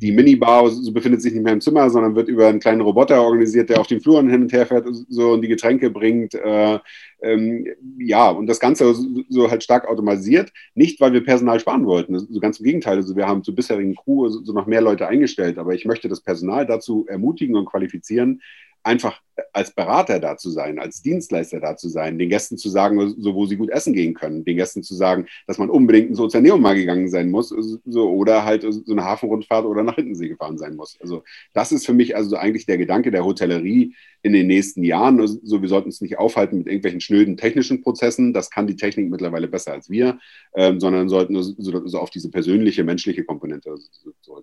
die 0.00 0.12
Minibar 0.12 0.68
so 0.70 0.92
befindet 0.92 1.22
sich 1.22 1.32
nicht 1.32 1.42
mehr 1.42 1.54
im 1.54 1.60
Zimmer, 1.60 1.90
sondern 1.90 2.14
wird 2.14 2.28
über 2.28 2.46
einen 2.46 2.60
kleinen 2.60 2.82
Roboter 2.82 3.20
organisiert, 3.22 3.70
der 3.70 3.80
auf 3.80 3.88
den 3.88 4.00
Fluren 4.00 4.28
hin 4.28 4.42
und 4.42 4.52
her 4.52 4.66
fährt 4.66 4.86
so, 5.08 5.32
und 5.32 5.42
die 5.42 5.48
Getränke 5.48 5.90
bringt. 5.90 6.34
Äh, 6.34 6.78
ähm, 7.24 7.66
ja, 7.98 8.30
und 8.30 8.46
das 8.46 8.60
Ganze 8.60 8.94
so, 8.94 9.22
so, 9.28 9.50
halt 9.50 9.64
stark 9.64 9.88
automatisiert. 9.88 10.52
Nicht, 10.74 11.00
weil 11.00 11.12
wir 11.12 11.24
Personal 11.24 11.58
sparen 11.58 11.86
wollten. 11.86 12.18
So 12.18 12.40
ganz 12.40 12.60
im 12.60 12.66
Gegenteil. 12.66 12.96
Also 12.96 13.16
wir 13.16 13.26
haben 13.26 13.42
zur 13.42 13.54
bisherigen 13.54 13.94
Crew 13.94 14.28
so 14.28 14.52
noch 14.52 14.66
mehr 14.66 14.80
Leute 14.80 15.08
eingestellt. 15.08 15.58
Aber 15.58 15.74
ich 15.74 15.84
möchte 15.84 16.08
das 16.08 16.20
Personal 16.20 16.66
dazu 16.66 17.06
ermutigen 17.08 17.56
und 17.56 17.66
qualifizieren, 17.66 18.42
einfach 18.82 19.20
als 19.52 19.72
Berater 19.72 20.20
da 20.20 20.36
zu 20.36 20.50
sein, 20.50 20.78
als 20.78 21.02
Dienstleister 21.02 21.60
da 21.60 21.76
zu 21.76 21.88
sein, 21.88 22.18
den 22.18 22.28
Gästen 22.28 22.56
zu 22.56 22.68
sagen, 22.68 23.14
so 23.18 23.34
wo 23.34 23.46
sie 23.46 23.56
gut 23.56 23.70
essen 23.70 23.92
gehen 23.92 24.14
können, 24.14 24.44
den 24.44 24.56
Gästen 24.56 24.82
zu 24.82 24.94
sagen, 24.94 25.26
dass 25.46 25.58
man 25.58 25.70
unbedingt 25.70 26.10
ins 26.10 26.20
Ozeaneum 26.20 26.60
mal 26.60 26.74
gegangen 26.74 27.08
sein 27.08 27.30
muss, 27.30 27.54
so, 27.84 28.10
oder 28.10 28.44
halt 28.44 28.62
so 28.62 28.92
eine 28.92 29.04
Hafenrundfahrt 29.04 29.64
oder 29.64 29.82
nach 29.82 29.96
Hittensee 29.96 30.28
gefahren 30.28 30.58
sein 30.58 30.76
muss. 30.76 30.98
Also 31.00 31.22
das 31.52 31.72
ist 31.72 31.86
für 31.86 31.94
mich 31.94 32.16
also 32.16 32.36
eigentlich 32.36 32.66
der 32.66 32.78
Gedanke 32.78 33.10
der 33.10 33.24
Hotellerie 33.24 33.94
in 34.22 34.32
den 34.32 34.46
nächsten 34.46 34.82
Jahren. 34.82 35.20
Also 35.20 35.60
wir 35.60 35.68
sollten 35.68 35.88
uns 35.88 36.00
nicht 36.00 36.18
aufhalten 36.18 36.58
mit 36.58 36.66
irgendwelchen 36.66 37.00
schnöden 37.00 37.36
technischen 37.36 37.82
Prozessen, 37.82 38.32
das 38.32 38.50
kann 38.50 38.66
die 38.66 38.76
Technik 38.76 39.10
mittlerweile 39.10 39.48
besser 39.48 39.72
als 39.72 39.90
wir, 39.90 40.18
ähm, 40.54 40.80
sondern 40.80 41.08
sollten 41.08 41.40
so, 41.42 41.86
so, 41.86 41.98
auf 41.98 42.10
diese 42.10 42.30
persönliche, 42.30 42.84
menschliche 42.84 43.24
Komponente. 43.24 43.74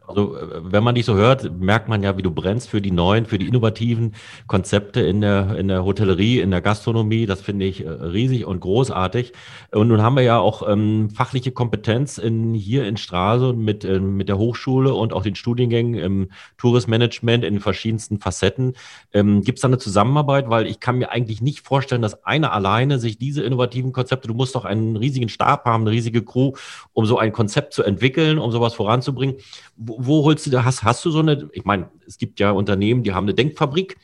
Also 0.08 0.38
wenn 0.64 0.84
man 0.84 0.96
dich 0.96 1.06
so 1.06 1.16
hört, 1.16 1.60
merkt 1.60 1.90
man 1.90 2.04
ja, 2.04 2.18
wie 2.18 2.22
du 2.22 2.32
brennst 2.32 2.70
für 2.70 2.82
die 2.82 2.92
neuen, 2.92 3.26
für 3.26 3.40
die 3.40 3.48
innovativen 3.48 4.14
Konzepte 4.48 4.81
Konzepte 4.82 5.02
in 5.02 5.22
der, 5.22 5.56
in 5.58 5.68
der 5.68 5.86
Hotellerie, 5.86 6.40
in 6.40 6.50
der 6.50 6.62
Gastronomie. 6.62 7.28
Das 7.28 7.42
finde 7.42 7.66
ich 7.66 7.86
äh, 7.86 7.90
riesig 7.90 8.46
und 8.46 8.60
großartig. 8.62 9.32
Und 9.72 9.88
nun 9.90 10.02
haben 10.02 10.16
wir 10.16 10.24
ja 10.24 10.40
auch 10.40 10.68
ähm, 10.68 11.12
fachliche 11.12 11.52
Kompetenz 11.52 12.18
in, 12.18 12.56
hier 12.56 12.88
in 12.88 12.98
Stralsund 12.98 13.60
mit, 13.60 13.86
äh, 13.86 14.00
mit 14.00 14.28
der 14.28 14.40
Hochschule 14.40 14.94
und 14.94 15.14
auch 15.14 15.22
den 15.22 15.36
Studiengängen 15.36 15.94
im 15.96 16.30
Tourismusmanagement 16.58 17.44
in 17.44 17.60
verschiedensten 17.60 18.20
Facetten. 18.20 18.74
Ähm, 19.14 19.44
Gibt 19.44 19.60
es 19.60 19.62
da 19.62 19.68
eine 19.68 19.78
Zusammenarbeit? 19.78 20.50
Weil 20.50 20.66
ich 20.66 20.80
kann 20.80 20.98
mir 20.98 21.12
eigentlich 21.12 21.42
nicht 21.42 21.62
vorstellen, 21.62 22.02
dass 22.02 22.24
einer 22.26 22.52
alleine 22.52 22.98
sich 22.98 23.20
diese 23.20 23.44
innovativen 23.44 23.92
Konzepte, 23.92 24.28
du 24.28 24.34
musst 24.34 24.56
doch 24.56 24.66
einen 24.66 24.98
riesigen 24.98 25.30
Stab 25.30 25.66
haben, 25.66 25.84
eine 25.84 25.92
riesige 25.92 26.24
Crew, 26.24 26.54
um 26.94 27.06
so 27.06 27.20
ein 27.20 27.32
Konzept 27.32 27.74
zu 27.74 27.84
entwickeln, 27.84 28.40
um 28.40 28.52
sowas 28.52 28.74
voranzubringen. 28.74 29.36
Wo, 29.78 29.98
wo 30.00 30.26
holst 30.26 30.48
du 30.48 30.50
da, 30.50 30.66
hast, 30.66 30.84
hast 30.84 31.06
du 31.06 31.12
so 31.12 31.20
eine, 31.20 31.50
ich 31.54 31.66
meine, 31.66 31.90
es 32.08 32.18
gibt 32.18 32.40
ja 32.40 32.50
Unternehmen, 32.52 33.04
die 33.04 33.14
haben 33.14 33.26
eine 33.26 33.36
Denkfabrik 33.36 33.98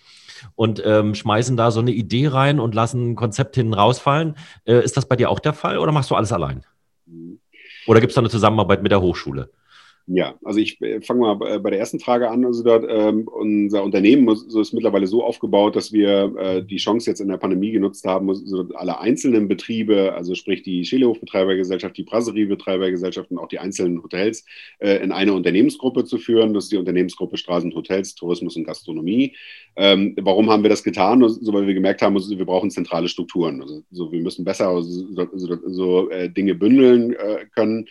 und 0.55 0.81
ähm, 0.85 1.15
schmeißen 1.15 1.57
da 1.57 1.71
so 1.71 1.79
eine 1.79 1.91
Idee 1.91 2.27
rein 2.27 2.59
und 2.59 2.75
lassen 2.75 3.11
ein 3.11 3.15
Konzept 3.15 3.55
hinten 3.55 3.73
rausfallen. 3.73 4.35
Äh, 4.65 4.83
ist 4.83 4.97
das 4.97 5.07
bei 5.07 5.15
dir 5.15 5.29
auch 5.29 5.39
der 5.39 5.53
Fall 5.53 5.77
oder 5.77 5.91
machst 5.91 6.11
du 6.11 6.15
alles 6.15 6.31
allein? 6.31 6.63
Oder 7.87 8.01
gibt 8.01 8.11
es 8.11 8.15
da 8.15 8.21
eine 8.21 8.29
Zusammenarbeit 8.29 8.83
mit 8.83 8.91
der 8.91 9.01
Hochschule? 9.01 9.49
Ja, 10.09 10.39
also 10.45 10.61
ich 10.61 10.81
äh, 10.81 11.01
fange 11.01 11.19
mal 11.19 11.59
bei 11.59 11.69
der 11.69 11.79
ersten 11.79 11.99
Frage 11.99 12.29
an. 12.29 12.45
Also 12.45 12.63
dort, 12.63 12.85
ähm, 12.87 13.27
unser 13.27 13.83
Unternehmen 13.83 14.33
so 14.37 14.61
ist 14.61 14.73
mittlerweile 14.73 15.05
so 15.05 15.21
aufgebaut, 15.21 15.75
dass 15.75 15.91
wir 15.91 16.33
äh, 16.37 16.63
die 16.63 16.77
Chance 16.77 17.09
jetzt 17.09 17.19
in 17.19 17.27
der 17.27 17.35
Pandemie 17.35 17.71
genutzt 17.71 18.05
haben, 18.05 18.33
so 18.33 18.69
alle 18.75 19.01
einzelnen 19.01 19.49
Betriebe, 19.49 20.13
also 20.13 20.33
sprich 20.33 20.63
die 20.63 20.85
Schälehofbetreibergesellschaft, 20.85 21.97
die 21.97 22.03
Brasserie-Betreibergesellschaft 22.03 23.31
und 23.31 23.37
auch 23.37 23.49
die 23.49 23.59
einzelnen 23.59 24.01
Hotels 24.01 24.45
äh, 24.79 25.03
in 25.03 25.11
eine 25.11 25.33
Unternehmensgruppe 25.33 26.05
zu 26.05 26.17
führen. 26.17 26.53
Das 26.53 26.65
ist 26.65 26.71
die 26.71 26.77
Unternehmensgruppe 26.77 27.35
Straßen, 27.35 27.75
Hotels, 27.75 28.15
Tourismus 28.15 28.55
und 28.55 28.63
Gastronomie. 28.63 29.35
Ähm, 29.75 30.15
warum 30.21 30.49
haben 30.49 30.63
wir 30.63 30.69
das 30.69 30.85
getan? 30.85 31.27
So, 31.27 31.51
weil 31.51 31.67
wir 31.67 31.73
gemerkt 31.73 32.01
haben, 32.01 32.15
wir 32.15 32.45
brauchen 32.45 32.71
zentrale 32.71 33.09
Strukturen. 33.09 33.61
Also 33.61 33.83
so, 33.91 34.09
wir 34.09 34.21
müssen 34.21 34.45
besser 34.45 34.81
so, 34.81 35.27
so 35.65 36.09
äh, 36.11 36.29
Dinge 36.29 36.55
bündeln 36.55 37.11
äh, 37.11 37.45
können. 37.53 37.87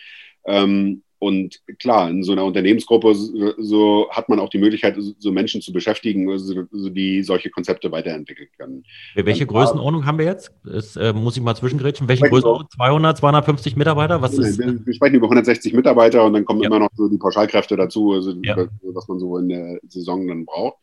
Ähm, 0.47 1.03
und 1.19 1.61
klar, 1.79 2.09
in 2.09 2.23
so 2.23 2.31
einer 2.31 2.45
Unternehmensgruppe 2.45 3.15
so, 3.15 3.53
so 3.57 4.07
hat 4.11 4.29
man 4.29 4.39
auch 4.39 4.49
die 4.49 4.59
Möglichkeit, 4.59 4.95
so 4.97 5.31
Menschen 5.31 5.61
zu 5.61 5.73
beschäftigen, 5.73 6.37
so, 6.37 6.63
die 6.89 7.23
solche 7.23 7.49
Konzepte 7.49 7.91
weiterentwickeln 7.91 8.49
können. 8.57 8.83
Welche 9.15 9.45
Dann, 9.45 9.55
Größenordnung 9.55 10.05
haben 10.05 10.19
wir 10.19 10.25
jetzt? 10.25 10.51
Das, 10.63 10.95
äh, 10.95 11.13
muss 11.13 11.35
ich 11.35 11.41
mal 11.41 11.55
zwischengrätschen. 11.55 12.07
Welche 12.07 12.29
Größenordnung? 12.29 12.69
200, 12.69 13.17
250 13.17 13.75
Mitarbeiter? 13.75 14.21
Was 14.21 14.37
ist? 14.37 14.59
Wir, 14.59 14.85
wir, 14.85 14.93
sprechen 14.93 15.15
über 15.15 15.25
160 15.25 15.73
Mitarbeiter 15.73 16.23
und 16.23 16.33
dann 16.33 16.45
kommen 16.45 16.61
ja. 16.61 16.67
immer 16.67 16.79
noch 16.79 16.89
so 16.95 17.09
die 17.09 17.17
Pauschalkräfte 17.17 17.75
dazu, 17.75 18.13
also, 18.13 18.33
ja. 18.43 18.55
was 18.93 19.07
man 19.07 19.19
so 19.19 19.37
in 19.37 19.49
der 19.49 19.79
Saison 19.87 20.27
dann 20.27 20.45
braucht. 20.45 20.77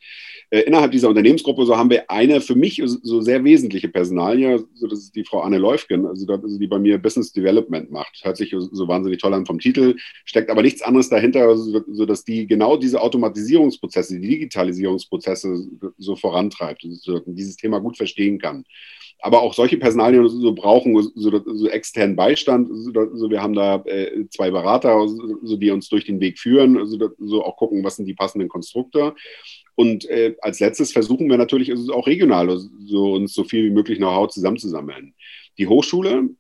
Äh, 0.51 0.61
innerhalb 0.61 0.93
dieser 0.93 1.09
Unternehmensgruppe 1.09 1.65
so 1.65 1.77
haben 1.77 1.91
wir 1.91 2.11
eine 2.11 2.41
für 2.41 2.55
mich 2.55 2.83
so 2.85 3.21
sehr 3.21 3.45
wesentliche 3.45 3.89
Personalie, 3.89 4.65
so 4.75 4.87
das 4.87 4.99
ist 4.99 5.15
die 5.15 5.25
Frau 5.25 5.41
Anne 5.41 5.59
Läufgen, 5.59 6.07
also 6.07 6.27
die 6.27 6.67
bei 6.67 6.79
mir 6.79 6.99
Business 6.99 7.33
Development 7.33 7.91
macht. 7.91 8.21
Hört 8.23 8.37
sich 8.37 8.55
so 8.55 8.89
wahnsinnig 8.89 9.21
toll 9.21 9.35
an 9.35 9.47
vom 9.47 9.59
Titel 9.59 9.97
steckt 10.25 10.51
aber 10.51 10.63
nichts 10.63 10.83
anderes 10.83 11.09
dahinter, 11.09 11.57
sodass 11.57 12.25
die 12.25 12.47
genau 12.47 12.77
diese 12.77 13.01
Automatisierungsprozesse, 13.01 14.19
die 14.19 14.29
Digitalisierungsprozesse 14.29 15.67
so 15.99 16.17
vorantreibt, 16.17 16.87
so 16.89 17.21
dieses 17.27 17.57
Thema 17.57 17.81
gut 17.81 17.97
verstehen 17.97 18.39
kann. 18.39 18.65
Aber 19.21 19.43
auch 19.43 19.55
solche 19.55 19.79
Personalien 19.79 20.29
so 20.29 20.53
brauchen 20.55 21.01
so, 21.15 21.43
so 21.45 21.69
externen 21.69 22.17
Beistand. 22.17 22.69
So, 22.69 23.31
wir 23.31 23.43
haben 23.43 23.55
da 23.55 23.83
äh, 23.87 24.27
zwei 24.29 24.51
Berater, 24.51 25.07
so, 25.43 25.57
die 25.57 25.71
uns 25.71 25.89
durch 25.89 26.05
den 26.05 26.21
Weg 26.21 26.39
führen, 26.39 26.85
so, 27.19 27.45
auch 27.45 27.57
gucken, 27.57 27.85
was 27.85 27.97
sind 27.97 28.07
die 28.07 28.15
passenden 28.15 28.49
Konstrukte. 28.49 29.15
Und 29.77 30.09
äh, 30.11 30.37
als 30.41 30.61
letztes 30.61 30.93
versuchen 30.93 31.29
wir 31.29 31.39
natürlich 31.39 31.73
auch 31.91 32.07
regional 32.07 32.59
so, 32.87 33.15
uns 33.15 33.35
so 33.35 33.45
viel 33.45 33.65
wie 33.65 33.75
möglich 33.75 33.99
Know-how 33.99 34.29
zusammenzusammeln. 34.29 35.15
Die 35.59 35.69
Hochschule 35.69 36.31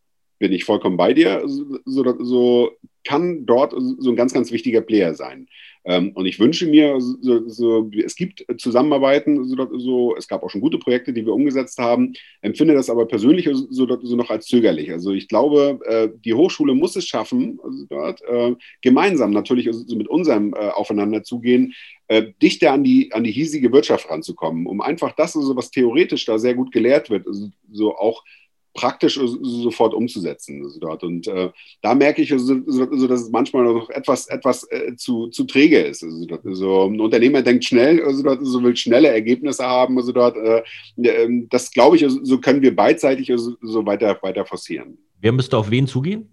bin 0.45 0.53
ich 0.53 0.67
vollkommen 0.67 0.99
bei 0.99 1.15
dir, 1.15 1.43
so, 1.47 2.05
so 2.23 2.71
kann 3.03 3.47
dort 3.47 3.73
so 3.73 4.11
ein 4.11 4.17
ganz, 4.17 4.35
ganz 4.35 4.53
wichtiger 4.53 4.83
Player 4.83 5.15
sein. 5.15 5.49
Ähm, 5.87 6.13
und 6.15 6.27
ich 6.27 6.39
wünsche 6.39 6.67
mir, 6.67 7.01
so, 7.01 7.49
so, 7.49 7.91
es 8.05 8.15
gibt 8.15 8.45
Zusammenarbeiten, 8.59 9.49
so, 9.49 9.79
so, 9.79 10.17
es 10.17 10.29
gab 10.29 10.43
auch 10.43 10.51
schon 10.51 10.61
gute 10.61 10.77
Projekte, 10.77 11.15
die 11.15 11.25
wir 11.25 11.33
umgesetzt 11.33 11.79
haben, 11.79 12.13
empfinde 12.43 12.75
das 12.75 12.91
aber 12.91 13.07
persönlich 13.07 13.49
so, 13.71 13.87
noch 13.87 14.29
als 14.29 14.45
zögerlich. 14.45 14.93
Also 14.93 15.13
ich 15.13 15.29
glaube, 15.29 15.79
äh, 15.87 16.11
die 16.23 16.35
Hochschule 16.35 16.75
muss 16.75 16.95
es 16.95 17.07
schaffen, 17.07 17.59
dort 17.89 18.21
äh, 18.29 18.55
gemeinsam 18.83 19.31
natürlich 19.31 19.71
mit 19.97 20.09
unserem 20.09 20.53
äh, 20.53 20.69
Aufeinanderzugehen, 20.69 21.73
äh, 22.09 22.33
dichter 22.43 22.73
an 22.73 22.85
die, 22.85 23.13
an 23.15 23.25
die 23.25 23.33
hiesige 23.33 23.73
Wirtschaft 23.73 24.11
ranzukommen, 24.11 24.67
um 24.67 24.83
einfach 24.83 25.13
das, 25.13 25.37
also, 25.37 25.57
was 25.57 25.71
theoretisch 25.71 26.27
da 26.27 26.39
sehr 26.39 26.55
gut 26.55 26.71
gelehrt 26.71 27.09
wird, 27.09 27.27
so 27.73 27.97
auch 27.97 28.23
praktisch 28.75 29.19
sofort 29.43 29.95
umzusetzen. 29.95 30.63
Also 30.65 30.81
dort. 30.81 31.03
Und 31.03 31.27
äh, 31.27 31.51
da 31.81 31.95
merke 31.95 32.23
ich, 32.23 32.33
also, 32.33 32.55
also, 32.67 33.07
dass 33.07 33.23
es 33.23 33.31
manchmal 33.31 33.65
noch 33.65 33.89
etwas, 33.91 34.27
etwas 34.27 34.71
äh, 34.71 34.95
zu, 34.97 35.29
zu 35.29 35.45
träge 35.45 35.79
ist. 35.79 36.03
Also, 36.03 36.27
dort, 36.27 36.45
also 36.45 36.87
ein 36.87 37.01
Unternehmer 37.01 37.43
denkt 37.43 37.65
schnell, 37.65 38.03
also 38.05 38.23
dort, 38.23 38.41
also 38.41 38.63
will 38.63 38.77
schnelle 38.77 39.09
Ergebnisse 39.09 39.65
haben. 39.65 39.97
Also 39.97 40.13
dort, 40.13 40.37
äh, 40.37 40.63
ähm, 41.03 41.49
das 41.51 41.71
glaube 41.71 41.97
ich, 41.97 42.05
also, 42.05 42.19
so 42.25 42.39
können 42.39 42.63
wir 42.63 42.75
beidseitig 42.75 43.31
also, 43.31 43.55
so 43.63 43.87
weiter, 43.87 44.19
weiter 44.23 44.45
forcieren. 44.45 44.99
Wer 45.21 45.33
müsste 45.33 45.57
auf 45.57 45.71
wen 45.71 45.87
zugehen? 45.87 46.29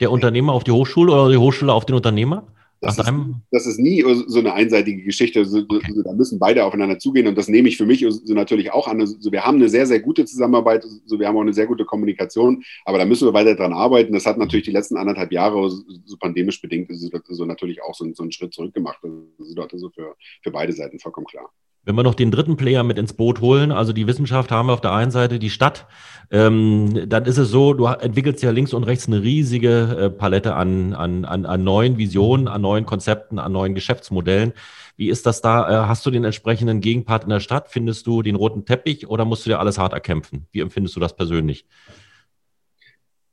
Der 0.00 0.10
Unternehmer 0.10 0.54
auf 0.54 0.64
die 0.64 0.72
Hochschule 0.72 1.12
oder 1.12 1.30
die 1.30 1.36
Hochschule 1.36 1.72
auf 1.72 1.86
den 1.86 1.94
Unternehmer? 1.94 2.48
Das 2.84 2.98
ist, 2.98 3.12
das 3.50 3.66
ist, 3.66 3.78
nie 3.78 4.04
so 4.26 4.38
eine 4.38 4.52
einseitige 4.52 5.02
Geschichte. 5.02 5.44
So, 5.44 5.58
okay. 5.68 5.92
so, 5.92 6.02
da 6.02 6.12
müssen 6.12 6.38
beide 6.38 6.64
aufeinander 6.64 6.98
zugehen 6.98 7.26
und 7.26 7.36
das 7.36 7.48
nehme 7.48 7.68
ich 7.68 7.76
für 7.76 7.86
mich 7.86 8.06
so 8.08 8.34
natürlich 8.34 8.72
auch 8.72 8.88
an. 8.88 9.04
So, 9.06 9.32
wir 9.32 9.44
haben 9.44 9.56
eine 9.56 9.68
sehr, 9.68 9.86
sehr 9.86 10.00
gute 10.00 10.24
Zusammenarbeit, 10.24 10.84
so, 11.06 11.18
wir 11.18 11.26
haben 11.26 11.36
auch 11.36 11.42
eine 11.42 11.54
sehr 11.54 11.66
gute 11.66 11.84
Kommunikation, 11.84 12.62
aber 12.84 12.98
da 12.98 13.04
müssen 13.04 13.26
wir 13.26 13.32
weiter 13.32 13.54
dran 13.54 13.72
arbeiten. 13.72 14.12
Das 14.12 14.26
hat 14.26 14.38
natürlich 14.38 14.66
die 14.66 14.72
letzten 14.72 14.96
anderthalb 14.96 15.32
Jahre 15.32 15.70
so 15.70 16.16
pandemisch 16.18 16.60
bedingt 16.60 16.90
so 16.94 17.44
natürlich 17.44 17.82
auch 17.82 17.94
so, 17.94 18.06
so 18.12 18.22
einen 18.22 18.32
Schritt 18.32 18.52
zurück 18.54 18.74
gemacht. 18.74 18.98
Das 19.38 19.48
ist 19.48 19.58
also 19.58 19.90
für, 19.90 20.14
für 20.42 20.50
beide 20.50 20.72
Seiten 20.72 20.98
vollkommen 20.98 21.26
klar. 21.26 21.50
Wenn 21.84 21.96
wir 21.96 22.02
noch 22.02 22.14
den 22.14 22.30
dritten 22.30 22.56
Player 22.56 22.82
mit 22.82 22.98
ins 22.98 23.12
Boot 23.12 23.40
holen, 23.40 23.70
also 23.70 23.92
die 23.92 24.06
Wissenschaft 24.06 24.50
haben 24.50 24.68
wir 24.68 24.72
auf 24.72 24.80
der 24.80 24.92
einen 24.92 25.10
Seite, 25.10 25.38
die 25.38 25.50
Stadt, 25.50 25.86
ähm, 26.30 27.08
dann 27.08 27.26
ist 27.26 27.36
es 27.36 27.50
so, 27.50 27.74
du 27.74 27.84
entwickelst 27.86 28.42
ja 28.42 28.50
links 28.50 28.72
und 28.72 28.84
rechts 28.84 29.06
eine 29.06 29.22
riesige 29.22 29.96
äh, 29.98 30.10
Palette 30.10 30.54
an, 30.54 30.94
an, 30.94 31.24
an, 31.24 31.44
an 31.44 31.62
neuen 31.62 31.98
Visionen, 31.98 32.48
an 32.48 32.62
neuen 32.62 32.86
Konzepten, 32.86 33.38
an 33.38 33.52
neuen 33.52 33.74
Geschäftsmodellen. 33.74 34.54
Wie 34.96 35.08
ist 35.08 35.26
das 35.26 35.42
da? 35.42 35.68
Äh, 35.68 35.86
hast 35.86 36.06
du 36.06 36.10
den 36.10 36.24
entsprechenden 36.24 36.80
Gegenpart 36.80 37.24
in 37.24 37.30
der 37.30 37.40
Stadt? 37.40 37.68
Findest 37.68 38.06
du 38.06 38.22
den 38.22 38.36
roten 38.36 38.64
Teppich 38.64 39.08
oder 39.08 39.24
musst 39.24 39.44
du 39.44 39.50
dir 39.50 39.58
alles 39.58 39.78
hart 39.78 39.92
erkämpfen? 39.92 40.46
Wie 40.52 40.60
empfindest 40.60 40.96
du 40.96 41.00
das 41.00 41.14
persönlich? 41.14 41.66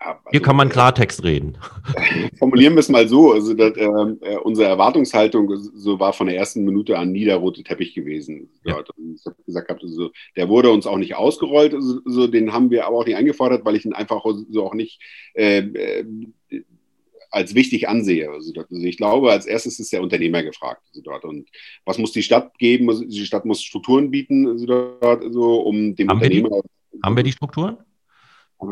Also, 0.04 0.20
Hier 0.32 0.42
kann 0.42 0.56
man 0.56 0.68
äh, 0.68 0.72
Klartext 0.72 1.24
reden. 1.24 1.58
Formulieren 2.40 2.74
wir 2.74 2.80
es 2.80 2.90
mal 2.90 3.08
so. 3.08 3.34
Also, 3.34 3.54
dass, 3.54 3.78
ähm, 3.78 4.18
äh, 4.22 4.38
unsere 4.38 4.68
Erwartungshaltung 4.68 5.56
so 5.56 6.00
war 6.00 6.12
von 6.14 6.26
der 6.26 6.38
ersten 6.38 6.66
Minute 6.66 6.98
an 6.98 7.12
nie 7.12 7.26
der 7.26 7.38
rote 7.38 7.64
Teppich 7.64 7.94
gewesen. 7.94 8.50
Ja. 8.64 8.84
Ich 9.16 9.26
habe 9.26 9.36
gesagt, 9.46 9.70
also, 9.70 10.10
der 10.36 10.50
wurde 10.50 10.72
uns 10.72 10.88
auch 10.88 10.98
nicht 10.98 11.16
ausgerollt. 11.16 11.76
Also, 11.76 12.28
den 12.28 12.52
haben 12.52 12.72
wir 12.72 12.88
aber 12.88 12.98
auch 12.98 13.06
nicht 13.06 13.16
eingefordert, 13.16 13.64
weil 13.64 13.76
ich 13.76 13.86
ihn 13.86 13.94
einfach 13.94 14.26
so 14.50 14.66
auch 14.66 14.74
nicht 14.74 15.00
äh, 15.36 15.60
äh, 15.60 16.06
als 17.30 17.54
wichtig 17.54 17.88
ansehe. 17.88 18.32
Also, 18.32 18.54
also, 18.56 18.84
ich 18.84 18.98
glaube, 18.98 19.32
als 19.32 19.46
erstes 19.46 19.80
ist 19.80 19.94
der 19.94 20.02
Unternehmer 20.02 20.42
gefragt. 20.42 20.82
Also 20.90 21.02
dort. 21.04 21.26
Und 21.26 21.48
was 21.86 22.00
muss 22.00 22.12
die 22.12 22.24
Stadt 22.24 22.58
geben? 22.58 23.08
Die 23.08 23.26
Stadt 23.26 23.46
muss 23.46 23.62
Strukturen 23.62 24.10
bieten, 24.10 24.48
also 24.48 24.66
dort, 24.66 25.24
also, 25.24 25.62
um 25.62 25.96
dem 25.96 26.10
haben 26.10 26.18
Unternehmer. 26.18 26.50
Wir 26.50 26.62
die, 26.92 27.00
haben 27.04 27.16
wir 27.16 27.24
die 27.24 27.32
Strukturen? 27.34 27.78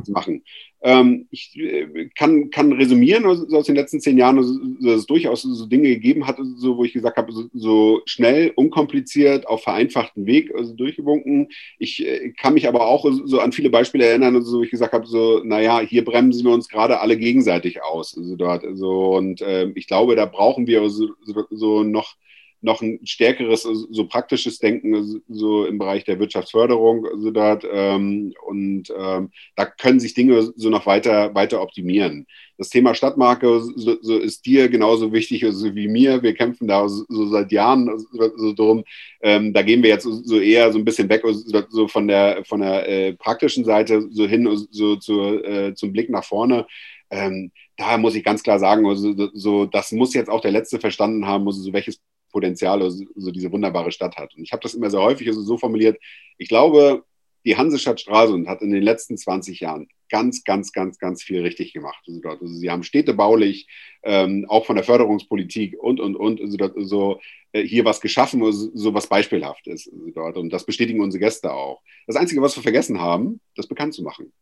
Machen. 0.10 0.43
Ähm, 0.82 1.28
ich 1.32 1.58
äh, 1.58 2.10
kann, 2.15 2.49
kann 2.49 2.71
resümieren 2.71 3.25
aus, 3.25 3.52
aus, 3.52 3.65
den 3.65 3.75
letzten 3.75 3.99
zehn 3.99 4.17
Jahren, 4.17 4.38
dass 4.38 4.99
es 4.99 5.06
durchaus 5.06 5.41
so 5.41 5.65
Dinge 5.65 5.89
gegeben 5.89 6.25
hat, 6.28 6.38
so, 6.56 6.78
wo 6.78 6.84
ich 6.84 6.93
gesagt 6.93 7.17
habe, 7.17 7.32
so, 7.32 7.45
so 7.54 8.02
schnell, 8.06 8.52
unkompliziert, 8.56 9.47
auf 9.47 9.63
vereinfachten 9.63 10.25
Weg 10.25 10.54
also 10.56 10.73
durchgewunken. 10.73 11.49
Ich 11.78 12.06
äh, 12.06 12.32
kann 12.32 12.54
mich 12.54 12.67
aber 12.67 12.88
auch 12.88 13.06
so 13.25 13.39
an 13.39 13.52
viele 13.52 13.69
Beispiele 13.69 14.06
erinnern, 14.06 14.36
also, 14.36 14.60
wo 14.60 14.63
ich 14.63 14.71
gesagt 14.71 14.93
habe, 14.93 15.08
so, 15.08 15.41
naja, 15.43 15.80
hier 15.80 16.06
bremsen 16.06 16.45
wir 16.45 16.54
uns 16.54 16.69
gerade 16.69 16.99
alle 16.99 17.17
gegenseitig 17.17 17.84
aus. 17.84 18.17
Also 18.17 18.36
dort, 18.36 18.63
also, 18.63 19.15
und 19.15 19.41
äh, 19.41 19.69
ich 19.75 19.88
glaube, 19.88 20.15
da 20.15 20.25
brauchen 20.25 20.67
wir 20.67 20.89
so, 20.89 21.10
so 21.49 21.84
noch 21.84 22.15
noch 22.62 22.82
ein 22.82 23.00
stärkeres, 23.04 23.63
so 23.63 24.08
praktisches 24.08 24.60
Denken 24.60 25.22
so 25.28 25.65
im 25.65 25.78
Bereich 25.78 26.04
der 26.04 26.19
Wirtschaftsförderung. 26.19 27.08
So 27.17 27.32
dort, 27.32 27.65
ähm, 27.72 28.34
und 28.45 28.93
ähm, 28.98 29.32
da 29.56 29.65
können 29.65 30.00
sich 30.00 30.13
Dinge 30.13 30.52
so 30.56 30.69
noch 30.69 30.86
weiter, 30.86 31.34
weiter 31.36 31.62
optimieren. 31.62 32.26
Das 32.58 32.69
Thema 32.69 32.93
Stadtmarke 32.93 33.62
so, 33.62 33.98
so 34.02 34.17
ist 34.17 34.45
dir 34.45 34.67
genauso 34.67 35.13
wichtig 35.13 35.45
also 35.45 35.74
wie 35.76 35.88
mir. 35.88 36.22
Wir 36.22 36.34
kämpfen 36.34 36.67
da 36.67 36.88
so, 36.89 37.06
seit 37.28 37.52
Jahren 37.52 37.89
so 38.36 38.54
drum. 38.54 38.84
Ähm, 39.22 39.54
da 39.54 39.62
gehen 39.62 39.82
wir 39.82 39.89
jetzt 39.89 40.04
so 40.04 40.39
eher 40.39 40.72
so 40.74 40.78
ein 40.80 40.86
bisschen 40.86 41.08
weg 41.10 41.24
so 41.69 41.88
von 41.88 42.08
der, 42.08 42.43
von 42.45 42.60
der 42.60 42.89
äh, 42.89 43.13
praktischen 43.13 43.63
Seite 43.63 44.08
so 44.12 44.28
hin 44.28 44.50
so 44.72 44.98
zu, 44.98 45.43
äh, 45.43 45.74
zum 45.74 45.93
Blick 45.93 46.10
nach 46.10 46.26
vorne. 46.26 46.67
Ähm, 47.12 47.52
da 47.80 47.98
muss 47.98 48.15
ich 48.15 48.24
ganz 48.24 48.43
klar 48.43 48.60
sagen, 48.60 48.86
also, 48.86 49.30
so, 49.34 49.65
das 49.65 49.91
muss 49.91 50.13
jetzt 50.13 50.30
auch 50.30 50.41
der 50.41 50.52
Letzte 50.52 50.80
verstanden 50.80 51.26
haben, 51.26 51.48
also, 51.48 51.72
welches 51.74 52.02
Potenzial 52.32 52.89
so 52.89 53.32
diese 53.32 53.52
wunderbare 53.52 53.92
Stadt 53.92 54.18
hat. 54.18 54.36
Und 54.36 54.44
ich 54.44 54.52
habe 54.52 54.62
das 54.62 54.74
immer 54.74 54.89
sehr 54.89 55.02
häufig 55.02 55.30
so 55.32 55.58
formuliert. 55.58 55.98
Ich 56.38 56.50
glaube, 56.50 57.04
die 57.46 57.58
Hansestadt 57.58 58.02
Stralsund 58.02 58.48
hat 58.48 58.62
in 58.62 58.72
den 58.72 58.84
letzten 58.84 59.18
20 59.18 59.62
Jahren 59.62 59.88
ganz, 60.10 60.44
ganz, 60.44 60.72
ganz, 60.72 60.98
ganz 60.98 61.24
viel 61.24 61.42
richtig 61.42 61.74
gemacht. 61.74 62.04
Also, 62.08 62.20
dort, 62.20 62.42
also 62.42 62.54
sie 62.54 62.70
haben 62.70 62.84
städtebaulich, 62.84 63.68
ähm, 64.04 64.46
auch 64.50 64.65
von 64.65 64.76
der 64.76 64.86
Förderungspolitik 64.86 65.78
und, 65.80 66.00
und, 66.00 66.15
und, 66.15 66.42
also 66.42 66.58
dort, 66.58 66.74
so 66.78 67.22
äh, 67.54 67.63
hier 67.63 67.86
was 67.86 68.02
geschaffen, 68.02 68.42
so 68.52 68.94
was 68.94 69.08
beispielhaft 69.08 69.68
ist. 69.68 69.92
Also 69.92 70.10
dort. 70.12 70.38
Und 70.38 70.52
das 70.52 70.65
bestätigen 70.65 71.02
unsere 71.02 71.20
Gäste 71.20 71.54
auch. 71.54 71.82
Das 72.08 72.15
Einzige, 72.15 72.42
was 72.42 72.56
wir 72.56 72.63
vergessen 72.63 73.00
haben, 73.00 73.39
das 73.56 73.68
bekannt 73.68 73.94
zu 73.94 74.04
machen. 74.04 74.34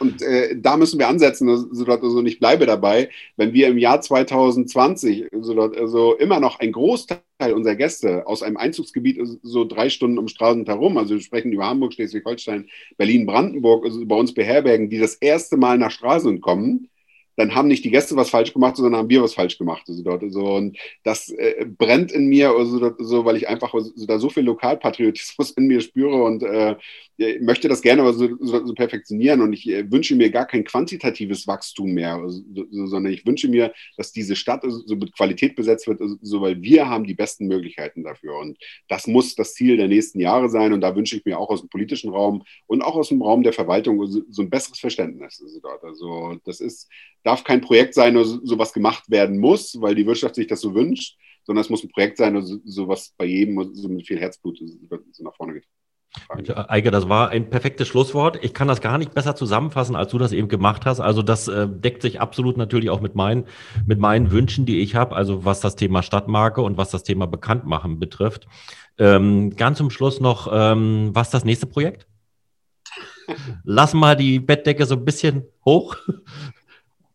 Und 0.00 0.22
äh, 0.22 0.56
da 0.56 0.78
müssen 0.78 0.98
wir 0.98 1.08
ansetzen. 1.08 1.48
Also, 1.48 1.84
also 1.84 2.24
ich 2.24 2.38
bleibe 2.38 2.64
dabei, 2.64 3.10
wenn 3.36 3.52
wir 3.52 3.68
im 3.68 3.76
Jahr 3.76 4.00
2020 4.00 5.26
so, 5.40 5.60
also 5.60 6.16
immer 6.16 6.40
noch 6.40 6.58
ein 6.58 6.72
Großteil 6.72 7.20
unserer 7.52 7.76
Gäste 7.76 8.26
aus 8.26 8.42
einem 8.42 8.56
Einzugsgebiet 8.56 9.20
so 9.42 9.66
drei 9.66 9.90
Stunden 9.90 10.18
um 10.18 10.28
Straßen 10.28 10.64
herum, 10.64 10.96
also 10.96 11.14
wir 11.14 11.20
sprechen 11.20 11.52
über 11.52 11.66
Hamburg, 11.66 11.92
Schleswig-Holstein, 11.92 12.70
Berlin, 12.96 13.26
Brandenburg, 13.26 13.84
also 13.84 14.04
bei 14.06 14.16
uns 14.16 14.32
beherbergen, 14.32 14.88
die 14.88 14.98
das 14.98 15.16
erste 15.16 15.58
Mal 15.58 15.76
nach 15.76 15.90
Stralsund 15.90 16.40
kommen, 16.40 16.88
dann 17.40 17.54
haben 17.54 17.68
nicht 17.68 17.84
die 17.84 17.90
Gäste 17.90 18.16
was 18.16 18.30
falsch 18.30 18.52
gemacht, 18.52 18.76
sondern 18.76 18.96
haben 18.96 19.08
wir 19.08 19.22
was 19.22 19.34
falsch 19.34 19.58
gemacht. 19.58 19.84
Also 19.88 20.02
dort, 20.02 20.22
so, 20.28 20.54
und 20.54 20.76
das 21.04 21.30
äh, 21.30 21.64
brennt 21.66 22.12
in 22.12 22.26
mir, 22.26 22.50
also, 22.50 22.94
so, 22.98 23.24
weil 23.24 23.36
ich 23.36 23.48
einfach 23.48 23.72
so, 23.72 24.06
da 24.06 24.18
so 24.18 24.28
viel 24.28 24.44
Lokalpatriotismus 24.44 25.52
in 25.52 25.66
mir 25.66 25.80
spüre 25.80 26.22
und 26.22 26.42
äh, 26.42 26.76
möchte 27.40 27.68
das 27.68 27.82
gerne 27.82 28.02
aber 28.02 28.12
so, 28.12 28.28
so, 28.40 28.66
so 28.66 28.74
perfektionieren. 28.74 29.40
Und 29.42 29.52
ich 29.52 29.68
äh, 29.68 29.90
wünsche 29.90 30.16
mir 30.16 30.30
gar 30.30 30.46
kein 30.46 30.64
quantitatives 30.64 31.46
Wachstum 31.46 31.92
mehr, 31.92 32.14
also, 32.14 32.42
sondern 32.70 33.12
ich 33.12 33.26
wünsche 33.26 33.48
mir, 33.48 33.72
dass 33.96 34.12
diese 34.12 34.36
Stadt 34.36 34.64
so 34.66 34.96
mit 34.96 35.14
Qualität 35.14 35.54
besetzt 35.54 35.86
wird, 35.86 36.00
so, 36.22 36.40
weil 36.40 36.62
wir 36.62 36.88
haben 36.88 37.04
die 37.04 37.14
besten 37.14 37.46
Möglichkeiten 37.46 38.04
dafür. 38.04 38.38
Und 38.38 38.58
das 38.88 39.06
muss 39.06 39.34
das 39.34 39.54
Ziel 39.54 39.76
der 39.76 39.88
nächsten 39.88 40.20
Jahre 40.20 40.48
sein. 40.48 40.72
Und 40.72 40.80
da 40.80 40.96
wünsche 40.96 41.16
ich 41.16 41.24
mir 41.24 41.38
auch 41.38 41.50
aus 41.50 41.60
dem 41.60 41.68
politischen 41.68 42.10
Raum 42.10 42.42
und 42.66 42.82
auch 42.82 42.96
aus 42.96 43.08
dem 43.08 43.22
Raum 43.22 43.42
der 43.42 43.52
Verwaltung 43.52 44.04
so, 44.06 44.42
ein 44.42 44.50
besseres 44.50 44.78
Verständnis. 44.78 45.40
Also, 45.42 45.60
dort. 45.60 45.84
also 45.84 46.38
das 46.44 46.60
ist, 46.60 46.88
darf 47.22 47.44
kein 47.44 47.60
Projekt 47.60 47.94
sein, 47.94 48.16
wo 48.16 48.24
sowas 48.24 48.72
gemacht 48.72 49.10
werden 49.10 49.38
muss, 49.38 49.80
weil 49.80 49.94
die 49.94 50.06
Wirtschaft 50.06 50.34
sich 50.34 50.46
das 50.46 50.60
so 50.60 50.74
wünscht, 50.74 51.18
sondern 51.44 51.62
es 51.62 51.70
muss 51.70 51.84
ein 51.84 51.90
Projekt 51.90 52.16
sein, 52.16 52.40
so, 52.42 52.58
sowas 52.64 53.12
bei 53.16 53.26
jedem 53.26 53.74
so 53.74 53.88
mit 53.88 54.06
viel 54.06 54.18
Herzblut 54.18 54.58
so 55.12 55.24
nach 55.24 55.36
vorne 55.36 55.54
geht. 55.54 55.66
Eike, 56.28 56.90
das 56.90 57.08
war 57.08 57.28
ein 57.28 57.50
perfektes 57.50 57.86
Schlusswort. 57.86 58.38
Ich 58.42 58.52
kann 58.52 58.66
das 58.66 58.80
gar 58.80 58.98
nicht 58.98 59.14
besser 59.14 59.36
zusammenfassen, 59.36 59.94
als 59.94 60.10
du 60.10 60.18
das 60.18 60.32
eben 60.32 60.48
gemacht 60.48 60.84
hast. 60.84 61.00
Also 61.00 61.22
das 61.22 61.46
äh, 61.46 61.68
deckt 61.68 62.02
sich 62.02 62.20
absolut 62.20 62.56
natürlich 62.56 62.90
auch 62.90 63.00
mit 63.00 63.14
meinen, 63.14 63.46
mit 63.86 64.00
meinen 64.00 64.30
Wünschen, 64.32 64.66
die 64.66 64.80
ich 64.80 64.96
habe, 64.96 65.14
also 65.14 65.44
was 65.44 65.60
das 65.60 65.76
Thema 65.76 66.02
Stadtmarke 66.02 66.62
und 66.62 66.76
was 66.76 66.90
das 66.90 67.04
Thema 67.04 67.26
Bekanntmachen 67.26 68.00
betrifft. 68.00 68.48
Ähm, 68.98 69.50
ganz 69.56 69.78
zum 69.78 69.90
Schluss 69.90 70.20
noch, 70.20 70.48
ähm, 70.52 71.10
was 71.12 71.30
das 71.30 71.44
nächste 71.44 71.66
Projekt? 71.66 72.06
Lass 73.64 73.94
mal 73.94 74.16
die 74.16 74.40
Bettdecke 74.40 74.86
so 74.86 74.96
ein 74.96 75.04
bisschen 75.04 75.44
hoch. 75.64 75.96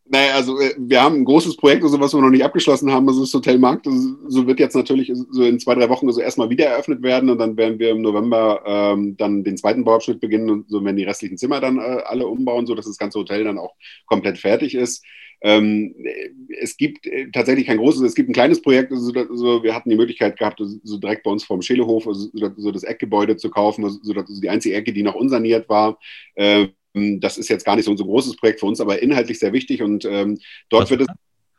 Naja, 0.08 0.36
also 0.36 0.60
äh, 0.60 0.76
wir 0.78 1.02
haben 1.02 1.16
ein 1.16 1.26
großes 1.26 1.58
Projekt, 1.58 1.84
also 1.84 2.00
was 2.00 2.14
wir 2.14 2.22
noch 2.22 2.30
nicht 2.30 2.44
abgeschlossen 2.44 2.92
haben, 2.92 3.08
das 3.08 3.16
ist 3.16 3.34
das 3.34 3.34
Hotel 3.34 3.58
Markt. 3.58 3.88
Das, 3.88 3.96
so 4.28 4.46
wird 4.46 4.60
jetzt 4.60 4.76
natürlich 4.76 5.12
so 5.32 5.44
in 5.44 5.60
zwei, 5.60 5.74
drei 5.74 5.90
Wochen 5.90 6.06
also 6.08 6.22
erstmal 6.22 6.50
wieder 6.52 6.66
eröffnet 6.66 7.02
werden 7.02 7.30
und 7.30 7.40
dann 7.40 7.58
werden 7.58 7.80
wir 7.80 7.90
im 7.90 8.02
November 8.02 8.62
ähm, 8.66 9.18
dann 9.18 9.44
den 9.44 9.58
zweiten 9.58 9.84
Bauabschnitt 9.84 10.20
beginnen 10.20 10.50
und 10.52 10.70
so 10.70 10.84
werden 10.86 10.98
die 10.98 11.04
restlichen 11.06 11.38
Zimmer 11.38 11.60
dann 11.60 11.80
äh, 11.80 12.04
alle 12.06 12.28
umbauen, 12.28 12.68
sodass 12.68 12.86
das 12.86 13.00
ganze 13.00 13.18
Hotel 13.18 13.44
dann 13.46 13.58
auch 13.58 13.74
komplett 14.06 14.38
fertig 14.38 14.76
ist. 14.76 15.04
Ähm, 15.42 15.96
es 16.62 16.78
gibt 16.78 17.08
äh, 17.08 17.32
tatsächlich 17.32 17.66
kein 17.66 17.78
großes, 17.78 18.02
es 18.04 18.16
gibt 18.16 18.30
ein 18.30 18.34
kleines 18.34 18.62
Projekt, 18.62 18.92
also, 18.92 19.12
also 19.12 19.64
wir 19.64 19.74
hatten 19.74 19.90
die 19.90 19.98
Möglichkeit 19.98 20.38
gehabt, 20.38 20.62
so 20.84 20.98
direkt 20.98 21.24
bei 21.24 21.32
uns 21.32 21.44
vorm 21.44 21.64
Schelehof 21.64 22.08
also, 22.08 22.30
so 22.58 22.72
das 22.72 22.84
Eckgebäude 22.84 23.38
zu 23.38 23.50
kaufen, 23.50 23.84
also, 23.84 24.00
also 24.14 24.42
die 24.42 24.50
einzige 24.50 24.76
Ecke, 24.76 24.94
die 24.94 25.04
noch 25.04 25.16
unsaniert 25.16 25.68
war. 25.68 25.98
Äh, 26.36 26.68
das 27.20 27.38
ist 27.38 27.50
jetzt 27.50 27.66
gar 27.66 27.76
nicht 27.76 27.86
so 27.86 27.92
ein 27.92 27.98
so 27.98 28.06
großes 28.06 28.38
Projekt 28.38 28.60
für 28.60 28.66
uns, 28.66 28.80
aber 28.80 29.02
inhaltlich 29.02 29.40
sehr 29.40 29.54
wichtig 29.54 29.82
und 29.82 30.06
ähm, 30.06 30.38
dort 30.70 30.90
wird 30.90 31.02
es 31.02 31.08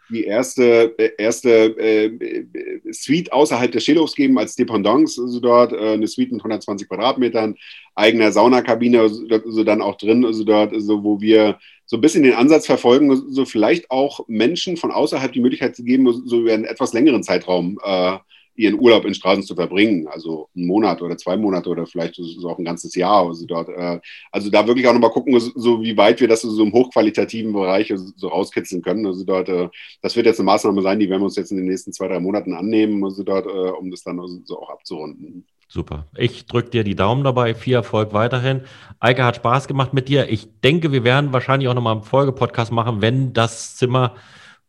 die 0.09 0.25
erste, 0.25 0.95
äh, 0.99 1.11
erste 1.19 1.51
äh, 1.79 2.47
Suite 2.93 3.33
außerhalb 3.33 3.73
des 3.73 3.85
Schillhofs 3.85 4.15
geben 4.15 4.39
als 4.39 4.55
Dependance, 4.55 5.21
also 5.21 5.41
dort 5.41 5.73
äh, 5.73 5.95
eine 5.95 6.07
Suite 6.07 6.33
mit 6.33 6.41
120 6.41 6.89
Quadratmetern, 6.89 7.57
eigener 7.95 8.33
Saunakabine, 8.33 9.01
also, 9.01 9.27
also 9.29 9.65
dann 9.65 9.83
auch 9.83 9.97
drin, 9.97 10.25
also 10.25 10.45
dort, 10.45 10.73
also 10.73 11.03
wo 11.03 11.21
wir 11.21 11.59
so 11.87 11.97
ein 11.97 12.01
bisschen 12.01 12.23
den 12.23 12.35
Ansatz 12.35 12.67
verfolgen, 12.67 13.33
so 13.33 13.45
vielleicht 13.45 13.91
auch 13.91 14.21
Menschen 14.29 14.77
von 14.77 14.91
außerhalb 14.91 15.33
die 15.33 15.41
Möglichkeit 15.41 15.77
zu 15.77 15.85
geben, 15.85 16.11
so 16.25 16.41
über 16.41 16.53
einen 16.53 16.65
etwas 16.65 16.93
längeren 16.93 17.23
Zeitraum 17.23 17.79
äh, 17.85 18.19
ihren 18.57 18.81
Urlaub 18.81 19.05
in 19.05 19.15
Straßen 19.15 19.43
zu 19.43 19.55
verbringen, 19.55 20.07
also 20.09 20.49
einen 20.57 20.67
Monat 20.67 21.03
oder 21.03 21.17
zwei 21.17 21.37
Monate 21.37 21.69
oder 21.69 21.87
vielleicht 21.87 22.21
auch 22.45 22.59
ein 22.59 22.65
ganzes 22.65 22.95
Jahr. 22.95 23.27
Also, 23.27 23.47
dort, 23.47 23.69
äh, 23.69 24.01
also 24.33 24.51
da 24.51 24.67
wirklich 24.67 24.87
auch 24.87 24.93
nochmal 24.93 25.11
gucken, 25.11 25.39
so 25.39 25.83
wie 25.83 25.97
weit 25.97 26.21
wir 26.21 26.29
das 26.29 26.43
so 26.43 26.63
im 26.63 26.73
hochqualitativen 26.73 27.53
Bereich 27.53 27.93
so 28.17 28.29
rauskitzeln 28.29 28.83
können. 28.83 29.07
Also 29.07 29.25
dort, 29.25 29.49
äh, 29.49 29.69
das 30.03 30.17
wird 30.17 30.27
jetzt 30.27 30.41
eine 30.41 30.47
Maßnahme 30.47 30.83
sein, 30.83 30.99
die 30.99 31.09
werden 31.09 31.23
wir 31.23 31.27
uns 31.27 31.37
jetzt 31.37 31.51
in 31.51 31.57
den 31.57 31.67
nächsten 31.67 31.93
zwei, 31.93 32.09
drei 32.09 32.21
Monaten 32.21 32.55
annehmen, 32.55 33.05
also 33.05 33.23
dort, 33.23 33.47
äh, 33.47 33.49
um 33.49 33.91
das 33.91 34.03
dann 34.03 34.21
so 34.45 34.61
auch 34.61 34.71
abzurunden. 34.71 35.47
Super. 35.69 36.07
Ich 36.17 36.47
drücke 36.47 36.71
dir 36.71 36.85
die 36.85 36.95
Daumen 36.95 37.25
dabei. 37.25 37.55
Viel 37.55 37.75
Erfolg 37.75 38.13
weiterhin. 38.13 38.63
Eike 39.01 39.25
hat 39.25 39.37
Spaß 39.37 39.67
gemacht 39.67 39.93
mit 39.93 40.09
dir. 40.09 40.29
Ich 40.31 40.49
denke, 40.61 40.93
wir 40.93 41.03
werden 41.03 41.33
wahrscheinlich 41.33 41.69
auch 41.69 41.75
nochmal 41.75 41.95
einen 41.95 42.05
Folgepodcast 42.05 42.71
machen, 42.71 43.03
wenn 43.03 43.33
das 43.33 43.77
Zimmer 43.77 44.15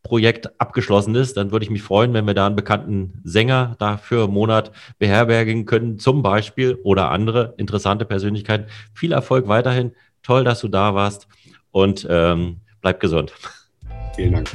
Projekt 0.03 0.59
abgeschlossen 0.59 1.15
ist, 1.15 1.37
dann 1.37 1.51
würde 1.51 1.65
ich 1.65 1.69
mich 1.69 1.83
freuen, 1.83 2.13
wenn 2.13 2.25
wir 2.25 2.33
da 2.33 2.45
einen 2.45 2.55
bekannten 2.55 3.21
Sänger 3.23 3.75
dafür 3.79 4.25
im 4.25 4.31
Monat 4.31 4.71
beherbergen 4.99 5.65
können, 5.65 5.99
zum 5.99 6.21
Beispiel 6.21 6.75
oder 6.83 7.11
andere 7.11 7.53
interessante 7.57 8.05
Persönlichkeiten. 8.05 8.67
Viel 8.93 9.11
Erfolg 9.11 9.47
weiterhin. 9.47 9.91
Toll, 10.23 10.43
dass 10.43 10.61
du 10.61 10.67
da 10.67 10.95
warst 10.95 11.27
und 11.71 12.07
ähm, 12.09 12.57
bleib 12.81 12.99
gesund. 12.99 13.33
Vielen 14.15 14.33
Dank. 14.33 14.49